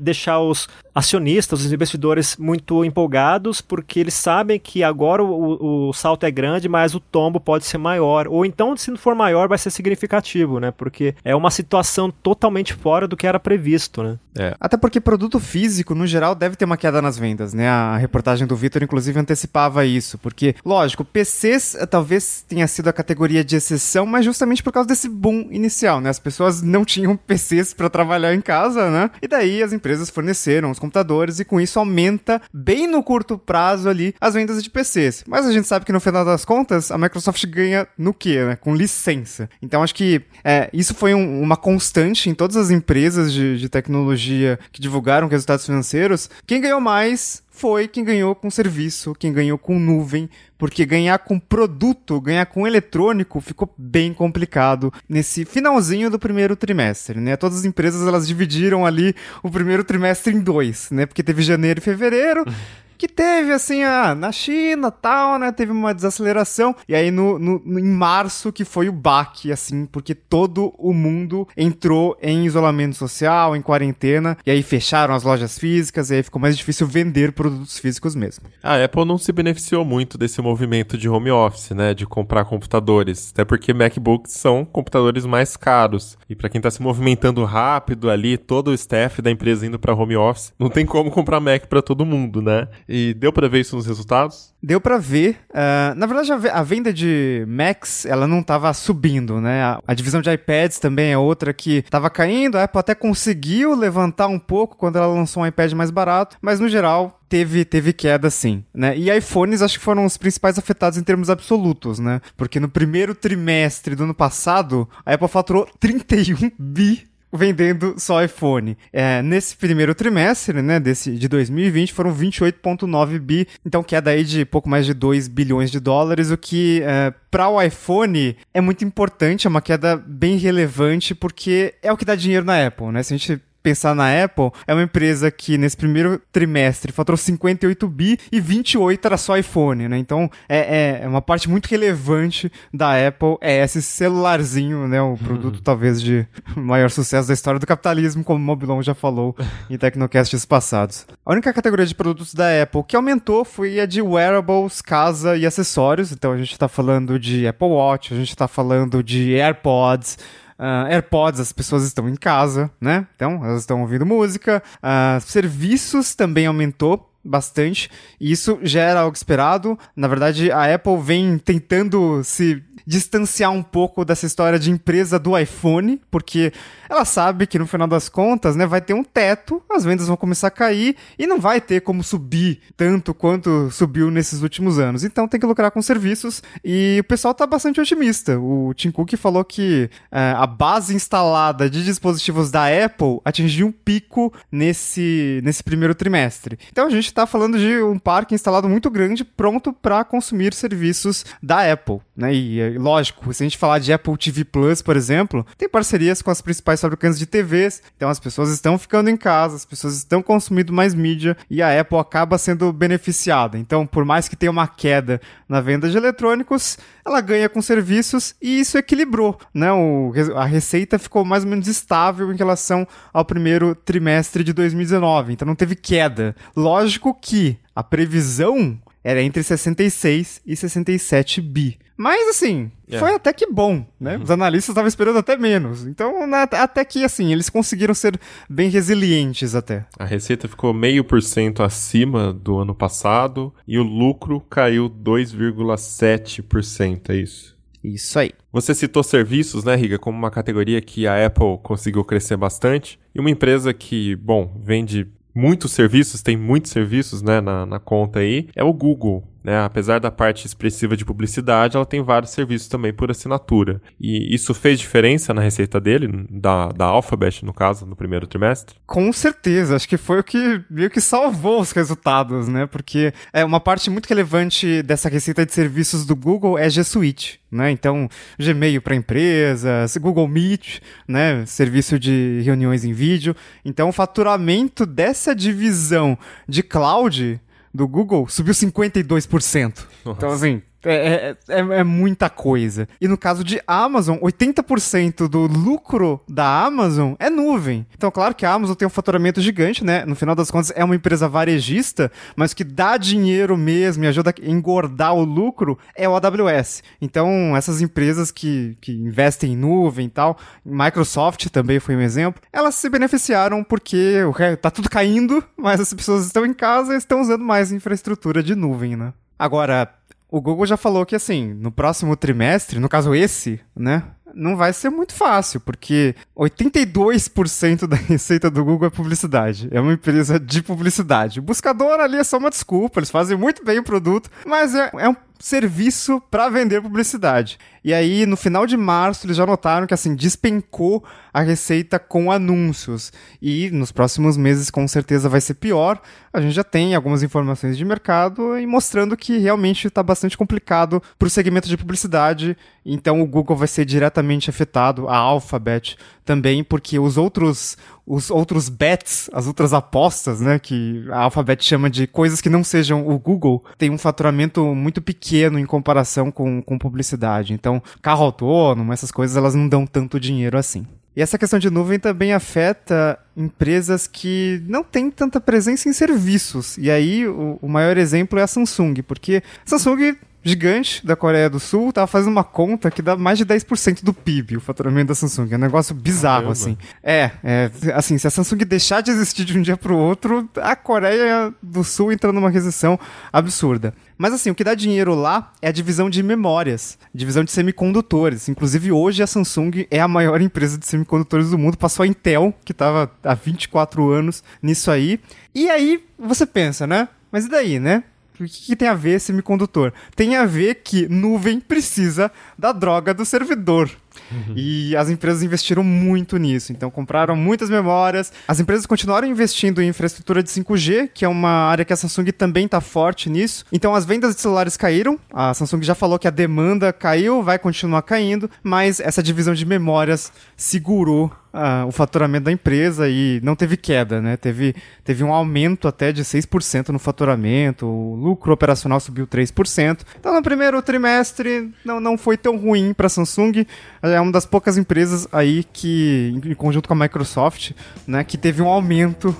deixar 0.00 0.40
os 0.40 0.68
acionistas, 0.96 1.60
os 1.60 1.72
investidores 1.72 2.38
muito 2.38 2.82
empolgados, 2.82 3.60
porque 3.60 4.00
eles 4.00 4.14
sabem 4.14 4.58
que 4.58 4.82
agora 4.82 5.22
o, 5.22 5.88
o, 5.88 5.92
salto 5.92 6.24
é 6.24 6.30
grande, 6.30 6.70
mas 6.70 6.94
o 6.94 7.00
tombo 7.00 7.38
pode 7.38 7.66
ser 7.66 7.76
maior. 7.76 8.26
Ou 8.26 8.46
então, 8.46 8.74
se 8.74 8.90
não 8.90 8.96
for 8.96 9.14
maior, 9.14 9.46
vai 9.46 9.58
ser 9.58 9.70
significativo, 9.70 10.58
né? 10.58 10.70
Porque 10.70 11.14
é 11.22 11.36
uma 11.36 11.50
situação 11.50 12.10
totalmente 12.10 12.72
fora 12.72 13.06
do 13.06 13.14
que 13.14 13.26
era 13.26 13.38
previsto, 13.38 14.02
né? 14.02 14.18
É. 14.38 14.54
Até 14.58 14.78
porque 14.78 14.98
produto 14.98 15.38
físico, 15.38 15.94
no 15.94 16.06
geral, 16.06 16.34
deve 16.34 16.56
ter 16.56 16.64
uma 16.64 16.78
queda 16.78 17.02
nas 17.02 17.18
vendas, 17.18 17.52
né? 17.52 17.68
A 17.68 17.98
reportagem 17.98 18.46
do 18.46 18.56
Vitor, 18.56 18.82
inclusive, 18.82 19.18
antecipava 19.36 19.84
isso. 19.84 20.18
Porque, 20.18 20.54
lógico, 20.64 21.04
PCs 21.04 21.74
eh, 21.74 21.86
talvez 21.86 22.44
tenha 22.48 22.66
sido 22.66 22.88
a 22.88 22.92
categoria 22.92 23.44
de 23.44 23.56
exceção, 23.56 24.06
mas 24.06 24.24
justamente 24.24 24.62
por 24.62 24.72
causa 24.72 24.88
desse 24.88 25.08
boom 25.08 25.48
inicial, 25.50 26.00
né? 26.00 26.08
As 26.08 26.18
pessoas 26.18 26.62
não 26.62 26.84
tinham 26.84 27.16
PCs 27.28 27.74
para 27.74 27.90
trabalhar 27.90 28.34
em 28.34 28.40
casa, 28.40 28.90
né? 28.90 29.10
E 29.20 29.28
daí 29.28 29.62
as 29.62 29.72
empresas 29.72 30.08
forneceram 30.08 30.70
os 30.70 30.78
computadores 30.78 31.38
e 31.38 31.44
com 31.44 31.60
isso 31.60 31.78
aumenta 31.78 32.40
bem 32.52 32.86
no 32.86 33.02
curto 33.02 33.36
prazo 33.36 33.88
ali 33.88 34.14
as 34.20 34.34
vendas 34.34 34.62
de 34.62 34.70
PCs. 34.70 35.24
Mas 35.26 35.46
a 35.46 35.52
gente 35.52 35.68
sabe 35.68 35.84
que 35.84 35.92
no 35.92 36.00
final 36.00 36.24
das 36.24 36.44
contas 36.44 36.90
a 36.90 36.98
Microsoft 36.98 37.44
ganha 37.46 37.86
no 37.98 38.14
quê, 38.14 38.42
né? 38.44 38.56
Com 38.56 38.74
licença. 38.74 39.48
Então 39.60 39.82
acho 39.82 39.94
que 39.94 40.22
é, 40.42 40.70
isso 40.72 40.94
foi 40.94 41.14
um, 41.14 41.42
uma 41.42 41.56
constante 41.56 42.30
em 42.30 42.34
todas 42.34 42.56
as 42.56 42.70
empresas 42.70 43.32
de, 43.32 43.58
de 43.58 43.68
tecnologia 43.68 44.58
que 44.72 44.80
divulgaram 44.80 45.28
resultados 45.28 45.66
financeiros. 45.66 46.30
Quem 46.46 46.60
ganhou 46.60 46.80
mais 46.80 47.42
foi 47.56 47.88
quem 47.88 48.04
ganhou 48.04 48.34
com 48.34 48.50
serviço, 48.50 49.14
quem 49.14 49.32
ganhou 49.32 49.56
com 49.56 49.78
nuvem, 49.78 50.28
porque 50.58 50.84
ganhar 50.84 51.18
com 51.18 51.38
produto, 51.38 52.20
ganhar 52.20 52.44
com 52.44 52.66
eletrônico 52.66 53.40
ficou 53.40 53.72
bem 53.78 54.12
complicado 54.12 54.92
nesse 55.08 55.46
finalzinho 55.46 56.10
do 56.10 56.18
primeiro 56.18 56.54
trimestre, 56.54 57.18
né? 57.18 57.34
Todas 57.34 57.60
as 57.60 57.64
empresas 57.64 58.06
elas 58.06 58.28
dividiram 58.28 58.84
ali 58.84 59.14
o 59.42 59.50
primeiro 59.50 59.82
trimestre 59.82 60.34
em 60.34 60.40
dois, 60.40 60.90
né? 60.90 61.06
Porque 61.06 61.22
teve 61.22 61.42
janeiro 61.42 61.80
e 61.80 61.82
fevereiro. 61.82 62.44
que 62.96 63.08
teve, 63.08 63.52
assim, 63.52 63.82
ah, 63.82 64.14
na 64.14 64.32
China 64.32 64.90
tal, 64.90 65.38
né? 65.38 65.52
Teve 65.52 65.72
uma 65.72 65.94
desaceleração. 65.94 66.74
E 66.88 66.94
aí, 66.94 67.10
no, 67.10 67.38
no, 67.38 67.62
no, 67.64 67.78
em 67.78 67.84
março, 67.84 68.52
que 68.52 68.64
foi 68.64 68.88
o 68.88 68.92
baque, 68.92 69.52
assim, 69.52 69.86
porque 69.86 70.14
todo 70.14 70.72
o 70.78 70.92
mundo 70.92 71.46
entrou 71.56 72.16
em 72.20 72.44
isolamento 72.44 72.96
social, 72.96 73.56
em 73.56 73.62
quarentena. 73.62 74.36
E 74.46 74.50
aí 74.50 74.62
fecharam 74.62 75.14
as 75.14 75.22
lojas 75.22 75.58
físicas, 75.58 76.10
e 76.10 76.16
aí 76.16 76.22
ficou 76.22 76.40
mais 76.40 76.56
difícil 76.56 76.86
vender 76.86 77.32
produtos 77.32 77.78
físicos 77.78 78.14
mesmo. 78.14 78.46
A 78.62 78.82
Apple 78.82 79.04
não 79.04 79.18
se 79.18 79.32
beneficiou 79.32 79.84
muito 79.84 80.18
desse 80.18 80.40
movimento 80.40 80.96
de 80.96 81.08
home 81.08 81.30
office, 81.30 81.70
né? 81.70 81.94
De 81.94 82.06
comprar 82.06 82.44
computadores. 82.44 83.30
Até 83.32 83.44
porque 83.44 83.72
MacBooks 83.72 84.32
são 84.32 84.64
computadores 84.64 85.26
mais 85.26 85.56
caros. 85.56 86.16
E 86.28 86.34
para 86.34 86.48
quem 86.48 86.60
tá 86.60 86.70
se 86.70 86.82
movimentando 86.82 87.44
rápido 87.44 88.10
ali, 88.10 88.36
todo 88.36 88.68
o 88.68 88.74
staff 88.74 89.20
da 89.20 89.30
empresa 89.30 89.66
indo 89.66 89.78
para 89.78 89.94
home 89.94 90.16
office, 90.16 90.52
não 90.58 90.68
tem 90.68 90.86
como 90.86 91.10
comprar 91.10 91.40
Mac 91.40 91.66
para 91.66 91.82
todo 91.82 92.06
mundo, 92.06 92.40
né? 92.40 92.68
E 92.88 93.14
deu 93.14 93.32
para 93.32 93.48
ver 93.48 93.60
isso 93.60 93.76
nos 93.76 93.86
resultados? 93.86 94.54
Deu 94.62 94.80
para 94.80 94.98
ver. 94.98 95.38
Uh, 95.50 95.94
na 95.96 96.06
verdade, 96.06 96.32
a, 96.32 96.62
venda 96.62 96.92
de 96.92 97.44
Macs, 97.48 98.06
ela 98.06 98.26
não 98.26 98.40
estava 98.40 98.72
subindo, 98.72 99.40
né? 99.40 99.62
A, 99.62 99.82
a, 99.86 99.94
divisão 99.94 100.20
de 100.20 100.30
iPads 100.30 100.78
também 100.78 101.12
é 101.12 101.18
outra 101.18 101.52
que 101.52 101.78
estava 101.78 102.08
caindo. 102.08 102.56
A 102.56 102.64
Apple 102.64 102.80
até 102.80 102.94
conseguiu 102.94 103.74
levantar 103.74 104.28
um 104.28 104.38
pouco 104.38 104.76
quando 104.76 104.96
ela 104.96 105.06
lançou 105.06 105.42
um 105.42 105.46
iPad 105.46 105.72
mais 105.72 105.90
barato, 105.90 106.36
mas 106.40 106.60
no 106.60 106.68
geral 106.68 107.20
teve, 107.28 107.64
teve 107.64 107.92
queda 107.92 108.30
sim, 108.30 108.64
né? 108.72 108.96
E 108.96 109.10
iPhones 109.10 109.62
acho 109.62 109.78
que 109.78 109.84
foram 109.84 110.04
os 110.04 110.16
principais 110.16 110.58
afetados 110.58 110.98
em 110.98 111.02
termos 111.02 111.28
absolutos, 111.28 111.98
né? 111.98 112.20
Porque 112.36 112.60
no 112.60 112.68
primeiro 112.68 113.14
trimestre 113.14 113.94
do 113.94 114.04
ano 114.04 114.14
passado, 114.14 114.88
a 115.04 115.14
Apple 115.14 115.28
faturou 115.28 115.68
31 115.80 116.52
bi 116.58 117.06
vendendo 117.36 117.94
só 117.98 118.22
iPhone. 118.24 118.76
É, 118.92 119.22
nesse 119.22 119.56
primeiro 119.56 119.94
trimestre, 119.94 120.62
né, 120.62 120.80
desse, 120.80 121.16
de 121.16 121.28
2020, 121.28 121.92
foram 121.92 122.14
28,9 122.14 123.18
bi, 123.18 123.46
então 123.64 123.82
queda 123.82 124.10
aí 124.10 124.24
de 124.24 124.44
pouco 124.44 124.68
mais 124.68 124.86
de 124.86 124.94
2 124.94 125.28
bilhões 125.28 125.70
de 125.70 125.80
dólares, 125.80 126.30
o 126.30 126.36
que 126.36 126.82
é, 126.82 127.12
para 127.30 127.48
o 127.48 127.60
iPhone 127.60 128.36
é 128.54 128.60
muito 128.60 128.84
importante, 128.84 129.46
é 129.46 129.50
uma 129.50 129.62
queda 129.62 129.96
bem 129.96 130.36
relevante, 130.36 131.14
porque 131.14 131.74
é 131.82 131.92
o 131.92 131.96
que 131.96 132.04
dá 132.04 132.14
dinheiro 132.14 132.44
na 132.44 132.66
Apple, 132.66 132.88
né? 132.88 133.02
Se 133.02 133.14
a 133.14 133.16
gente 133.16 133.40
pensar 133.66 133.96
na 133.96 134.22
Apple, 134.22 134.52
é 134.64 134.72
uma 134.72 134.84
empresa 134.84 135.28
que 135.28 135.58
nesse 135.58 135.76
primeiro 135.76 136.22
trimestre 136.30 136.92
faturou 136.92 137.16
58 137.16 137.88
bi 137.88 138.16
e 138.30 138.40
28 138.40 139.04
era 139.04 139.16
só 139.16 139.36
iPhone, 139.36 139.88
né? 139.88 139.98
Então 139.98 140.30
é, 140.48 140.58
é, 140.58 141.00
é 141.02 141.08
uma 141.08 141.20
parte 141.20 141.50
muito 141.50 141.66
relevante 141.66 142.48
da 142.72 143.08
Apple, 143.08 143.36
é 143.40 143.64
esse 143.64 143.82
celularzinho, 143.82 144.86
né? 144.86 145.02
O 145.02 145.16
produto 145.16 145.60
talvez 145.60 146.00
de 146.00 146.24
maior 146.54 146.92
sucesso 146.92 147.26
da 147.26 147.34
história 147.34 147.58
do 147.58 147.66
capitalismo, 147.66 148.22
como 148.22 148.38
o 148.38 148.46
Mobilon 148.46 148.80
já 148.82 148.94
falou 148.94 149.34
em 149.68 149.76
Tecnocasts 149.76 150.44
passados. 150.44 151.04
A 151.24 151.32
única 151.32 151.52
categoria 151.52 151.86
de 151.86 151.94
produtos 151.96 152.32
da 152.32 152.62
Apple 152.62 152.84
que 152.86 152.94
aumentou 152.94 153.44
foi 153.44 153.80
a 153.80 153.86
de 153.86 154.00
wearables, 154.00 154.80
casa 154.80 155.36
e 155.36 155.44
acessórios. 155.44 156.12
Então 156.12 156.30
a 156.30 156.38
gente 156.38 156.52
está 156.52 156.68
falando 156.68 157.18
de 157.18 157.48
Apple 157.48 157.66
Watch, 157.66 158.14
a 158.14 158.16
gente 158.16 158.28
está 158.28 158.46
falando 158.46 159.02
de 159.02 159.34
AirPods, 159.34 160.18
Uh, 160.58 160.90
AirPods, 160.90 161.40
as 161.40 161.52
pessoas 161.52 161.84
estão 161.84 162.08
em 162.08 162.16
casa, 162.16 162.70
né? 162.80 163.06
Então, 163.14 163.44
elas 163.44 163.60
estão 163.60 163.82
ouvindo 163.82 164.06
música. 164.06 164.62
Uh, 164.78 165.20
serviços 165.20 166.14
também 166.14 166.46
aumentou 166.46 167.12
bastante. 167.26 167.90
E 168.20 168.32
isso 168.32 168.58
já 168.62 168.80
era 168.80 169.00
algo 169.00 169.16
esperado. 169.16 169.78
Na 169.94 170.08
verdade, 170.08 170.50
a 170.50 170.72
Apple 170.72 170.98
vem 170.98 171.38
tentando 171.38 172.22
se 172.24 172.62
distanciar 172.86 173.50
um 173.50 173.62
pouco 173.62 174.04
dessa 174.04 174.26
história 174.26 174.58
de 174.58 174.70
empresa 174.70 175.18
do 175.18 175.36
iPhone, 175.36 176.00
porque 176.08 176.52
ela 176.88 177.04
sabe 177.04 177.46
que 177.46 177.58
no 177.58 177.66
final 177.66 177.86
das 177.86 178.08
contas, 178.08 178.56
né, 178.56 178.66
vai 178.66 178.80
ter 178.80 178.94
um 178.94 179.04
teto, 179.04 179.62
as 179.70 179.84
vendas 179.84 180.06
vão 180.06 180.16
começar 180.16 180.48
a 180.48 180.50
cair 180.50 180.96
e 181.18 181.26
não 181.26 181.40
vai 181.40 181.60
ter 181.60 181.80
como 181.80 182.02
subir 182.02 182.60
tanto 182.76 183.14
quanto 183.14 183.70
subiu 183.70 184.10
nesses 184.10 184.42
últimos 184.42 184.78
anos. 184.78 185.04
Então 185.04 185.28
tem 185.28 185.40
que 185.40 185.46
lucrar 185.46 185.70
com 185.70 185.82
serviços 185.82 186.42
e 186.64 186.98
o 187.00 187.04
pessoal 187.04 187.34
tá 187.34 187.46
bastante 187.46 187.80
otimista. 187.80 188.38
O 188.38 188.72
Tim 188.74 188.90
Cook 188.90 189.16
falou 189.16 189.44
que 189.44 189.90
é, 190.10 190.34
a 190.36 190.46
base 190.46 190.94
instalada 190.94 191.68
de 191.68 191.84
dispositivos 191.84 192.50
da 192.50 192.66
Apple 192.66 193.20
atingiu 193.24 193.66
um 193.68 193.72
pico 193.72 194.32
nesse, 194.50 195.40
nesse 195.44 195.62
primeiro 195.62 195.94
trimestre. 195.94 196.58
Então 196.70 196.86
a 196.86 196.90
gente 196.90 197.06
está 197.06 197.26
falando 197.26 197.58
de 197.58 197.82
um 197.82 197.98
parque 197.98 198.34
instalado 198.34 198.68
muito 198.68 198.90
grande, 198.90 199.24
pronto 199.24 199.72
para 199.72 200.04
consumir 200.04 200.54
serviços 200.54 201.24
da 201.42 201.70
Apple. 201.72 202.00
Né? 202.16 202.34
E 202.34 202.78
lógico, 202.78 203.32
se 203.32 203.42
a 203.42 203.46
gente 203.46 203.58
falar 203.58 203.78
de 203.78 203.92
Apple 203.92 204.16
TV 204.16 204.44
Plus, 204.44 204.80
por 204.82 204.96
exemplo, 204.96 205.46
tem 205.58 205.68
parcerias 205.68 206.22
com 206.22 206.30
as 206.30 206.40
principais 206.40 206.75
fabricantes 206.80 207.18
de 207.18 207.26
TVs, 207.26 207.82
então 207.96 208.08
as 208.08 208.18
pessoas 208.18 208.50
estão 208.50 208.78
ficando 208.78 209.10
em 209.10 209.16
casa, 209.16 209.56
as 209.56 209.64
pessoas 209.64 209.96
estão 209.96 210.22
consumindo 210.22 210.72
mais 210.72 210.94
mídia 210.94 211.36
e 211.50 211.62
a 211.62 211.80
Apple 211.80 211.98
acaba 211.98 212.38
sendo 212.38 212.72
beneficiada. 212.72 213.58
Então, 213.58 213.86
por 213.86 214.04
mais 214.04 214.28
que 214.28 214.36
tenha 214.36 214.50
uma 214.50 214.68
queda 214.68 215.20
na 215.48 215.60
venda 215.60 215.88
de 215.88 215.96
eletrônicos, 215.96 216.78
ela 217.04 217.20
ganha 217.20 217.48
com 217.48 217.62
serviços 217.62 218.34
e 218.40 218.60
isso 218.60 218.76
equilibrou, 218.78 219.38
né? 219.54 219.72
O, 219.72 220.12
a 220.36 220.44
receita 220.44 220.98
ficou 220.98 221.24
mais 221.24 221.44
ou 221.44 221.50
menos 221.50 221.68
estável 221.68 222.32
em 222.32 222.36
relação 222.36 222.86
ao 223.12 223.24
primeiro 223.24 223.74
trimestre 223.74 224.42
de 224.42 224.52
2019, 224.52 225.32
então 225.32 225.46
não 225.46 225.54
teve 225.54 225.76
queda. 225.76 226.34
Lógico 226.54 227.14
que 227.14 227.58
a 227.74 227.82
previsão 227.82 228.78
era 229.06 229.22
entre 229.22 229.40
66 229.40 230.42
e 230.44 230.56
67 230.56 231.40
bi. 231.40 231.78
Mas 231.96 232.28
assim, 232.28 232.72
é. 232.90 232.98
foi 232.98 233.14
até 233.14 233.32
que 233.32 233.46
bom, 233.46 233.86
né? 234.00 234.16
Uhum. 234.16 234.24
Os 234.24 234.32
analistas 234.32 234.70
estavam 234.70 234.88
esperando 234.88 235.20
até 235.20 235.36
menos. 235.36 235.86
Então, 235.86 236.26
na, 236.26 236.42
até 236.42 236.84
que 236.84 237.04
assim, 237.04 237.32
eles 237.32 237.48
conseguiram 237.48 237.94
ser 237.94 238.18
bem 238.50 238.68
resilientes 238.68 239.54
até. 239.54 239.86
A 239.96 240.04
receita 240.04 240.48
ficou 240.48 240.74
meio 240.74 241.04
por 241.04 241.22
cento 241.22 241.62
acima 241.62 242.32
do 242.32 242.58
ano 242.58 242.74
passado 242.74 243.54
e 243.64 243.78
o 243.78 243.84
lucro 243.84 244.40
caiu 244.40 244.90
2,7%, 244.90 247.10
é 247.10 247.14
isso? 247.14 247.54
Isso 247.84 248.18
aí. 248.18 248.32
Você 248.52 248.74
citou 248.74 249.04
serviços, 249.04 249.62
né, 249.62 249.76
Riga, 249.76 250.00
como 250.00 250.18
uma 250.18 250.32
categoria 250.32 250.80
que 250.80 251.06
a 251.06 251.24
Apple 251.24 251.58
conseguiu 251.62 252.04
crescer 252.04 252.36
bastante. 252.36 252.98
E 253.14 253.20
uma 253.20 253.30
empresa 253.30 253.72
que, 253.72 254.16
bom, 254.16 254.60
vende 254.64 255.06
muitos 255.36 255.72
serviços, 255.72 256.22
tem 256.22 256.34
muitos 256.34 256.70
serviços 256.70 257.20
né, 257.20 257.42
na, 257.42 257.66
na 257.66 257.78
conta 257.78 258.20
aí, 258.20 258.48
é 258.56 258.64
o 258.64 258.72
Google. 258.72 259.22
Né? 259.46 259.62
Apesar 259.62 260.00
da 260.00 260.10
parte 260.10 260.44
expressiva 260.44 260.96
de 260.96 261.04
publicidade, 261.04 261.76
ela 261.76 261.86
tem 261.86 262.02
vários 262.02 262.32
serviços 262.32 262.66
também 262.66 262.92
por 262.92 263.12
assinatura. 263.12 263.80
E 264.00 264.34
isso 264.34 264.52
fez 264.52 264.80
diferença 264.80 265.32
na 265.32 265.40
receita 265.40 265.80
dele, 265.80 266.26
da, 266.28 266.72
da 266.72 266.86
Alphabet, 266.86 267.44
no 267.44 267.54
caso, 267.54 267.86
no 267.86 267.94
primeiro 267.94 268.26
trimestre? 268.26 268.74
Com 268.84 269.12
certeza, 269.12 269.76
acho 269.76 269.88
que 269.88 269.96
foi 269.96 270.18
o 270.18 270.24
que 270.24 270.64
meio 270.68 270.90
que 270.90 271.00
salvou 271.00 271.60
os 271.60 271.70
resultados, 271.70 272.48
né? 272.48 272.66
Porque 272.66 273.14
é 273.32 273.44
uma 273.44 273.60
parte 273.60 273.88
muito 273.88 274.06
relevante 274.06 274.82
dessa 274.82 275.08
receita 275.08 275.46
de 275.46 275.52
serviços 275.52 276.04
do 276.04 276.16
Google 276.16 276.58
é 276.58 276.68
G 276.68 276.82
Suite. 276.82 277.38
Né? 277.48 277.70
Então, 277.70 278.08
Gmail 278.36 278.82
para 278.82 278.96
empresas, 278.96 279.96
Google 279.96 280.26
Meet, 280.26 280.80
né? 281.06 281.46
serviço 281.46 282.00
de 282.00 282.42
reuniões 282.44 282.84
em 282.84 282.92
vídeo. 282.92 283.36
Então, 283.64 283.90
o 283.90 283.92
faturamento 283.92 284.84
dessa 284.84 285.32
divisão 285.36 286.18
de 286.48 286.64
cloud 286.64 287.40
do 287.76 287.86
Google 287.86 288.26
subiu 288.28 288.54
52%. 288.54 289.86
Nossa. 290.04 290.18
Então, 290.18 290.30
assim, 290.30 290.62
é, 290.86 291.36
é, 291.48 291.54
é, 291.54 291.60
é, 291.80 291.84
muita 291.84 292.30
coisa. 292.30 292.88
E 293.00 293.08
no 293.08 293.18
caso 293.18 293.42
de 293.42 293.60
Amazon, 293.66 294.18
80% 294.18 295.28
do 295.28 295.46
lucro 295.46 296.20
da 296.28 296.64
Amazon 296.64 297.14
é 297.18 297.28
nuvem. 297.28 297.86
Então, 297.94 298.10
claro 298.10 298.34
que 298.34 298.46
a 298.46 298.52
Amazon 298.52 298.76
tem 298.76 298.86
um 298.86 298.90
faturamento 298.90 299.40
gigante, 299.40 299.84
né? 299.84 300.04
No 300.04 300.14
final 300.14 300.34
das 300.34 300.50
contas, 300.50 300.72
é 300.76 300.84
uma 300.84 300.94
empresa 300.94 301.28
varejista, 301.28 302.10
mas 302.36 302.54
que 302.54 302.62
dá 302.62 302.96
dinheiro 302.96 303.56
mesmo 303.56 304.04
e 304.04 304.06
ajuda 304.06 304.30
a 304.30 304.48
engordar 304.48 305.14
o 305.14 305.24
lucro 305.24 305.78
é 305.94 306.08
o 306.08 306.14
AWS. 306.14 306.82
Então, 307.00 307.56
essas 307.56 307.82
empresas 307.82 308.30
que, 308.30 308.76
que 308.80 308.92
investem 308.92 309.52
em 309.52 309.56
nuvem 309.56 310.06
e 310.06 310.10
tal, 310.10 310.38
Microsoft 310.64 311.46
também 311.48 311.80
foi 311.80 311.96
um 311.96 312.00
exemplo, 312.00 312.40
elas 312.52 312.74
se 312.74 312.88
beneficiaram 312.88 313.64
porque 313.64 314.20
tá 314.62 314.70
tudo 314.70 314.88
caindo, 314.88 315.42
mas 315.56 315.80
as 315.80 315.92
pessoas 315.92 316.26
estão 316.26 316.46
em 316.46 316.54
casa 316.54 316.94
e 316.94 316.98
estão 316.98 317.20
usando 317.20 317.44
mais 317.44 317.72
infraestrutura 317.72 318.42
de 318.42 318.54
nuvem, 318.54 318.96
né? 318.96 319.12
Agora, 319.38 319.90
o 320.30 320.40
Google 320.40 320.66
já 320.66 320.76
falou 320.76 321.06
que, 321.06 321.14
assim, 321.14 321.54
no 321.54 321.70
próximo 321.70 322.16
trimestre, 322.16 322.78
no 322.78 322.88
caso 322.88 323.14
esse, 323.14 323.60
né? 323.74 324.02
Não 324.34 324.54
vai 324.54 324.72
ser 324.72 324.90
muito 324.90 325.14
fácil, 325.14 325.60
porque 325.60 326.14
82% 326.36 327.86
da 327.86 327.96
receita 327.96 328.50
do 328.50 328.64
Google 328.64 328.88
é 328.88 328.90
publicidade. 328.90 329.68
É 329.70 329.80
uma 329.80 329.94
empresa 329.94 330.38
de 330.38 330.62
publicidade. 330.62 331.38
O 331.40 331.42
buscador 331.42 332.00
ali 332.00 332.18
é 332.18 332.24
só 332.24 332.36
uma 332.36 332.50
desculpa, 332.50 332.98
eles 333.00 333.10
fazem 333.10 333.36
muito 333.36 333.64
bem 333.64 333.78
o 333.78 333.84
produto, 333.84 334.30
mas 334.44 334.74
é, 334.74 334.90
é 334.98 335.08
um 335.08 335.16
serviço 335.38 336.20
para 336.30 336.48
vender 336.48 336.80
publicidade. 336.82 337.58
E 337.84 337.94
aí, 337.94 338.26
no 338.26 338.36
final 338.36 338.66
de 338.66 338.76
março, 338.76 339.26
eles 339.26 339.36
já 339.36 339.46
notaram 339.46 339.86
que 339.86 339.94
assim 339.94 340.14
despencou 340.14 341.04
a 341.32 341.40
receita 341.40 341.98
com 341.98 342.32
anúncios. 342.32 343.12
E 343.40 343.70
nos 343.70 343.92
próximos 343.92 344.36
meses, 344.36 344.70
com 344.70 344.88
certeza, 344.88 345.28
vai 345.28 345.40
ser 345.40 345.54
pior. 345.54 346.00
A 346.32 346.40
gente 346.40 346.52
já 346.52 346.64
tem 346.64 346.94
algumas 346.94 347.22
informações 347.22 347.76
de 347.76 347.84
mercado 347.84 348.58
e 348.58 348.66
mostrando 348.66 349.16
que 349.16 349.38
realmente 349.38 349.86
está 349.86 350.02
bastante 350.02 350.36
complicado 350.36 351.00
para 351.18 351.26
o 351.26 351.30
segmento 351.30 351.68
de 351.68 351.76
publicidade. 351.76 352.56
Então, 352.84 353.22
o 353.22 353.26
Google 353.26 353.56
vai 353.56 353.68
ser 353.68 353.84
diretamente 353.84 354.50
afetado, 354.50 355.08
a 355.08 355.16
Alphabet 355.16 355.96
também, 356.26 356.62
porque 356.62 356.98
os 356.98 357.16
outros 357.16 357.78
os 358.06 358.30
outros 358.30 358.68
bets, 358.68 359.28
as 359.32 359.48
outras 359.48 359.72
apostas, 359.72 360.40
né, 360.40 360.60
que 360.60 361.04
a 361.10 361.22
Alphabet 361.22 361.64
chama 361.64 361.90
de 361.90 362.06
coisas 362.06 362.40
que 362.40 362.48
não 362.48 362.62
sejam 362.62 363.08
o 363.08 363.18
Google, 363.18 363.64
tem 363.76 363.90
um 363.90 363.98
faturamento 363.98 364.64
muito 364.74 365.02
pequeno 365.02 365.58
em 365.58 365.66
comparação 365.66 366.30
com, 366.30 366.62
com 366.62 366.78
publicidade. 366.78 367.52
Então, 367.52 367.82
carro 368.00 368.24
autônomo, 368.24 368.92
essas 368.92 369.10
coisas, 369.10 369.36
elas 369.36 369.56
não 369.56 369.68
dão 369.68 369.84
tanto 369.84 370.20
dinheiro 370.20 370.56
assim. 370.56 370.86
E 371.16 371.22
essa 371.22 371.38
questão 371.38 371.58
de 371.58 371.70
nuvem 371.70 371.98
também 371.98 372.32
afeta 372.32 373.18
empresas 373.36 374.06
que 374.06 374.62
não 374.68 374.84
têm 374.84 375.10
tanta 375.10 375.40
presença 375.40 375.88
em 375.88 375.92
serviços. 375.92 376.76
E 376.78 376.90
aí, 376.90 377.26
o, 377.26 377.58
o 377.60 377.68
maior 377.68 377.96
exemplo 377.96 378.38
é 378.38 378.42
a 378.42 378.46
Samsung, 378.46 379.02
porque 379.02 379.42
Samsung 379.64 380.16
gigante 380.46 381.04
da 381.04 381.16
Coreia 381.16 381.50
do 381.50 381.58
Sul 381.58 381.92
tava 381.92 382.06
fazendo 382.06 382.30
uma 382.30 382.44
conta 382.44 382.88
que 382.88 383.02
dá 383.02 383.16
mais 383.16 383.36
de 383.36 383.44
10% 383.44 384.04
do 384.04 384.14
PIB, 384.14 384.56
o 384.56 384.60
faturamento 384.60 385.08
da 385.08 385.14
Samsung. 385.14 385.48
É 385.50 385.56
um 385.56 385.60
negócio 385.60 385.92
bizarro, 385.92 386.36
Caramba. 386.36 386.52
assim. 386.52 386.78
É, 387.02 387.32
é, 387.42 387.70
assim, 387.94 388.16
se 388.16 388.28
a 388.28 388.30
Samsung 388.30 388.64
deixar 388.64 389.00
de 389.00 389.10
existir 389.10 389.44
de 389.44 389.58
um 389.58 389.62
dia 389.62 389.76
pro 389.76 389.96
outro, 389.96 390.48
a 390.56 390.76
Coreia 390.76 391.52
do 391.60 391.82
Sul 391.82 392.12
entra 392.12 392.32
numa 392.32 392.48
recessão 392.48 392.98
absurda. 393.32 393.92
Mas 394.16 394.32
assim, 394.32 394.50
o 394.50 394.54
que 394.54 394.62
dá 394.62 394.74
dinheiro 394.74 395.14
lá 395.14 395.52
é 395.60 395.68
a 395.68 395.72
divisão 395.72 396.08
de 396.08 396.22
memórias, 396.22 396.96
divisão 397.12 397.42
de 397.42 397.50
semicondutores. 397.50 398.48
Inclusive, 398.48 398.92
hoje 398.92 399.22
a 399.22 399.26
Samsung 399.26 399.86
é 399.90 400.00
a 400.00 400.06
maior 400.06 400.40
empresa 400.40 400.78
de 400.78 400.86
semicondutores 400.86 401.50
do 401.50 401.58
mundo. 401.58 401.76
Passou 401.76 402.04
a 402.04 402.06
Intel, 402.06 402.54
que 402.64 402.72
estava 402.72 403.10
há 403.24 403.34
24 403.34 404.10
anos 404.10 404.44
nisso 404.62 404.92
aí. 404.92 405.18
E 405.52 405.68
aí 405.68 406.04
você 406.16 406.46
pensa, 406.46 406.86
né? 406.86 407.08
Mas 407.32 407.46
e 407.46 407.48
daí, 407.48 407.80
né? 407.80 408.04
O 408.40 408.44
que, 408.44 408.66
que, 408.66 408.76
tem 408.76 408.88
a 408.88 408.94
ver 408.94 409.20
semicondutor? 409.20 409.92
Tem 410.14 410.36
a 410.36 410.44
ver 410.44 410.76
que 410.76 411.08
nuvem 411.08 411.58
precisa 411.58 412.30
da 412.58 412.72
droga 412.72 413.14
do 413.14 413.24
servidor. 413.24 413.90
Uhum. 414.30 414.54
E 414.56 414.96
as 414.96 415.08
empresas 415.08 415.42
investiram 415.42 415.82
muito 415.82 416.36
nisso. 416.36 416.72
Então, 416.72 416.90
compraram 416.90 417.36
muitas 417.36 417.70
memórias. 417.70 418.32
As 418.46 418.60
empresas 418.60 418.86
continuaram 418.86 419.26
investindo 419.26 419.82
em 419.82 419.88
infraestrutura 419.88 420.42
de 420.42 420.50
5G, 420.50 421.10
que 421.12 421.24
é 421.24 421.28
uma 421.28 421.50
área 421.50 421.84
que 421.84 421.92
a 421.92 421.96
Samsung 421.96 422.26
também 422.32 422.66
está 422.66 422.80
forte 422.80 423.28
nisso. 423.28 423.64
Então, 423.72 423.94
as 423.94 424.04
vendas 424.04 424.34
de 424.34 424.40
celulares 424.40 424.76
caíram. 424.76 425.18
A 425.32 425.54
Samsung 425.54 425.82
já 425.82 425.94
falou 425.94 426.18
que 426.18 426.28
a 426.28 426.30
demanda 426.30 426.92
caiu, 426.92 427.42
vai 427.42 427.58
continuar 427.58 428.02
caindo, 428.02 428.50
mas 428.62 429.00
essa 429.00 429.22
divisão 429.22 429.54
de 429.54 429.64
memórias 429.66 430.32
segurou 430.56 431.30
Uh, 431.56 431.86
o 431.86 431.90
faturamento 431.90 432.44
da 432.44 432.52
empresa 432.52 433.08
e 433.08 433.40
não 433.42 433.56
teve 433.56 433.78
queda, 433.78 434.20
né? 434.20 434.36
Teve, 434.36 434.76
teve 435.02 435.24
um 435.24 435.32
aumento 435.32 435.88
até 435.88 436.12
de 436.12 436.22
6% 436.22 436.90
no 436.90 436.98
faturamento, 436.98 437.86
o 437.86 438.14
lucro 438.14 438.52
operacional 438.52 439.00
subiu 439.00 439.26
3%. 439.26 440.00
Então, 440.20 440.34
no 440.34 440.42
primeiro 440.42 440.82
trimestre, 440.82 441.72
não, 441.82 441.98
não 441.98 442.18
foi 442.18 442.36
tão 442.36 442.58
ruim 442.58 442.92
para 442.92 443.06
a 443.06 443.08
Samsung 443.08 443.66
é 444.12 444.20
uma 444.20 444.32
das 444.32 444.46
poucas 444.46 444.76
empresas 444.78 445.26
aí 445.32 445.64
que, 445.72 446.40
em 446.44 446.54
conjunto 446.54 446.88
com 446.88 446.94
a 446.94 446.96
Microsoft, 446.96 447.72
né, 448.06 448.24
que 448.24 448.36
teve 448.36 448.62
um 448.62 448.68
aumento 448.68 449.34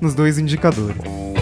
nos 0.00 0.14
dois 0.14 0.38
indicadores. 0.38 1.41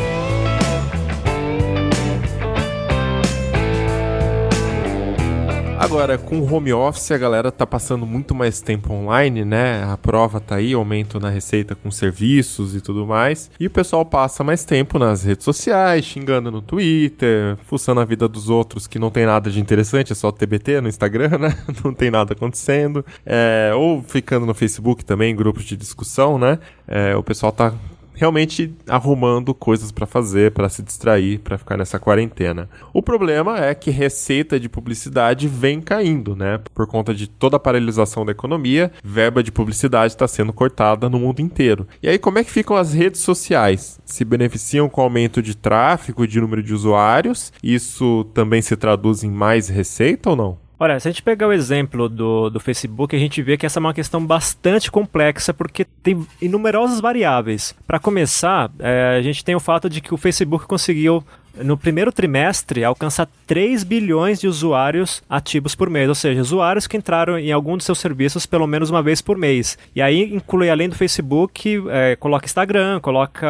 Agora, 5.80 6.18
com 6.18 6.38
o 6.38 6.54
home 6.54 6.74
office, 6.74 7.10
a 7.10 7.16
galera 7.16 7.50
tá 7.50 7.66
passando 7.66 8.04
muito 8.04 8.34
mais 8.34 8.60
tempo 8.60 8.92
online, 8.92 9.46
né? 9.46 9.82
A 9.84 9.96
prova 9.96 10.38
tá 10.38 10.56
aí, 10.56 10.74
aumento 10.74 11.18
na 11.18 11.30
receita 11.30 11.74
com 11.74 11.90
serviços 11.90 12.76
e 12.76 12.82
tudo 12.82 13.06
mais. 13.06 13.50
E 13.58 13.66
o 13.66 13.70
pessoal 13.70 14.04
passa 14.04 14.44
mais 14.44 14.62
tempo 14.62 14.98
nas 14.98 15.24
redes 15.24 15.42
sociais, 15.42 16.04
xingando 16.04 16.50
no 16.50 16.60
Twitter, 16.60 17.56
fuçando 17.64 17.98
a 17.98 18.04
vida 18.04 18.28
dos 18.28 18.50
outros 18.50 18.86
que 18.86 18.98
não 18.98 19.10
tem 19.10 19.24
nada 19.24 19.50
de 19.50 19.58
interessante, 19.58 20.12
é 20.12 20.14
só 20.14 20.30
TBT 20.30 20.82
no 20.82 20.88
Instagram, 20.88 21.38
né? 21.40 21.56
Não 21.82 21.94
tem 21.94 22.10
nada 22.10 22.34
acontecendo. 22.34 23.02
É, 23.24 23.72
ou 23.74 24.02
ficando 24.02 24.44
no 24.44 24.52
Facebook 24.52 25.02
também, 25.02 25.34
grupos 25.34 25.64
de 25.64 25.78
discussão, 25.78 26.38
né? 26.38 26.58
É, 26.86 27.16
o 27.16 27.22
pessoal 27.22 27.52
tá 27.52 27.72
realmente 28.20 28.74
arrumando 28.86 29.54
coisas 29.54 29.90
para 29.90 30.04
fazer, 30.04 30.52
para 30.52 30.68
se 30.68 30.82
distrair, 30.82 31.38
para 31.38 31.56
ficar 31.56 31.78
nessa 31.78 31.98
quarentena. 31.98 32.68
O 32.92 33.00
problema 33.02 33.64
é 33.64 33.74
que 33.74 33.90
receita 33.90 34.60
de 34.60 34.68
publicidade 34.68 35.48
vem 35.48 35.80
caindo, 35.80 36.36
né? 36.36 36.60
Por 36.74 36.86
conta 36.86 37.14
de 37.14 37.26
toda 37.26 37.56
a 37.56 37.60
paralisação 37.60 38.26
da 38.26 38.32
economia, 38.32 38.92
verba 39.02 39.42
de 39.42 39.50
publicidade 39.50 40.12
está 40.12 40.28
sendo 40.28 40.52
cortada 40.52 41.08
no 41.08 41.18
mundo 41.18 41.40
inteiro. 41.40 41.88
E 42.02 42.10
aí, 42.10 42.18
como 42.18 42.38
é 42.38 42.44
que 42.44 42.50
ficam 42.50 42.76
as 42.76 42.92
redes 42.92 43.22
sociais? 43.22 43.98
Se 44.04 44.22
beneficiam 44.22 44.86
com 44.86 45.00
o 45.00 45.04
aumento 45.04 45.40
de 45.40 45.56
tráfego 45.56 46.22
e 46.22 46.28
de 46.28 46.42
número 46.42 46.62
de 46.62 46.74
usuários? 46.74 47.50
Isso 47.62 48.24
também 48.34 48.60
se 48.60 48.76
traduz 48.76 49.24
em 49.24 49.30
mais 49.30 49.70
receita 49.70 50.28
ou 50.28 50.36
não? 50.36 50.69
Olha, 50.82 50.98
se 50.98 51.06
a 51.06 51.10
gente 51.10 51.22
pegar 51.22 51.46
o 51.46 51.52
exemplo 51.52 52.08
do, 52.08 52.48
do 52.48 52.58
Facebook, 52.58 53.14
a 53.14 53.18
gente 53.18 53.42
vê 53.42 53.58
que 53.58 53.66
essa 53.66 53.78
é 53.78 53.80
uma 53.82 53.92
questão 53.92 54.24
bastante 54.24 54.90
complexa 54.90 55.52
porque 55.52 55.84
tem 55.84 56.26
inumerosas 56.40 57.02
variáveis. 57.02 57.74
Para 57.86 57.98
começar, 57.98 58.70
é, 58.78 59.16
a 59.18 59.20
gente 59.20 59.44
tem 59.44 59.54
o 59.54 59.60
fato 59.60 59.90
de 59.90 60.00
que 60.00 60.14
o 60.14 60.16
Facebook 60.16 60.66
conseguiu 60.66 61.22
no 61.56 61.76
primeiro 61.76 62.12
trimestre, 62.12 62.84
alcança 62.84 63.28
3 63.46 63.84
bilhões 63.84 64.40
de 64.40 64.46
usuários 64.46 65.22
ativos 65.28 65.74
por 65.74 65.90
mês, 65.90 66.08
ou 66.08 66.14
seja, 66.14 66.40
usuários 66.40 66.86
que 66.86 66.96
entraram 66.96 67.38
em 67.38 67.52
algum 67.52 67.76
dos 67.76 67.86
seus 67.86 67.98
serviços 67.98 68.46
pelo 68.46 68.66
menos 68.66 68.90
uma 68.90 69.02
vez 69.02 69.20
por 69.20 69.36
mês. 69.36 69.78
E 69.94 70.02
aí 70.02 70.34
inclui, 70.34 70.70
além 70.70 70.88
do 70.88 70.94
Facebook, 70.94 71.82
é, 71.90 72.16
coloca 72.16 72.46
Instagram, 72.46 73.00
coloca 73.00 73.46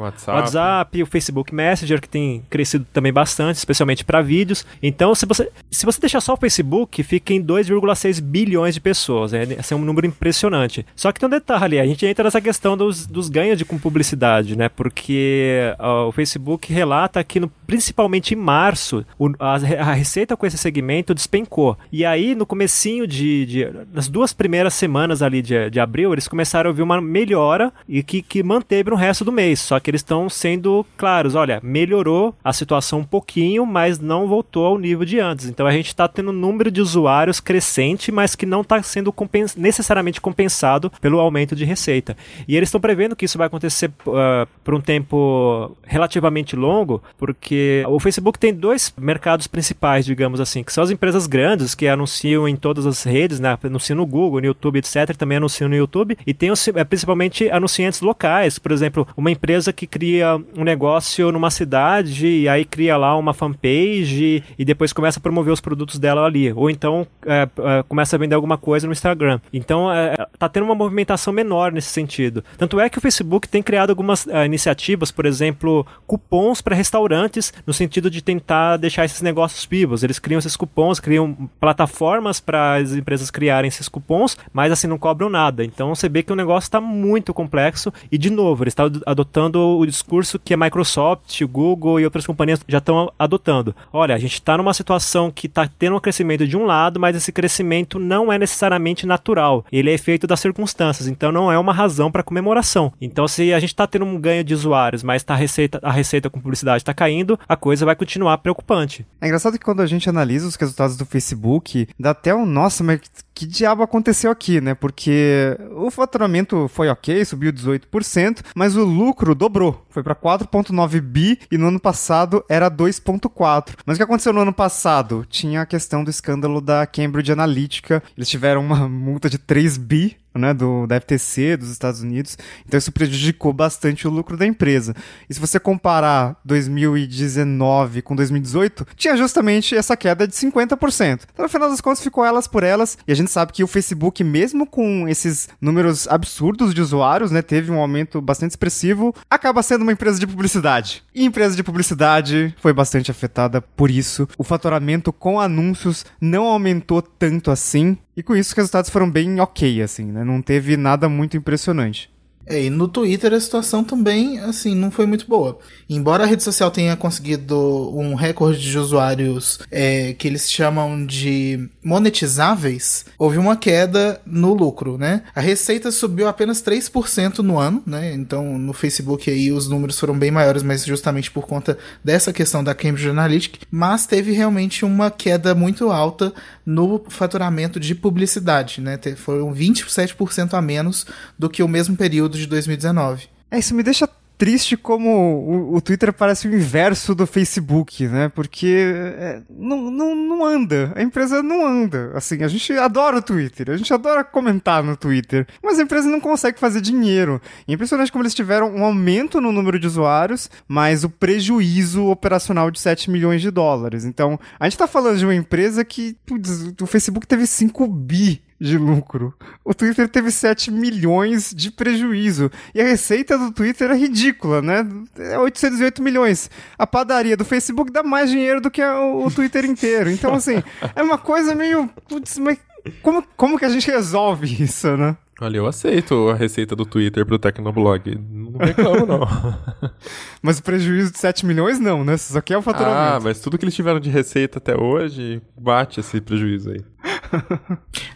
WhatsApp. 0.00 0.38
WhatsApp, 0.38 1.02
o 1.02 1.06
Facebook 1.06 1.54
Messenger, 1.54 2.00
que 2.00 2.08
tem 2.08 2.42
crescido 2.50 2.86
também 2.92 3.12
bastante, 3.12 3.56
especialmente 3.56 4.04
para 4.04 4.20
vídeos. 4.20 4.66
Então, 4.82 5.14
se 5.14 5.26
você, 5.26 5.50
se 5.70 5.86
você 5.86 6.00
deixar 6.00 6.20
só 6.20 6.34
o 6.34 6.36
Facebook, 6.36 7.02
fica 7.02 7.32
em 7.32 7.42
2,6 7.42 8.20
bilhões 8.20 8.74
de 8.74 8.80
pessoas. 8.80 9.32
É, 9.32 9.42
esse 9.44 9.72
é 9.72 9.76
um 9.76 9.84
número 9.84 10.06
impressionante. 10.06 10.84
Só 10.94 11.12
que 11.12 11.20
tem 11.20 11.26
um 11.26 11.30
detalhe, 11.30 11.78
a 11.78 11.86
gente 11.86 12.04
entra 12.06 12.24
nessa 12.24 12.40
questão 12.40 12.76
dos, 12.76 13.06
dos 13.06 13.28
ganhos 13.28 13.58
de 13.58 13.64
com 13.64 13.78
publicidade, 13.78 14.56
né? 14.56 14.68
Porque 14.68 15.74
uh, 15.78 16.08
o 16.08 16.12
Facebook 16.12 16.72
relata 16.72 17.22
que 17.22 17.35
no 17.40 17.50
principalmente 17.66 18.32
em 18.32 18.36
março, 18.36 19.04
o, 19.18 19.28
a, 19.38 19.54
a, 19.54 19.92
receita 19.92 20.36
com 20.36 20.46
esse 20.46 20.56
segmento 20.56 21.14
despencou. 21.14 21.76
E 21.90 22.04
aí, 22.04 22.34
no 22.34 22.46
comecinho 22.46 23.06
de, 23.06 23.46
de 23.46 23.68
nas 23.92 24.08
duas 24.08 24.32
primeiras 24.32 24.74
semanas 24.74 25.22
ali 25.22 25.42
de, 25.42 25.68
de 25.70 25.80
abril, 25.80 26.12
eles 26.12 26.28
começaram 26.28 26.70
a 26.70 26.72
ver 26.72 26.82
uma 26.82 27.00
melhora 27.00 27.72
e 27.88 28.02
que, 28.02 28.22
que 28.22 28.42
manteve 28.42 28.90
no 28.90 28.96
resto 28.96 29.24
do 29.24 29.32
mês. 29.32 29.60
Só 29.60 29.80
que 29.80 29.90
eles 29.90 30.00
estão 30.00 30.28
sendo 30.28 30.86
claros, 30.96 31.34
olha, 31.34 31.60
melhorou 31.62 32.34
a 32.42 32.52
situação 32.52 33.00
um 33.00 33.04
pouquinho, 33.04 33.66
mas 33.66 33.98
não 33.98 34.28
voltou 34.28 34.66
ao 34.66 34.78
nível 34.78 35.04
de 35.04 35.18
antes. 35.18 35.46
Então 35.46 35.66
a 35.66 35.72
gente 35.72 35.88
está 35.88 36.06
tendo 36.06 36.30
um 36.30 36.34
número 36.34 36.70
de 36.70 36.80
usuários 36.80 37.40
crescente, 37.40 38.12
mas 38.12 38.34
que 38.34 38.46
não 38.46 38.60
está 38.60 38.82
sendo 38.82 39.12
compens 39.12 39.56
necessariamente 39.56 40.20
compensado 40.20 40.90
pelo 41.00 41.18
aumento 41.18 41.56
de 41.56 41.64
receita. 41.64 42.16
E 42.46 42.56
eles 42.56 42.68
estão 42.68 42.80
prevendo 42.80 43.16
que 43.16 43.24
isso 43.24 43.38
vai 43.38 43.46
acontecer 43.46 43.90
uh, 44.06 44.46
por 44.62 44.74
um 44.74 44.80
tempo 44.80 45.76
relativamente 45.82 46.54
longo, 46.54 47.02
porque 47.26 47.82
o 47.88 47.98
Facebook 47.98 48.38
tem 48.38 48.54
dois 48.54 48.94
mercados 48.96 49.48
principais, 49.48 50.06
digamos 50.06 50.38
assim, 50.38 50.62
que 50.62 50.72
são 50.72 50.84
as 50.84 50.92
empresas 50.92 51.26
grandes 51.26 51.74
que 51.74 51.88
anunciam 51.88 52.46
em 52.46 52.54
todas 52.54 52.86
as 52.86 53.02
redes, 53.02 53.40
né? 53.40 53.58
anunciam 53.64 53.96
no 53.96 54.06
Google, 54.06 54.40
no 54.40 54.46
YouTube, 54.46 54.78
etc. 54.78 55.16
Também 55.16 55.38
anunciam 55.38 55.68
no 55.68 55.74
YouTube. 55.74 56.16
E 56.24 56.32
tem 56.32 56.52
os, 56.52 56.68
é, 56.68 56.84
principalmente 56.84 57.50
anunciantes 57.50 58.00
locais, 58.00 58.60
por 58.60 58.70
exemplo, 58.70 59.08
uma 59.16 59.28
empresa 59.28 59.72
que 59.72 59.88
cria 59.88 60.40
um 60.56 60.62
negócio 60.62 61.32
numa 61.32 61.50
cidade 61.50 62.28
e 62.28 62.48
aí 62.48 62.64
cria 62.64 62.96
lá 62.96 63.16
uma 63.16 63.34
fanpage 63.34 64.44
e 64.56 64.64
depois 64.64 64.92
começa 64.92 65.18
a 65.18 65.22
promover 65.22 65.52
os 65.52 65.60
produtos 65.60 65.98
dela 65.98 66.24
ali. 66.24 66.52
Ou 66.52 66.70
então 66.70 67.08
é, 67.26 67.42
é, 67.42 67.82
começa 67.88 68.14
a 68.14 68.18
vender 68.20 68.36
alguma 68.36 68.56
coisa 68.56 68.86
no 68.86 68.92
Instagram. 68.92 69.40
Então 69.52 69.92
é, 69.92 70.14
tá 70.38 70.48
tendo 70.48 70.62
uma 70.62 70.76
movimentação 70.76 71.32
menor 71.32 71.72
nesse 71.72 71.88
sentido. 71.88 72.44
Tanto 72.56 72.78
é 72.78 72.88
que 72.88 72.98
o 72.98 73.00
Facebook 73.00 73.48
tem 73.48 73.64
criado 73.64 73.90
algumas 73.90 74.28
é, 74.28 74.46
iniciativas, 74.46 75.10
por 75.10 75.26
exemplo, 75.26 75.84
cupons 76.06 76.62
para 76.62 76.76
restaurantes 76.76 77.15
restaurantes, 77.16 77.52
no 77.66 77.72
sentido 77.72 78.10
de 78.10 78.22
tentar 78.22 78.76
deixar 78.76 79.04
esses 79.04 79.22
negócios 79.22 79.64
vivos. 79.64 80.02
Eles 80.02 80.18
criam 80.18 80.38
esses 80.38 80.56
cupons, 80.56 81.00
criam 81.00 81.34
plataformas 81.58 82.40
para 82.40 82.76
as 82.76 82.92
empresas 82.92 83.30
criarem 83.30 83.68
esses 83.68 83.88
cupons, 83.88 84.36
mas 84.52 84.70
assim 84.70 84.86
não 84.86 84.98
cobram 84.98 85.28
nada. 85.28 85.64
Então 85.64 85.94
você 85.94 86.08
vê 86.08 86.22
que 86.22 86.32
o 86.32 86.36
negócio 86.36 86.66
está 86.66 86.80
muito 86.80 87.32
complexo 87.32 87.92
e, 88.12 88.18
de 88.18 88.30
novo, 88.30 88.64
eles 88.64 88.72
estão 88.72 88.90
adotando 89.06 89.60
o 89.78 89.86
discurso 89.86 90.38
que 90.38 90.54
a 90.54 90.56
Microsoft, 90.56 91.40
o 91.40 91.48
Google 91.48 92.00
e 92.00 92.04
outras 92.04 92.26
companhias 92.26 92.60
já 92.68 92.78
estão 92.78 93.12
adotando. 93.18 93.74
Olha, 93.92 94.14
a 94.14 94.18
gente 94.18 94.34
está 94.34 94.56
numa 94.56 94.74
situação 94.74 95.30
que 95.30 95.46
está 95.46 95.68
tendo 95.78 95.96
um 95.96 96.00
crescimento 96.00 96.46
de 96.46 96.56
um 96.56 96.64
lado, 96.64 97.00
mas 97.00 97.16
esse 97.16 97.32
crescimento 97.32 97.98
não 97.98 98.32
é 98.32 98.38
necessariamente 98.38 99.06
natural. 99.06 99.64
Ele 99.72 99.90
é 99.90 99.94
efeito 99.94 100.26
das 100.26 100.40
circunstâncias, 100.40 101.08
então 101.08 101.32
não 101.32 101.50
é 101.50 101.58
uma 101.58 101.72
razão 101.72 102.10
para 102.10 102.22
comemoração. 102.22 102.92
Então, 103.00 103.26
se 103.26 103.52
a 103.52 103.60
gente 103.60 103.70
está 103.70 103.86
tendo 103.86 104.04
um 104.04 104.20
ganho 104.20 104.44
de 104.44 104.54
usuários, 104.54 105.02
mas 105.02 105.22
tá 105.22 105.34
a, 105.34 105.36
receita, 105.36 105.78
a 105.82 105.90
receita 105.90 106.28
com 106.28 106.40
publicidade 106.40 106.82
está 106.82 106.92
caindo, 106.94 107.05
caindo, 107.06 107.38
a 107.48 107.56
coisa 107.56 107.86
vai 107.86 107.94
continuar 107.94 108.38
preocupante. 108.38 109.06
É 109.20 109.26
engraçado 109.26 109.58
que 109.58 109.64
quando 109.64 109.80
a 109.80 109.86
gente 109.86 110.08
analisa 110.10 110.46
os 110.46 110.56
resultados 110.56 110.96
do 110.96 111.06
Facebook, 111.06 111.88
dá 111.98 112.10
até 112.10 112.34
um 112.34 112.44
nossa, 112.44 112.82
mas 112.82 113.00
que 113.36 113.46
diabo 113.46 113.82
aconteceu 113.82 114.30
aqui, 114.30 114.62
né? 114.62 114.74
Porque 114.74 115.54
o 115.72 115.90
faturamento 115.90 116.68
foi 116.68 116.88
ok, 116.88 117.22
subiu 117.22 117.52
18%, 117.52 118.42
mas 118.54 118.76
o 118.76 118.82
lucro 118.82 119.34
dobrou, 119.34 119.84
foi 119.90 120.02
para 120.02 120.14
4.9 120.14 121.02
bi 121.02 121.38
e 121.52 121.58
no 121.58 121.68
ano 121.68 121.78
passado 121.78 122.42
era 122.48 122.70
2.4. 122.70 123.74
Mas 123.84 123.96
o 123.96 123.98
que 123.98 124.02
aconteceu 124.02 124.32
no 124.32 124.40
ano 124.40 124.54
passado? 124.54 125.26
Tinha 125.28 125.60
a 125.60 125.66
questão 125.66 126.02
do 126.02 126.08
escândalo 126.08 126.62
da 126.62 126.86
Cambridge 126.86 127.30
Analytica, 127.30 128.02
eles 128.16 128.30
tiveram 128.30 128.62
uma 128.62 128.88
multa 128.88 129.28
de 129.28 129.36
3 129.36 129.76
bi 129.76 130.16
né, 130.38 130.54
do, 130.54 130.86
da 130.86 131.00
FTC 131.00 131.56
dos 131.56 131.70
Estados 131.70 132.00
Unidos. 132.02 132.36
Então 132.66 132.78
isso 132.78 132.92
prejudicou 132.92 133.52
bastante 133.52 134.06
o 134.06 134.10
lucro 134.10 134.36
da 134.36 134.46
empresa. 134.46 134.94
E 135.28 135.34
se 135.34 135.40
você 135.40 135.58
comparar 135.58 136.38
2019 136.44 138.02
com 138.02 138.14
2018, 138.14 138.86
tinha 138.96 139.16
justamente 139.16 139.74
essa 139.74 139.96
queda 139.96 140.26
de 140.26 140.34
50%. 140.34 141.22
Então 141.32 141.44
no 141.44 141.48
final 141.48 141.68
das 141.70 141.80
contas 141.80 142.02
ficou 142.02 142.24
elas 142.24 142.46
por 142.46 142.62
elas. 142.62 142.98
E 143.06 143.12
a 143.12 143.16
gente 143.16 143.25
sabe 143.26 143.52
que 143.52 143.64
o 143.64 143.66
Facebook, 143.66 144.22
mesmo 144.22 144.66
com 144.66 145.08
esses 145.08 145.48
números 145.60 146.06
absurdos 146.08 146.74
de 146.74 146.80
usuários, 146.80 147.30
né, 147.30 147.42
teve 147.42 147.70
um 147.70 147.80
aumento 147.80 148.20
bastante 148.20 148.50
expressivo, 148.50 149.14
acaba 149.30 149.62
sendo 149.62 149.82
uma 149.82 149.92
empresa 149.92 150.18
de 150.18 150.26
publicidade. 150.26 151.02
E 151.14 151.24
empresa 151.24 151.56
de 151.56 151.62
publicidade 151.62 152.54
foi 152.60 152.72
bastante 152.72 153.10
afetada 153.10 153.60
por 153.60 153.90
isso. 153.90 154.28
O 154.38 154.44
faturamento 154.44 155.12
com 155.12 155.40
anúncios 155.40 156.04
não 156.20 156.44
aumentou 156.44 157.02
tanto 157.02 157.50
assim. 157.50 157.96
E 158.16 158.22
com 158.22 158.34
isso 158.34 158.50
os 158.50 158.56
resultados 158.56 158.90
foram 158.90 159.10
bem 159.10 159.40
ok, 159.40 159.82
assim, 159.82 160.06
né? 160.06 160.24
Não 160.24 160.40
teve 160.40 160.76
nada 160.76 161.08
muito 161.08 161.36
impressionante. 161.36 162.10
É, 162.46 162.64
e 162.64 162.70
no 162.70 162.86
Twitter 162.86 163.32
a 163.32 163.40
situação 163.40 163.82
também, 163.82 164.38
assim, 164.38 164.74
não 164.74 164.90
foi 164.90 165.04
muito 165.04 165.26
boa. 165.26 165.58
Embora 165.90 166.24
a 166.24 166.26
rede 166.26 166.42
social 166.42 166.70
tenha 166.70 166.96
conseguido 166.96 167.56
um 167.96 168.14
recorde 168.14 168.60
de 168.60 168.78
usuários 168.78 169.58
é, 169.70 170.12
que 170.12 170.28
eles 170.28 170.50
chamam 170.50 171.04
de 171.04 171.68
monetizáveis, 171.82 173.04
houve 173.18 173.38
uma 173.38 173.56
queda 173.56 174.20
no 174.24 174.54
lucro, 174.54 174.96
né? 174.96 175.22
A 175.34 175.40
receita 175.40 175.90
subiu 175.90 176.28
apenas 176.28 176.62
3% 176.62 177.38
no 177.38 177.58
ano, 177.58 177.82
né? 177.84 178.12
Então 178.14 178.58
no 178.58 178.72
Facebook 178.72 179.28
aí 179.30 179.50
os 179.50 179.68
números 179.68 179.98
foram 179.98 180.16
bem 180.16 180.30
maiores, 180.30 180.62
mas 180.62 180.84
justamente 180.84 181.30
por 181.30 181.46
conta 181.46 181.76
dessa 182.04 182.32
questão 182.32 182.62
da 182.62 182.74
Cambridge 182.74 183.08
Analytica, 183.08 183.58
mas 183.70 184.06
teve 184.06 184.32
realmente 184.32 184.84
uma 184.84 185.10
queda 185.10 185.54
muito 185.54 185.90
alta 185.90 186.32
no 186.64 187.04
faturamento 187.08 187.80
de 187.80 187.94
publicidade, 187.94 188.80
né? 188.80 188.98
Foram 189.16 189.52
27% 189.52 190.54
a 190.54 190.62
menos 190.62 191.06
do 191.38 191.48
que 191.48 191.62
o 191.62 191.68
mesmo 191.68 191.96
período 191.96 192.35
de 192.38 192.46
2019. 192.46 193.28
É, 193.50 193.58
isso 193.58 193.74
me 193.74 193.82
deixa 193.82 194.08
triste 194.36 194.76
como 194.76 195.10
o, 195.10 195.76
o, 195.76 195.80
Twitter 195.80 196.12
parece 196.12 196.46
o 196.46 196.54
inverso 196.54 197.14
do 197.14 197.26
Facebook, 197.26 198.06
né? 198.06 198.28
Porque 198.28 198.92
é, 199.18 199.42
não, 199.48 199.90
não, 199.90 200.14
não 200.14 200.44
anda. 200.44 200.92
A 200.94 201.02
empresa 201.02 201.42
não 201.42 201.66
anda. 201.66 202.12
Assim, 202.14 202.42
a 202.42 202.48
gente 202.48 202.72
adora 202.74 203.18
o 203.18 203.22
Twitter, 203.22 203.70
a 203.70 203.76
gente 203.76 203.92
adora 203.92 204.22
comentar 204.22 204.82
no 204.82 204.96
Twitter, 204.96 205.46
mas 205.62 205.78
a 205.78 205.82
empresa 205.82 206.08
não 206.08 206.20
consegue 206.20 206.58
fazer 206.58 206.80
dinheiro. 206.80 207.40
E 207.66 207.72
é 207.72 207.74
impressionante 207.74 208.12
como 208.12 208.22
eles 208.22 208.34
tiveram 208.34 208.74
um 208.74 208.84
aumento 208.84 209.40
no 209.40 209.52
número 209.52 209.78
de 209.78 209.86
usuários, 209.86 210.50
mas 210.68 211.04
o 211.04 211.08
prejuízo 211.08 212.06
operacional 212.06 212.70
de 212.70 212.78
7 212.78 213.10
milhões 213.10 213.40
de 213.40 213.50
dólares. 213.50 214.04
Então, 214.04 214.38
a 214.60 214.68
gente 214.68 214.78
tá 214.78 214.86
falando 214.86 215.18
de 215.18 215.24
uma 215.24 215.34
empresa 215.34 215.84
que, 215.84 216.16
putz, 216.26 216.74
o 216.80 216.86
Facebook 216.86 217.26
teve 217.26 217.46
5 217.46 217.86
bi 217.86 218.45
de 218.60 218.78
lucro. 218.78 219.34
O 219.64 219.74
Twitter 219.74 220.08
teve 220.08 220.30
7 220.30 220.70
milhões 220.70 221.52
de 221.54 221.70
prejuízo. 221.70 222.50
E 222.74 222.80
a 222.80 222.84
receita 222.84 223.36
do 223.38 223.52
Twitter 223.52 223.90
é 223.90 223.96
ridícula, 223.96 224.62
né? 224.62 224.86
É 225.18 225.38
808 225.38 226.02
milhões. 226.02 226.50
A 226.78 226.86
padaria 226.86 227.36
do 227.36 227.44
Facebook 227.44 227.92
dá 227.92 228.02
mais 228.02 228.30
dinheiro 228.30 228.60
do 228.60 228.70
que 228.70 228.82
o 228.82 229.30
Twitter 229.30 229.64
inteiro. 229.64 230.10
Então, 230.10 230.34
assim, 230.34 230.62
é 230.94 231.02
uma 231.02 231.18
coisa 231.18 231.54
meio. 231.54 231.88
Putz, 232.08 232.38
mas 232.38 232.58
como, 233.02 233.22
como 233.36 233.58
que 233.58 233.64
a 233.64 233.68
gente 233.68 233.90
resolve 233.90 234.62
isso, 234.62 234.96
né? 234.96 235.16
Olha, 235.38 235.58
eu 235.58 235.66
aceito 235.66 236.30
a 236.30 236.34
receita 236.34 236.74
do 236.74 236.86
Twitter 236.86 237.26
pro 237.26 237.38
Tecnoblog. 237.38 238.18
Não 238.30 238.58
reclamo, 238.58 239.04
não. 239.04 239.20
mas 240.40 240.58
o 240.58 240.62
prejuízo 240.62 241.12
de 241.12 241.18
7 241.18 241.44
milhões, 241.44 241.78
não, 241.78 242.02
né? 242.02 242.14
Isso 242.14 242.36
aqui 242.38 242.54
é 242.54 242.58
o 242.58 242.62
faturamento. 242.62 242.98
Ah, 242.98 243.20
mas 243.22 243.38
tudo 243.40 243.58
que 243.58 243.64
eles 243.64 243.74
tiveram 243.74 244.00
de 244.00 244.08
receita 244.08 244.56
até 244.56 244.74
hoje 244.74 245.42
bate 245.58 246.00
esse 246.00 246.22
prejuízo 246.22 246.70
aí. 246.70 246.82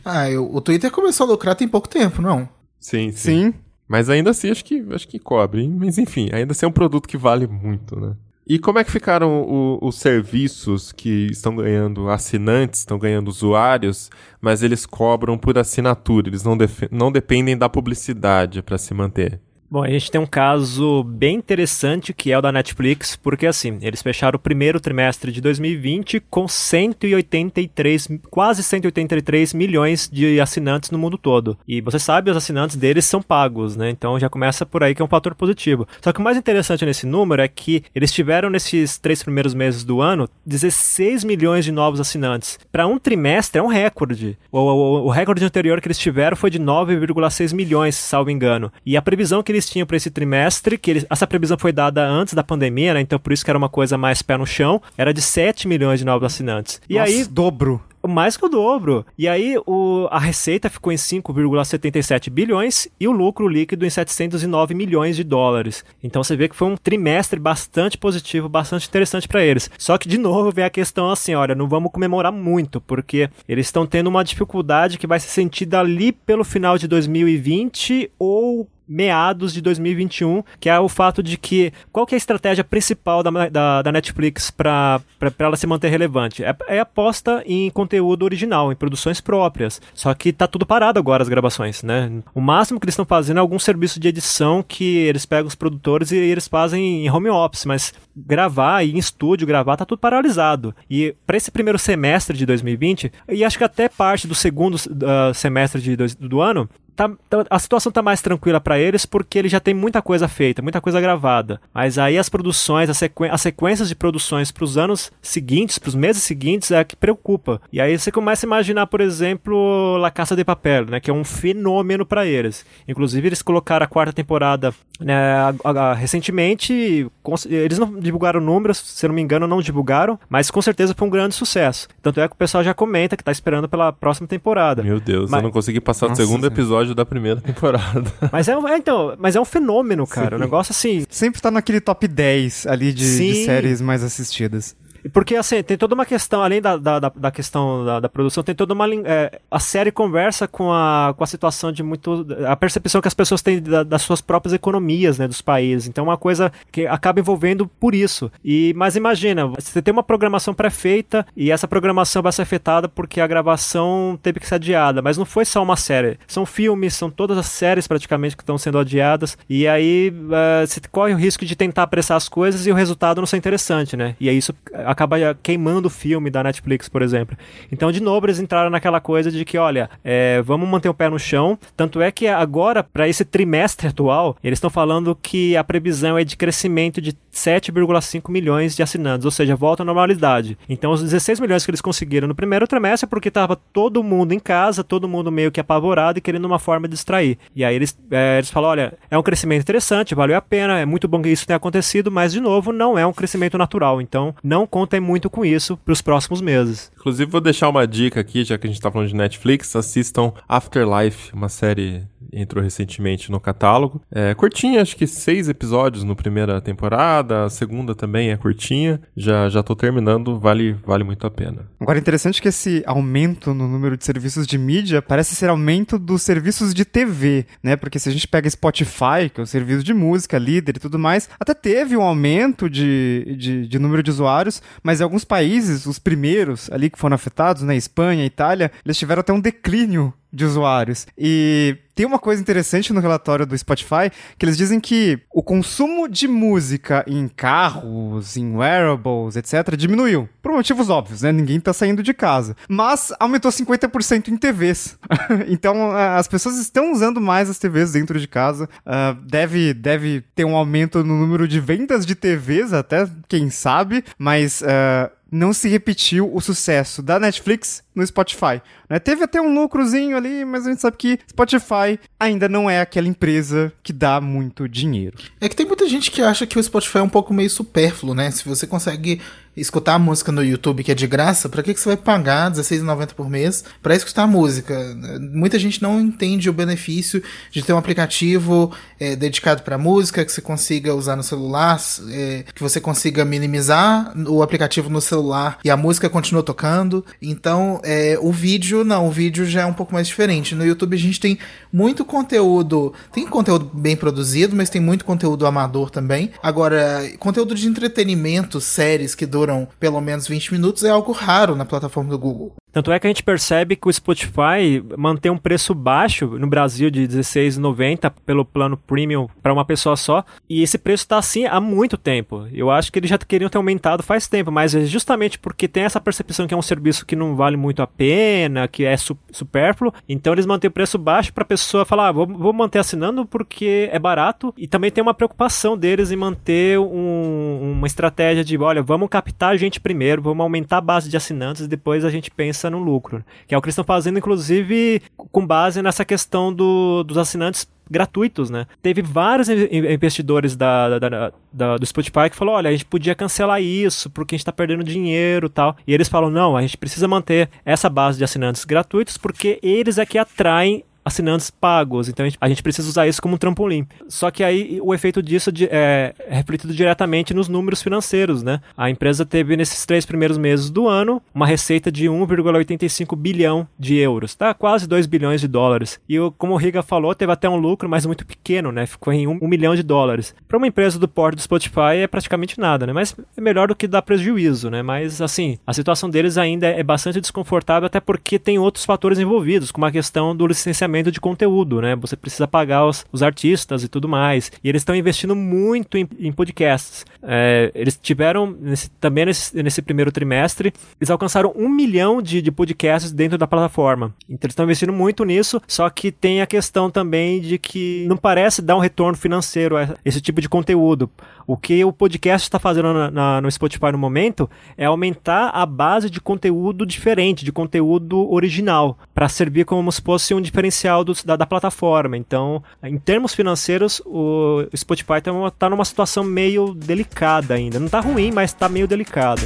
Ah, 0.04 0.30
eu, 0.30 0.52
o 0.52 0.60
Twitter 0.60 0.90
começou 0.90 1.26
a 1.26 1.30
lucrar 1.30 1.54
tem 1.54 1.68
pouco 1.68 1.88
tempo, 1.88 2.20
não? 2.22 2.48
Sim, 2.78 3.10
sim. 3.12 3.52
sim. 3.52 3.54
Mas 3.88 4.08
ainda 4.08 4.30
assim, 4.30 4.50
acho 4.50 4.64
que, 4.64 4.84
acho 4.92 5.08
que 5.08 5.18
cobre. 5.18 5.68
Mas 5.68 5.98
enfim, 5.98 6.28
ainda 6.32 6.52
assim 6.52 6.64
é 6.64 6.68
um 6.68 6.72
produto 6.72 7.08
que 7.08 7.16
vale 7.16 7.46
muito, 7.46 7.98
né? 7.98 8.14
E 8.46 8.58
como 8.58 8.78
é 8.78 8.84
que 8.84 8.90
ficaram 8.90 9.42
o, 9.42 9.78
os 9.80 9.96
serviços 9.96 10.90
que 10.90 11.28
estão 11.30 11.54
ganhando 11.54 12.08
assinantes, 12.08 12.80
estão 12.80 12.98
ganhando 12.98 13.28
usuários, 13.28 14.10
mas 14.40 14.62
eles 14.62 14.84
cobram 14.86 15.38
por 15.38 15.56
assinatura, 15.56 16.28
eles 16.28 16.42
não, 16.42 16.56
não 16.90 17.12
dependem 17.12 17.56
da 17.56 17.68
publicidade 17.68 18.60
para 18.62 18.76
se 18.76 18.92
manter? 18.92 19.40
Bom, 19.70 19.84
a 19.84 19.88
gente 19.88 20.10
tem 20.10 20.20
um 20.20 20.26
caso 20.26 21.04
bem 21.04 21.36
interessante 21.36 22.12
que 22.12 22.32
é 22.32 22.36
o 22.36 22.40
da 22.40 22.50
Netflix, 22.50 23.14
porque 23.14 23.46
assim, 23.46 23.78
eles 23.82 24.02
fecharam 24.02 24.36
o 24.36 24.40
primeiro 24.40 24.80
trimestre 24.80 25.30
de 25.30 25.40
2020 25.40 26.18
com 26.28 26.48
183, 26.48 28.08
quase 28.28 28.64
183 28.64 29.54
milhões 29.54 30.10
de 30.12 30.40
assinantes 30.40 30.90
no 30.90 30.98
mundo 30.98 31.16
todo. 31.16 31.56
E 31.68 31.80
você 31.80 32.00
sabe, 32.00 32.32
os 32.32 32.36
assinantes 32.36 32.74
deles 32.74 33.04
são 33.04 33.22
pagos, 33.22 33.76
né? 33.76 33.90
Então 33.90 34.18
já 34.18 34.28
começa 34.28 34.66
por 34.66 34.82
aí 34.82 34.92
que 34.92 35.02
é 35.02 35.04
um 35.04 35.08
fator 35.08 35.36
positivo. 35.36 35.86
Só 36.02 36.12
que 36.12 36.18
o 36.18 36.22
mais 36.22 36.36
interessante 36.36 36.84
nesse 36.84 37.06
número 37.06 37.40
é 37.40 37.46
que 37.46 37.84
eles 37.94 38.10
tiveram 38.10 38.50
nesses 38.50 38.98
três 38.98 39.22
primeiros 39.22 39.54
meses 39.54 39.84
do 39.84 40.00
ano 40.00 40.28
16 40.44 41.22
milhões 41.22 41.64
de 41.64 41.70
novos 41.70 42.00
assinantes. 42.00 42.58
Para 42.72 42.88
um 42.88 42.98
trimestre 42.98 43.60
é 43.60 43.62
um 43.62 43.68
recorde. 43.68 44.36
O, 44.50 44.58
o, 44.58 45.04
o 45.04 45.10
recorde 45.10 45.44
anterior 45.44 45.80
que 45.80 45.86
eles 45.86 45.98
tiveram 45.98 46.36
foi 46.36 46.50
de 46.50 46.58
9,6 46.58 47.54
milhões, 47.54 47.94
salvo 47.94 48.30
engano. 48.30 48.72
E 48.84 48.96
a 48.96 49.02
previsão 49.02 49.44
que 49.44 49.52
eles 49.52 49.59
eles 49.60 49.68
tinham 49.68 49.86
para 49.86 49.96
esse 49.96 50.10
trimestre, 50.10 50.78
que 50.78 50.90
eles, 50.90 51.06
essa 51.08 51.26
previsão 51.26 51.58
foi 51.58 51.72
dada 51.72 52.06
antes 52.06 52.34
da 52.34 52.42
pandemia, 52.42 52.94
né? 52.94 53.00
Então 53.00 53.18
por 53.18 53.32
isso 53.32 53.44
que 53.44 53.50
era 53.50 53.58
uma 53.58 53.68
coisa 53.68 53.98
mais 53.98 54.22
pé 54.22 54.36
no 54.36 54.46
chão, 54.46 54.80
era 54.96 55.12
de 55.12 55.20
7 55.20 55.68
milhões 55.68 55.98
de 55.98 56.04
novos 56.04 56.26
assinantes. 56.26 56.80
E 56.88 56.94
Nossa, 56.94 57.10
aí. 57.10 57.24
Dobro 57.24 57.82
mais 58.08 58.36
que 58.36 58.44
o 58.44 58.48
dobro. 58.48 59.04
E 59.18 59.28
aí 59.28 59.56
o, 59.66 60.08
a 60.10 60.18
receita 60.18 60.70
ficou 60.70 60.92
em 60.92 60.96
5,77 60.96 62.30
bilhões 62.30 62.88
e 62.98 63.06
o 63.06 63.12
lucro 63.12 63.48
líquido 63.48 63.84
em 63.84 63.90
709 63.90 64.74
milhões 64.74 65.16
de 65.16 65.24
dólares. 65.24 65.84
Então 66.02 66.22
você 66.22 66.36
vê 66.36 66.48
que 66.48 66.56
foi 66.56 66.68
um 66.68 66.76
trimestre 66.76 67.38
bastante 67.38 67.98
positivo, 67.98 68.48
bastante 68.48 68.88
interessante 68.88 69.28
para 69.28 69.44
eles. 69.44 69.70
Só 69.78 69.98
que 69.98 70.08
de 70.08 70.18
novo 70.18 70.50
vem 70.50 70.64
a 70.64 70.70
questão 70.70 71.10
assim, 71.10 71.34
olha, 71.34 71.54
não 71.54 71.68
vamos 71.68 71.92
comemorar 71.92 72.32
muito, 72.32 72.80
porque 72.80 73.28
eles 73.48 73.66
estão 73.66 73.86
tendo 73.86 74.06
uma 74.06 74.24
dificuldade 74.24 74.98
que 74.98 75.06
vai 75.06 75.20
ser 75.20 75.28
sentida 75.28 75.80
ali 75.80 76.12
pelo 76.12 76.44
final 76.44 76.78
de 76.78 76.88
2020 76.88 78.10
ou 78.18 78.68
meados 78.90 79.54
de 79.54 79.60
2021, 79.60 80.42
que 80.58 80.68
é 80.68 80.78
o 80.80 80.88
fato 80.88 81.22
de 81.22 81.36
que 81.36 81.72
qual 81.92 82.04
que 82.04 82.14
é 82.14 82.16
a 82.16 82.18
estratégia 82.18 82.64
principal 82.64 83.22
da, 83.22 83.48
da, 83.48 83.82
da 83.82 83.92
Netflix 83.92 84.50
para 84.50 85.00
ela 85.38 85.56
se 85.56 85.66
manter 85.66 85.88
relevante? 85.88 86.42
É, 86.42 86.54
é 86.66 86.80
aposta 86.80 87.42
em 87.46 87.70
conteúdo 87.70 88.24
original, 88.24 88.72
em 88.72 88.76
produções 88.76 89.20
próprias. 89.20 89.80
Só 89.94 90.12
que 90.12 90.32
tá 90.32 90.48
tudo 90.48 90.66
parado 90.66 90.98
agora 90.98 91.22
as 91.22 91.28
gravações, 91.28 91.84
né? 91.84 92.10
O 92.34 92.40
máximo 92.40 92.80
que 92.80 92.84
eles 92.84 92.94
estão 92.94 93.04
fazendo 93.04 93.36
é 93.36 93.40
algum 93.40 93.58
serviço 93.58 94.00
de 94.00 94.08
edição 94.08 94.64
que 94.66 94.96
eles 94.98 95.24
pegam 95.24 95.46
os 95.46 95.54
produtores 95.54 96.10
e 96.10 96.16
eles 96.16 96.48
fazem 96.48 97.06
em 97.06 97.10
home 97.10 97.28
office, 97.28 97.64
mas 97.64 97.94
gravar 98.16 98.82
e 98.82 98.92
em 98.92 98.98
estúdio 98.98 99.46
gravar 99.46 99.76
tá 99.76 99.84
tudo 99.84 100.00
paralisado. 100.00 100.74
E 100.90 101.14
para 101.24 101.36
esse 101.36 101.50
primeiro 101.50 101.78
semestre 101.78 102.36
de 102.36 102.44
2020, 102.44 103.12
e 103.28 103.44
acho 103.44 103.56
que 103.56 103.64
até 103.64 103.88
parte 103.88 104.26
do 104.26 104.34
segundo 104.34 104.74
uh, 104.74 105.32
semestre 105.32 105.80
de, 105.80 105.96
do, 105.96 106.06
do 106.16 106.40
ano, 106.40 106.68
Tá, 107.00 107.10
tá, 107.30 107.46
a 107.48 107.58
situação 107.58 107.90
tá 107.90 108.02
mais 108.02 108.20
tranquila 108.20 108.60
para 108.60 108.78
eles 108.78 109.06
porque 109.06 109.38
ele 109.38 109.48
já 109.48 109.58
tem 109.58 109.72
muita 109.72 110.02
coisa 110.02 110.28
feita, 110.28 110.60
muita 110.60 110.82
coisa 110.82 111.00
gravada. 111.00 111.58
Mas 111.72 111.96
aí 111.96 112.18
as 112.18 112.28
produções, 112.28 112.90
as, 112.90 112.98
sequ... 112.98 113.24
as 113.24 113.40
sequências 113.40 113.88
de 113.88 113.94
produções 113.94 114.52
para 114.52 114.64
os 114.64 114.76
anos 114.76 115.10
seguintes, 115.22 115.78
para 115.78 115.88
os 115.88 115.94
meses 115.94 116.22
seguintes, 116.22 116.70
é 116.70 116.84
que 116.84 116.94
preocupa. 116.94 117.58
E 117.72 117.80
aí 117.80 117.98
você 117.98 118.12
começa 118.12 118.44
a 118.44 118.48
imaginar, 118.48 118.86
por 118.86 119.00
exemplo, 119.00 119.96
La 119.96 120.10
Caça 120.10 120.36
de 120.36 120.44
Papel, 120.44 120.84
né, 120.90 121.00
que 121.00 121.10
é 121.10 121.14
um 121.14 121.24
fenômeno 121.24 122.04
para 122.04 122.26
eles. 122.26 122.66
Inclusive 122.86 123.28
eles 123.28 123.40
colocaram 123.40 123.84
a 123.84 123.88
quarta 123.88 124.12
temporada 124.12 124.74
né, 125.00 125.34
a, 125.64 125.70
a, 125.70 125.94
recentemente. 125.94 127.10
Eles 127.48 127.78
não 127.78 127.98
divulgaram 127.98 128.40
números, 128.40 128.76
se 128.76 129.08
não 129.08 129.14
me 129.14 129.22
engano, 129.22 129.46
não 129.46 129.62
divulgaram, 129.62 130.18
mas 130.28 130.50
com 130.50 130.60
certeza 130.60 130.94
foi 130.94 131.08
um 131.08 131.10
grande 131.10 131.34
sucesso. 131.34 131.88
Tanto 132.02 132.20
é 132.20 132.28
que 132.28 132.34
o 132.34 132.36
pessoal 132.36 132.62
já 132.62 132.74
comenta 132.74 133.16
que 133.16 133.24
tá 133.24 133.32
esperando 133.32 133.68
pela 133.68 133.92
próxima 133.92 134.28
temporada. 134.28 134.82
Meu 134.82 135.00
Deus, 135.00 135.30
mas... 135.30 135.38
eu 135.38 135.44
não 135.44 135.50
consegui 135.50 135.80
passar 135.80 136.08
do 136.08 136.16
segundo 136.16 136.46
episódio 136.46 136.89
episódio 136.90 136.94
da 136.94 137.04
primeira 137.04 137.40
temporada. 137.40 138.12
Mas 138.32 138.48
é, 138.48 138.52
é 138.52 138.76
então, 138.76 139.14
mas 139.18 139.36
é 139.36 139.40
um 139.40 139.44
fenômeno, 139.44 140.06
cara. 140.06 140.30
Sim. 140.30 140.34
Um 140.36 140.38
negócio 140.38 140.72
assim. 140.72 141.04
Sempre 141.08 141.40
tá 141.40 141.50
naquele 141.50 141.80
top 141.80 142.06
10 142.06 142.66
ali 142.66 142.92
de, 142.92 143.16
de 143.16 143.44
séries 143.44 143.80
mais 143.80 144.02
assistidas. 144.02 144.76
Porque, 145.12 145.36
assim, 145.36 145.62
tem 145.62 145.76
toda 145.76 145.94
uma 145.94 146.04
questão, 146.04 146.42
além 146.42 146.60
da, 146.60 146.76
da, 146.76 146.98
da 146.98 147.30
questão 147.30 147.84
da, 147.84 148.00
da, 148.00 148.08
produção, 148.08 148.42
tem 148.42 148.54
toda 148.54 148.74
uma. 148.74 148.86
É, 149.04 149.40
a 149.50 149.58
série 149.58 149.90
conversa 149.90 150.46
com 150.46 150.72
a, 150.72 151.14
com 151.16 151.24
a 151.24 151.26
situação 151.26 151.72
de 151.72 151.82
muito. 151.82 152.26
a 152.46 152.56
percepção 152.56 153.00
que 153.00 153.08
as 153.08 153.14
pessoas 153.14 153.42
têm 153.42 153.60
da, 153.60 153.82
das 153.82 154.02
suas 154.02 154.20
próprias 154.20 154.52
economias, 154.52 155.18
né, 155.18 155.26
dos 155.26 155.40
países. 155.40 155.88
Então, 155.88 156.04
é 156.04 156.08
uma 156.08 156.18
coisa 156.18 156.52
que 156.70 156.86
acaba 156.86 157.20
envolvendo 157.20 157.66
por 157.66 157.94
isso. 157.94 158.30
E, 158.44 158.72
mas 158.76 158.96
imagina, 158.96 159.46
você 159.46 159.80
tem 159.80 159.92
uma 159.92 160.02
programação 160.02 160.52
pré-feita 160.54 161.26
e 161.36 161.50
essa 161.50 161.66
programação 161.66 162.22
vai 162.22 162.32
ser 162.32 162.42
afetada 162.42 162.88
porque 162.88 163.20
a 163.20 163.26
gravação 163.26 164.18
teve 164.22 164.40
que 164.40 164.46
ser 164.46 164.56
adiada. 164.56 165.02
Mas 165.02 165.16
não 165.16 165.24
foi 165.24 165.44
só 165.44 165.62
uma 165.62 165.76
série. 165.76 166.18
São 166.26 166.44
filmes, 166.44 166.94
são 166.94 167.10
todas 167.10 167.38
as 167.38 167.46
séries 167.46 167.86
praticamente 167.86 168.36
que 168.36 168.42
estão 168.42 168.58
sendo 168.58 168.78
adiadas. 168.78 169.36
E 169.48 169.66
aí 169.66 170.10
uh, 170.10 170.66
você 170.66 170.80
corre 170.90 171.14
o 171.14 171.16
risco 171.16 171.44
de 171.44 171.56
tentar 171.56 171.84
apressar 171.84 172.16
as 172.16 172.28
coisas 172.28 172.66
e 172.66 172.70
o 172.70 172.74
resultado 172.74 173.20
não 173.20 173.26
ser 173.26 173.36
interessante, 173.36 173.96
né? 173.96 174.14
E 174.20 174.28
é 174.28 174.32
isso 174.32 174.54
acaba 174.90 175.16
queimando 175.42 175.88
o 175.88 175.90
filme 175.90 176.30
da 176.30 176.42
Netflix, 176.42 176.88
por 176.88 177.02
exemplo. 177.02 177.36
Então, 177.70 177.92
de 177.92 178.00
novo, 178.00 178.26
eles 178.26 178.38
entraram 178.38 178.70
naquela 178.70 179.00
coisa 179.00 179.30
de 179.30 179.44
que, 179.44 179.56
olha, 179.58 179.88
é, 180.04 180.42
vamos 180.42 180.68
manter 180.68 180.88
o 180.88 180.94
pé 180.94 181.08
no 181.08 181.18
chão. 181.18 181.58
Tanto 181.76 182.00
é 182.00 182.10
que 182.10 182.26
agora, 182.26 182.82
para 182.82 183.08
esse 183.08 183.24
trimestre 183.24 183.88
atual, 183.88 184.36
eles 184.42 184.56
estão 184.56 184.70
falando 184.70 185.16
que 185.20 185.56
a 185.56 185.64
previsão 185.64 186.18
é 186.18 186.24
de 186.24 186.36
crescimento 186.36 187.00
de 187.00 187.16
7,5 187.32 188.30
milhões 188.30 188.74
de 188.74 188.82
assinantes, 188.82 189.24
ou 189.24 189.30
seja, 189.30 189.54
volta 189.54 189.82
à 189.82 189.86
normalidade. 189.86 190.58
Então, 190.68 190.92
os 190.92 191.02
16 191.02 191.40
milhões 191.40 191.64
que 191.64 191.70
eles 191.70 191.80
conseguiram 191.80 192.26
no 192.26 192.34
primeiro 192.34 192.66
trimestre 192.66 193.06
é 193.06 193.08
porque 193.08 193.28
estava 193.28 193.56
todo 193.56 194.02
mundo 194.02 194.32
em 194.32 194.38
casa, 194.38 194.82
todo 194.82 195.08
mundo 195.08 195.30
meio 195.30 195.52
que 195.52 195.60
apavorado 195.60 196.18
e 196.18 196.22
querendo 196.22 196.44
uma 196.44 196.58
forma 196.58 196.88
de 196.88 196.94
distrair. 196.94 197.38
E 197.54 197.64
aí 197.64 197.74
eles, 197.74 197.96
é, 198.10 198.38
eles 198.38 198.50
falam: 198.50 198.70
olha, 198.70 198.94
é 199.10 199.16
um 199.16 199.22
crescimento 199.22 199.62
interessante, 199.62 200.14
valeu 200.14 200.36
a 200.36 200.42
pena, 200.42 200.78
é 200.78 200.84
muito 200.84 201.06
bom 201.08 201.22
que 201.22 201.28
isso 201.28 201.46
tenha 201.46 201.56
acontecido, 201.56 202.10
mas 202.10 202.32
de 202.32 202.40
novo, 202.40 202.72
não 202.72 202.98
é 202.98 203.06
um 203.06 203.12
crescimento 203.12 203.56
natural. 203.56 204.00
Então, 204.00 204.34
não 204.42 204.66
contem 204.80 205.00
muito 205.00 205.28
com 205.28 205.44
isso 205.44 205.76
para 205.76 205.92
os 205.92 206.00
próximos 206.00 206.40
meses. 206.40 206.90
Inclusive, 206.98 207.30
vou 207.30 207.40
deixar 207.40 207.68
uma 207.68 207.86
dica 207.86 208.18
aqui, 208.18 208.44
já 208.44 208.56
que 208.56 208.66
a 208.66 208.70
gente 208.70 208.78
está 208.78 208.90
falando 208.90 209.08
de 209.08 209.14
Netflix: 209.14 209.76
assistam 209.76 210.32
Afterlife, 210.48 211.34
uma 211.34 211.50
série 211.50 212.06
entrou 212.32 212.62
recentemente 212.62 213.30
no 213.30 213.38
catálogo. 213.38 214.00
É 214.10 214.34
curtinha, 214.34 214.80
acho 214.80 214.96
que 214.96 215.06
seis 215.06 215.48
episódios 215.48 216.02
no 216.02 216.16
primeira 216.16 216.60
temporada, 216.60 217.44
a 217.44 217.50
segunda 217.50 217.94
também 217.94 218.30
é 218.30 218.36
curtinha. 218.36 219.00
Já 219.14 219.50
já 219.50 219.62
tô 219.62 219.76
terminando, 219.76 220.38
vale 220.38 220.72
vale 220.72 221.04
muito 221.04 221.26
a 221.26 221.30
pena. 221.30 221.69
Agora 221.80 221.98
interessante 221.98 222.42
que 222.42 222.48
esse 222.48 222.82
aumento 222.84 223.54
no 223.54 223.66
número 223.66 223.96
de 223.96 224.04
serviços 224.04 224.46
de 224.46 224.58
mídia 224.58 225.00
parece 225.00 225.34
ser 225.34 225.48
aumento 225.48 225.98
dos 225.98 226.20
serviços 226.20 226.74
de 226.74 226.84
TV, 226.84 227.46
né? 227.62 227.74
Porque 227.74 227.98
se 227.98 228.06
a 228.10 228.12
gente 228.12 228.28
pega 228.28 228.50
Spotify, 228.50 229.30
que 229.32 229.40
é 229.40 229.42
o 229.42 229.46
serviço 229.46 229.82
de 229.82 229.94
música, 229.94 230.36
líder 230.36 230.76
e 230.76 230.80
tudo 230.80 230.98
mais, 230.98 231.30
até 231.40 231.54
teve 231.54 231.96
um 231.96 232.02
aumento 232.02 232.68
de, 232.68 233.34
de, 233.38 233.66
de 233.66 233.78
número 233.78 234.02
de 234.02 234.10
usuários, 234.10 234.62
mas 234.82 235.00
em 235.00 235.04
alguns 235.04 235.24
países, 235.24 235.86
os 235.86 235.98
primeiros 235.98 236.70
ali 236.70 236.90
que 236.90 236.98
foram 236.98 237.14
afetados, 237.14 237.62
né, 237.62 237.74
Espanha, 237.74 238.26
Itália, 238.26 238.70
eles 238.84 238.98
tiveram 238.98 239.20
até 239.20 239.32
um 239.32 239.40
declínio 239.40 240.12
de 240.32 240.44
usuários. 240.44 241.06
E 241.18 241.76
tem 241.94 242.06
uma 242.06 242.18
coisa 242.18 242.40
interessante 242.40 242.92
no 242.92 243.00
relatório 243.00 243.44
do 243.44 243.56
Spotify, 243.56 244.10
que 244.38 244.44
eles 244.46 244.56
dizem 244.56 244.80
que 244.80 245.18
o 245.32 245.42
consumo 245.42 246.08
de 246.08 246.28
música 246.28 247.04
em 247.06 247.28
carros, 247.28 248.36
em 248.36 248.56
wearables, 248.56 249.36
etc., 249.36 249.76
diminuiu. 249.76 250.28
Por 250.40 250.52
motivos 250.52 250.88
óbvios, 250.88 251.22
né? 251.22 251.32
Ninguém 251.32 251.60
tá 251.60 251.69
saindo 251.72 252.02
de 252.02 252.14
casa. 252.14 252.56
Mas 252.68 253.12
aumentou 253.18 253.50
50% 253.50 254.28
em 254.28 254.36
TVs. 254.36 254.98
então, 255.48 255.92
as 255.92 256.28
pessoas 256.28 256.58
estão 256.58 256.92
usando 256.92 257.20
mais 257.20 257.50
as 257.50 257.58
TVs 257.58 257.92
dentro 257.92 258.18
de 258.18 258.28
casa. 258.28 258.68
Uh, 258.86 259.14
deve, 259.26 259.74
deve 259.74 260.22
ter 260.34 260.44
um 260.44 260.56
aumento 260.56 261.04
no 261.04 261.18
número 261.18 261.46
de 261.46 261.60
vendas 261.60 262.04
de 262.06 262.14
TVs, 262.14 262.72
até, 262.72 263.08
quem 263.28 263.50
sabe. 263.50 264.04
Mas... 264.18 264.62
Uh, 264.62 265.19
não 265.30 265.52
se 265.52 265.68
repetiu 265.68 266.34
o 266.34 266.40
sucesso 266.40 267.02
da 267.02 267.18
Netflix 267.18 267.82
no 267.94 268.06
Spotify. 268.06 268.60
Né? 268.88 268.98
Teve 268.98 269.24
até 269.24 269.40
um 269.40 269.54
lucrozinho 269.54 270.16
ali, 270.16 270.44
mas 270.44 270.66
a 270.66 270.70
gente 270.70 270.80
sabe 270.80 270.96
que 270.96 271.18
Spotify 271.28 271.98
ainda 272.18 272.48
não 272.48 272.68
é 272.68 272.80
aquela 272.80 273.08
empresa 273.08 273.72
que 273.82 273.92
dá 273.92 274.20
muito 274.20 274.68
dinheiro. 274.68 275.16
É 275.40 275.48
que 275.48 275.56
tem 275.56 275.66
muita 275.66 275.88
gente 275.88 276.10
que 276.10 276.22
acha 276.22 276.46
que 276.46 276.58
o 276.58 276.62
Spotify 276.62 276.98
é 276.98 277.02
um 277.02 277.08
pouco 277.08 277.32
meio 277.32 277.50
supérfluo, 277.50 278.14
né? 278.14 278.30
Se 278.30 278.44
você 278.44 278.66
consegue 278.66 279.20
escutar 279.56 279.94
a 279.94 279.98
música 279.98 280.30
no 280.30 280.44
YouTube 280.44 280.84
que 280.84 280.92
é 280.92 280.94
de 280.94 281.06
graça, 281.06 281.48
para 281.48 281.62
que, 281.62 281.74
que 281.74 281.80
você 281.80 281.88
vai 281.88 281.96
pagar 281.96 282.50
R$16,90 282.50 283.14
por 283.14 283.28
mês 283.28 283.64
para 283.82 283.94
escutar 283.94 284.22
a 284.22 284.26
música? 284.26 284.96
Muita 285.32 285.58
gente 285.58 285.82
não 285.82 286.00
entende 286.00 286.48
o 286.48 286.52
benefício 286.52 287.22
de 287.50 287.62
ter 287.62 287.72
um 287.72 287.78
aplicativo 287.78 288.72
é, 288.98 289.16
dedicado 289.16 289.62
para 289.62 289.76
música 289.76 290.24
que 290.24 290.32
você 290.32 290.40
consiga 290.40 290.94
usar 290.94 291.16
no 291.16 291.22
celular, 291.22 291.80
é, 292.10 292.44
que 292.54 292.62
você 292.62 292.80
consiga 292.80 293.24
minimizar 293.24 294.14
o 294.28 294.42
aplicativo 294.42 294.88
no 294.88 295.00
celular 295.00 295.19
e 295.64 295.70
a 295.70 295.76
música 295.76 296.08
continua 296.08 296.42
tocando. 296.42 297.04
Então, 297.20 297.80
é, 297.84 298.18
o 298.20 298.32
vídeo 298.32 298.84
não, 298.84 299.06
o 299.06 299.10
vídeo 299.10 299.44
já 299.44 299.62
é 299.62 299.66
um 299.66 299.74
pouco 299.74 299.92
mais 299.92 300.06
diferente. 300.06 300.54
No 300.54 300.64
YouTube 300.64 300.94
a 300.94 300.98
gente 300.98 301.20
tem 301.20 301.38
muito 301.72 302.04
conteúdo, 302.04 302.94
tem 303.12 303.26
conteúdo 303.26 303.70
bem 303.74 303.96
produzido, 303.96 304.56
mas 304.56 304.70
tem 304.70 304.80
muito 304.80 305.04
conteúdo 305.04 305.46
amador 305.46 305.90
também. 305.90 306.30
Agora, 306.42 307.02
conteúdo 307.18 307.54
de 307.54 307.66
entretenimento, 307.66 308.60
séries 308.60 309.14
que 309.14 309.26
duram 309.26 309.50
duram 309.50 309.68
pelo 309.78 310.00
menos 310.00 310.28
20 310.28 310.52
minutos 310.52 310.84
é 310.84 310.90
algo 310.90 311.12
raro 311.12 311.56
na 311.56 311.64
plataforma 311.64 312.10
do 312.10 312.18
Google. 312.18 312.52
Tanto 312.72 312.92
é 312.92 313.00
que 313.00 313.06
a 313.06 313.10
gente 313.10 313.24
percebe 313.24 313.74
que 313.74 313.88
o 313.88 313.92
Spotify 313.92 314.80
mantém 314.96 315.32
um 315.32 315.36
preço 315.36 315.74
baixo 315.74 316.26
no 316.38 316.46
Brasil 316.46 316.88
de 316.88 317.00
R$16,90 317.00 318.12
pelo 318.24 318.44
plano 318.44 318.76
premium 318.76 319.26
para 319.42 319.52
uma 319.52 319.64
pessoa 319.64 319.96
só, 319.96 320.24
e 320.48 320.62
esse 320.62 320.78
preço 320.78 321.02
está 321.02 321.18
assim 321.18 321.46
há 321.46 321.60
muito 321.60 321.96
tempo. 321.96 322.46
Eu 322.52 322.70
acho 322.70 322.92
que 322.92 322.98
eles 323.00 323.10
já 323.10 323.18
queriam 323.18 323.50
ter 323.50 323.58
aumentado 323.58 324.04
faz 324.04 324.28
tempo, 324.28 324.52
mas 324.52 324.74
é 324.74 324.84
justamente 324.84 325.09
porque 325.38 325.68
tem 325.68 325.84
essa 325.84 326.00
percepção 326.00 326.46
que 326.46 326.54
é 326.54 326.56
um 326.56 326.62
serviço 326.62 327.06
que 327.06 327.16
não 327.16 327.34
vale 327.34 327.56
muito 327.56 327.82
a 327.82 327.86
pena, 327.86 328.68
que 328.68 328.84
é 328.84 328.96
su 328.96 329.16
supérfluo, 329.30 329.92
então 330.08 330.32
eles 330.32 330.46
mantêm 330.46 330.68
o 330.68 330.72
preço 330.72 330.98
baixo 330.98 331.32
para 331.32 331.42
a 331.42 331.46
pessoa 331.46 331.84
falar, 331.84 332.08
ah, 332.08 332.12
vou, 332.12 332.26
vou, 332.26 332.52
manter 332.52 332.78
assinando 332.78 333.24
porque 333.24 333.88
é 333.92 333.98
barato, 333.98 334.52
e 334.56 334.66
também 334.66 334.90
tem 334.90 335.02
uma 335.02 335.14
preocupação 335.14 335.76
deles 335.76 336.10
em 336.10 336.16
manter 336.16 336.78
um, 336.78 337.72
uma 337.72 337.86
estratégia 337.86 338.44
de, 338.44 338.56
olha, 338.58 338.82
vamos 338.82 339.08
captar 339.08 339.52
a 339.52 339.56
gente 339.56 339.80
primeiro, 339.80 340.22
vamos 340.22 340.42
aumentar 340.42 340.78
a 340.78 340.82
base 340.82 341.08
de 341.08 341.16
assinantes 341.16 341.62
e 341.62 341.68
depois 341.68 342.04
a 342.04 342.10
gente 342.10 342.30
pensa 342.30 342.68
no 342.70 342.78
lucro. 342.78 343.24
Que 343.46 343.54
é 343.54 343.58
o 343.58 343.60
que 343.60 343.66
eles 343.66 343.74
estão 343.74 343.84
fazendo, 343.84 344.18
inclusive, 344.18 345.02
com 345.16 345.46
base 345.46 345.82
nessa 345.82 346.04
questão 346.04 346.52
do, 346.52 347.02
dos 347.04 347.18
assinantes 347.18 347.68
gratuitos, 347.90 348.50
né? 348.50 348.66
Teve 348.80 349.02
vários 349.02 349.48
investidores 349.48 350.56
da, 350.56 350.98
da, 350.98 351.32
da, 351.52 351.76
do 351.76 351.86
Spotify 351.86 352.30
que 352.30 352.36
falou, 352.36 352.54
olha, 352.54 352.68
a 352.68 352.72
gente 352.72 352.84
podia 352.84 353.14
cancelar 353.14 353.60
isso 353.60 354.08
porque 354.10 354.34
a 354.34 354.36
gente 354.36 354.42
está 354.42 354.52
perdendo 354.52 354.84
dinheiro 354.84 355.48
tal. 355.48 355.76
E 355.86 355.92
eles 355.92 356.08
falam, 356.08 356.30
não, 356.30 356.56
a 356.56 356.62
gente 356.62 356.76
precisa 356.76 357.08
manter 357.08 357.50
essa 357.64 357.88
base 357.88 358.18
de 358.18 358.24
assinantes 358.24 358.64
gratuitos 358.64 359.16
porque 359.16 359.58
eles 359.62 359.98
é 359.98 360.06
que 360.06 360.18
atraem 360.18 360.84
assinantes 361.04 361.50
pagos. 361.50 362.08
Então 362.08 362.26
a 362.40 362.48
gente, 362.48 362.62
precisa 362.62 362.88
usar 362.88 363.06
isso 363.06 363.20
como 363.20 363.34
um 363.34 363.38
trampolim. 363.38 363.86
Só 364.08 364.30
que 364.30 364.44
aí 364.44 364.78
o 364.82 364.94
efeito 364.94 365.22
disso 365.22 365.50
é, 365.70 366.14
é, 366.18 366.34
refletido 366.34 366.74
diretamente 366.74 367.34
nos 367.34 367.48
números 367.48 367.82
financeiros, 367.82 368.42
né? 368.42 368.60
A 368.76 368.90
empresa 368.90 369.24
teve 369.24 369.56
nesses 369.56 369.84
três 369.86 370.04
primeiros 370.04 370.36
meses 370.36 370.70
do 370.70 370.86
ano 370.86 371.22
uma 371.34 371.46
receita 371.46 371.90
de 371.90 372.06
1,85 372.06 373.16
bilhão 373.16 373.66
de 373.78 373.96
euros, 373.96 374.34
tá? 374.34 374.52
Quase 374.52 374.86
2 374.86 375.06
bilhões 375.06 375.40
de 375.40 375.48
dólares. 375.48 376.00
E 376.08 376.16
como 376.36 376.54
o 376.54 376.56
Riga 376.56 376.82
falou, 376.82 377.14
teve 377.14 377.32
até 377.32 377.48
um 377.48 377.56
lucro, 377.56 377.88
mas 377.88 378.06
muito 378.06 378.26
pequeno, 378.26 378.70
né? 378.70 378.86
Ficou 378.86 379.12
em 379.12 379.26
1, 379.26 379.38
1 379.42 379.48
milhão 379.48 379.74
de 379.74 379.82
dólares. 379.82 380.34
Para 380.46 380.58
uma 380.58 380.66
empresa 380.66 380.98
do 380.98 381.08
porte 381.08 381.36
do 381.36 381.42
Spotify 381.42 381.96
é 382.02 382.06
praticamente 382.06 382.60
nada, 382.60 382.86
né? 382.86 382.92
Mas 382.92 383.16
é 383.36 383.40
melhor 383.40 383.68
do 383.68 383.74
que 383.74 383.88
dar 383.88 384.02
prejuízo, 384.02 384.70
né? 384.70 384.82
Mas 384.82 385.20
assim, 385.20 385.58
a 385.66 385.72
situação 385.72 386.10
deles 386.10 386.36
ainda 386.36 386.66
é 386.66 386.82
bastante 386.82 387.20
desconfortável, 387.20 387.86
até 387.86 388.00
porque 388.00 388.38
tem 388.38 388.58
outros 388.58 388.84
fatores 388.84 389.18
envolvidos, 389.18 389.70
como 389.70 389.86
a 389.86 389.90
questão 389.90 390.36
do 390.36 390.46
licenciamento 390.46 390.89
de 390.90 391.20
conteúdo, 391.20 391.80
né? 391.80 391.94
Você 391.96 392.16
precisa 392.16 392.48
pagar 392.48 392.86
os, 392.86 393.06
os 393.12 393.22
artistas 393.22 393.84
e 393.84 393.88
tudo 393.88 394.08
mais. 394.08 394.50
E 394.62 394.68
eles 394.68 394.80
estão 394.80 394.94
investindo 394.94 395.36
muito 395.36 395.96
em, 395.96 396.08
em 396.18 396.32
podcasts. 396.32 397.06
É, 397.22 397.70
eles 397.74 397.98
tiveram, 398.00 398.50
nesse, 398.58 398.90
também 398.92 399.26
nesse, 399.26 399.62
nesse, 399.62 399.82
primeiro 399.82 400.10
trimestre, 400.10 400.72
eles 401.00 401.10
alcançaram 401.10 401.52
um 401.54 401.68
milhão 401.68 402.22
de, 402.22 402.40
de 402.40 402.50
podcasts 402.50 403.12
dentro 403.12 403.36
da 403.36 403.46
plataforma. 403.46 404.14
Então 404.28 404.46
eles 404.46 404.52
estão 404.52 404.64
investindo 404.64 404.92
muito 404.92 405.24
nisso, 405.24 405.60
só 405.68 405.88
que 405.90 406.10
tem 406.10 406.40
a 406.40 406.46
questão 406.46 406.90
também 406.90 407.40
de 407.40 407.58
que 407.58 408.06
não 408.08 408.16
parece 408.16 408.62
dar 408.62 408.76
um 408.76 408.80
retorno 408.80 409.16
financeiro 409.16 409.76
a 409.76 409.96
esse 410.04 410.20
tipo 410.20 410.40
de 410.40 410.48
conteúdo. 410.48 411.10
O 411.46 411.56
que 411.56 411.84
o 411.84 411.92
podcast 411.92 412.46
está 412.46 412.58
fazendo 412.58 412.92
na, 412.94 413.10
na, 413.10 413.40
no 413.40 413.50
Spotify 413.50 413.90
no 413.92 413.98
momento 413.98 414.48
é 414.76 414.84
aumentar 414.84 415.48
a 415.48 415.66
base 415.66 416.08
de 416.08 416.20
conteúdo 416.20 416.86
diferente, 416.86 417.44
de 417.44 417.52
conteúdo 417.52 418.32
original, 418.32 418.98
para 419.12 419.28
servir 419.28 419.64
como 419.64 419.90
se 419.90 420.00
fosse 420.00 420.32
um 420.32 420.40
diferencial 420.40 420.79
do, 421.04 421.12
da, 421.24 421.36
da, 421.36 421.46
plataforma. 421.46 422.16
Então, 422.16 422.62
em 422.82 422.98
termos 422.98 423.34
financeiros, 423.34 424.00
o 424.06 424.66
Spotify 424.74 425.18
está 425.18 425.30
tá 425.58 425.70
numa 425.70 425.84
situação 425.84 426.24
meio 426.24 426.74
delicada 426.74 427.54
ainda. 427.54 427.78
Não 427.78 427.86
está 427.86 428.00
ruim, 428.00 428.32
mas 428.32 428.50
está 428.50 428.68
meio 428.68 428.88
delicado. 428.88 429.42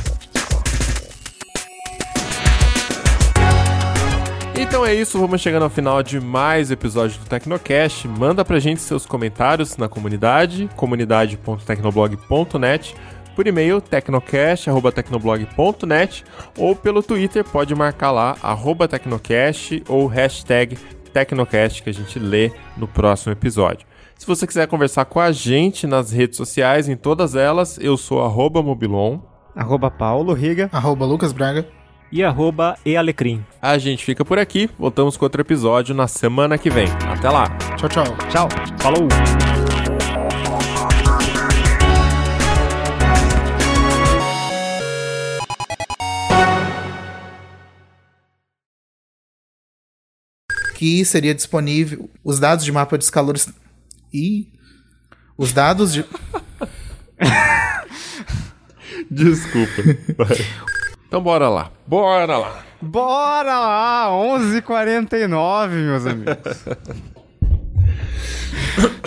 Então 4.56 4.86
é 4.86 4.94
isso, 4.94 5.18
vamos 5.18 5.40
chegando 5.40 5.64
ao 5.64 5.70
final 5.70 6.00
de 6.02 6.20
mais 6.20 6.70
episódio 6.70 7.18
do 7.20 7.26
Tecnocast. 7.26 8.08
Manda 8.08 8.42
pra 8.44 8.58
gente 8.58 8.80
seus 8.80 9.04
comentários 9.04 9.76
na 9.76 9.88
comunidade, 9.88 10.70
comunidade.tecnoblog.net, 10.76 12.94
por 13.34 13.46
e-mail 13.46 13.80
tecnocast.tecnoblog.net 13.80 16.24
ou 16.56 16.74
pelo 16.74 17.02
Twitter, 17.02 17.44
pode 17.44 17.74
marcar 17.74 18.10
lá, 18.10 18.38
arroba 18.42 18.88
tecnocast 18.88 19.82
ou 19.88 20.06
hashtag 20.06 20.78
tecnocast 21.14 21.82
que 21.82 21.88
a 21.88 21.94
gente 21.94 22.18
lê 22.18 22.50
no 22.76 22.88
próximo 22.88 23.32
episódio. 23.32 23.86
Se 24.18 24.26
você 24.26 24.46
quiser 24.46 24.66
conversar 24.66 25.04
com 25.04 25.20
a 25.20 25.32
gente 25.32 25.86
nas 25.86 26.10
redes 26.10 26.36
sociais, 26.36 26.88
em 26.88 26.96
todas 26.96 27.34
elas, 27.34 27.78
eu 27.80 27.96
sou 27.96 28.22
arroba 28.22 28.62
mobilon, 28.62 29.20
arroba 29.54 29.90
paulo 29.90 30.32
riga, 30.32 30.68
arroba 30.72 31.06
lucas 31.06 31.32
braga, 31.32 31.66
e 32.10 32.22
arroba 32.22 32.76
ealecrim. 32.84 33.44
A 33.60 33.78
gente 33.78 34.04
fica 34.04 34.24
por 34.24 34.38
aqui, 34.38 34.68
voltamos 34.78 35.16
com 35.16 35.24
outro 35.24 35.40
episódio 35.40 35.94
na 35.94 36.06
semana 36.06 36.58
que 36.58 36.70
vem. 36.70 36.86
Até 37.08 37.28
lá. 37.28 37.48
Tchau, 37.76 37.88
tchau. 37.88 38.04
Tchau. 38.28 38.48
Falou. 38.78 39.53
Que 50.84 51.02
seria 51.02 51.34
disponível 51.34 52.10
os 52.22 52.38
dados 52.38 52.62
de 52.62 52.70
mapa 52.70 52.98
de 52.98 53.10
calor 53.10 53.36
e 54.12 54.52
os 55.34 55.50
dados 55.50 55.94
de 55.94 56.04
Desculpa. 59.10 59.80
Então 61.08 61.22
bora 61.22 61.48
lá. 61.48 61.72
Bora 61.86 62.36
lá. 62.36 62.62
Bora 62.82 63.60
lá, 63.60 64.08
11h49, 64.10 65.70
meus 65.70 66.04
amigos. 66.04 66.64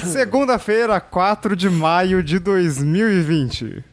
Segunda-feira, 0.12 1.00
4 1.00 1.56
de 1.56 1.70
maio 1.70 2.24
de 2.24 2.40
2020. 2.40 3.84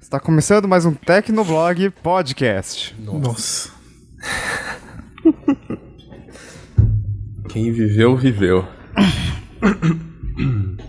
Está 0.00 0.18
começando 0.18 0.66
mais 0.66 0.86
um 0.86 0.94
Tecnoblog 0.94 1.90
Podcast. 2.02 2.96
Nossa. 2.98 3.72
Quem 7.56 7.72
viveu, 7.72 8.14
viveu. 8.14 8.68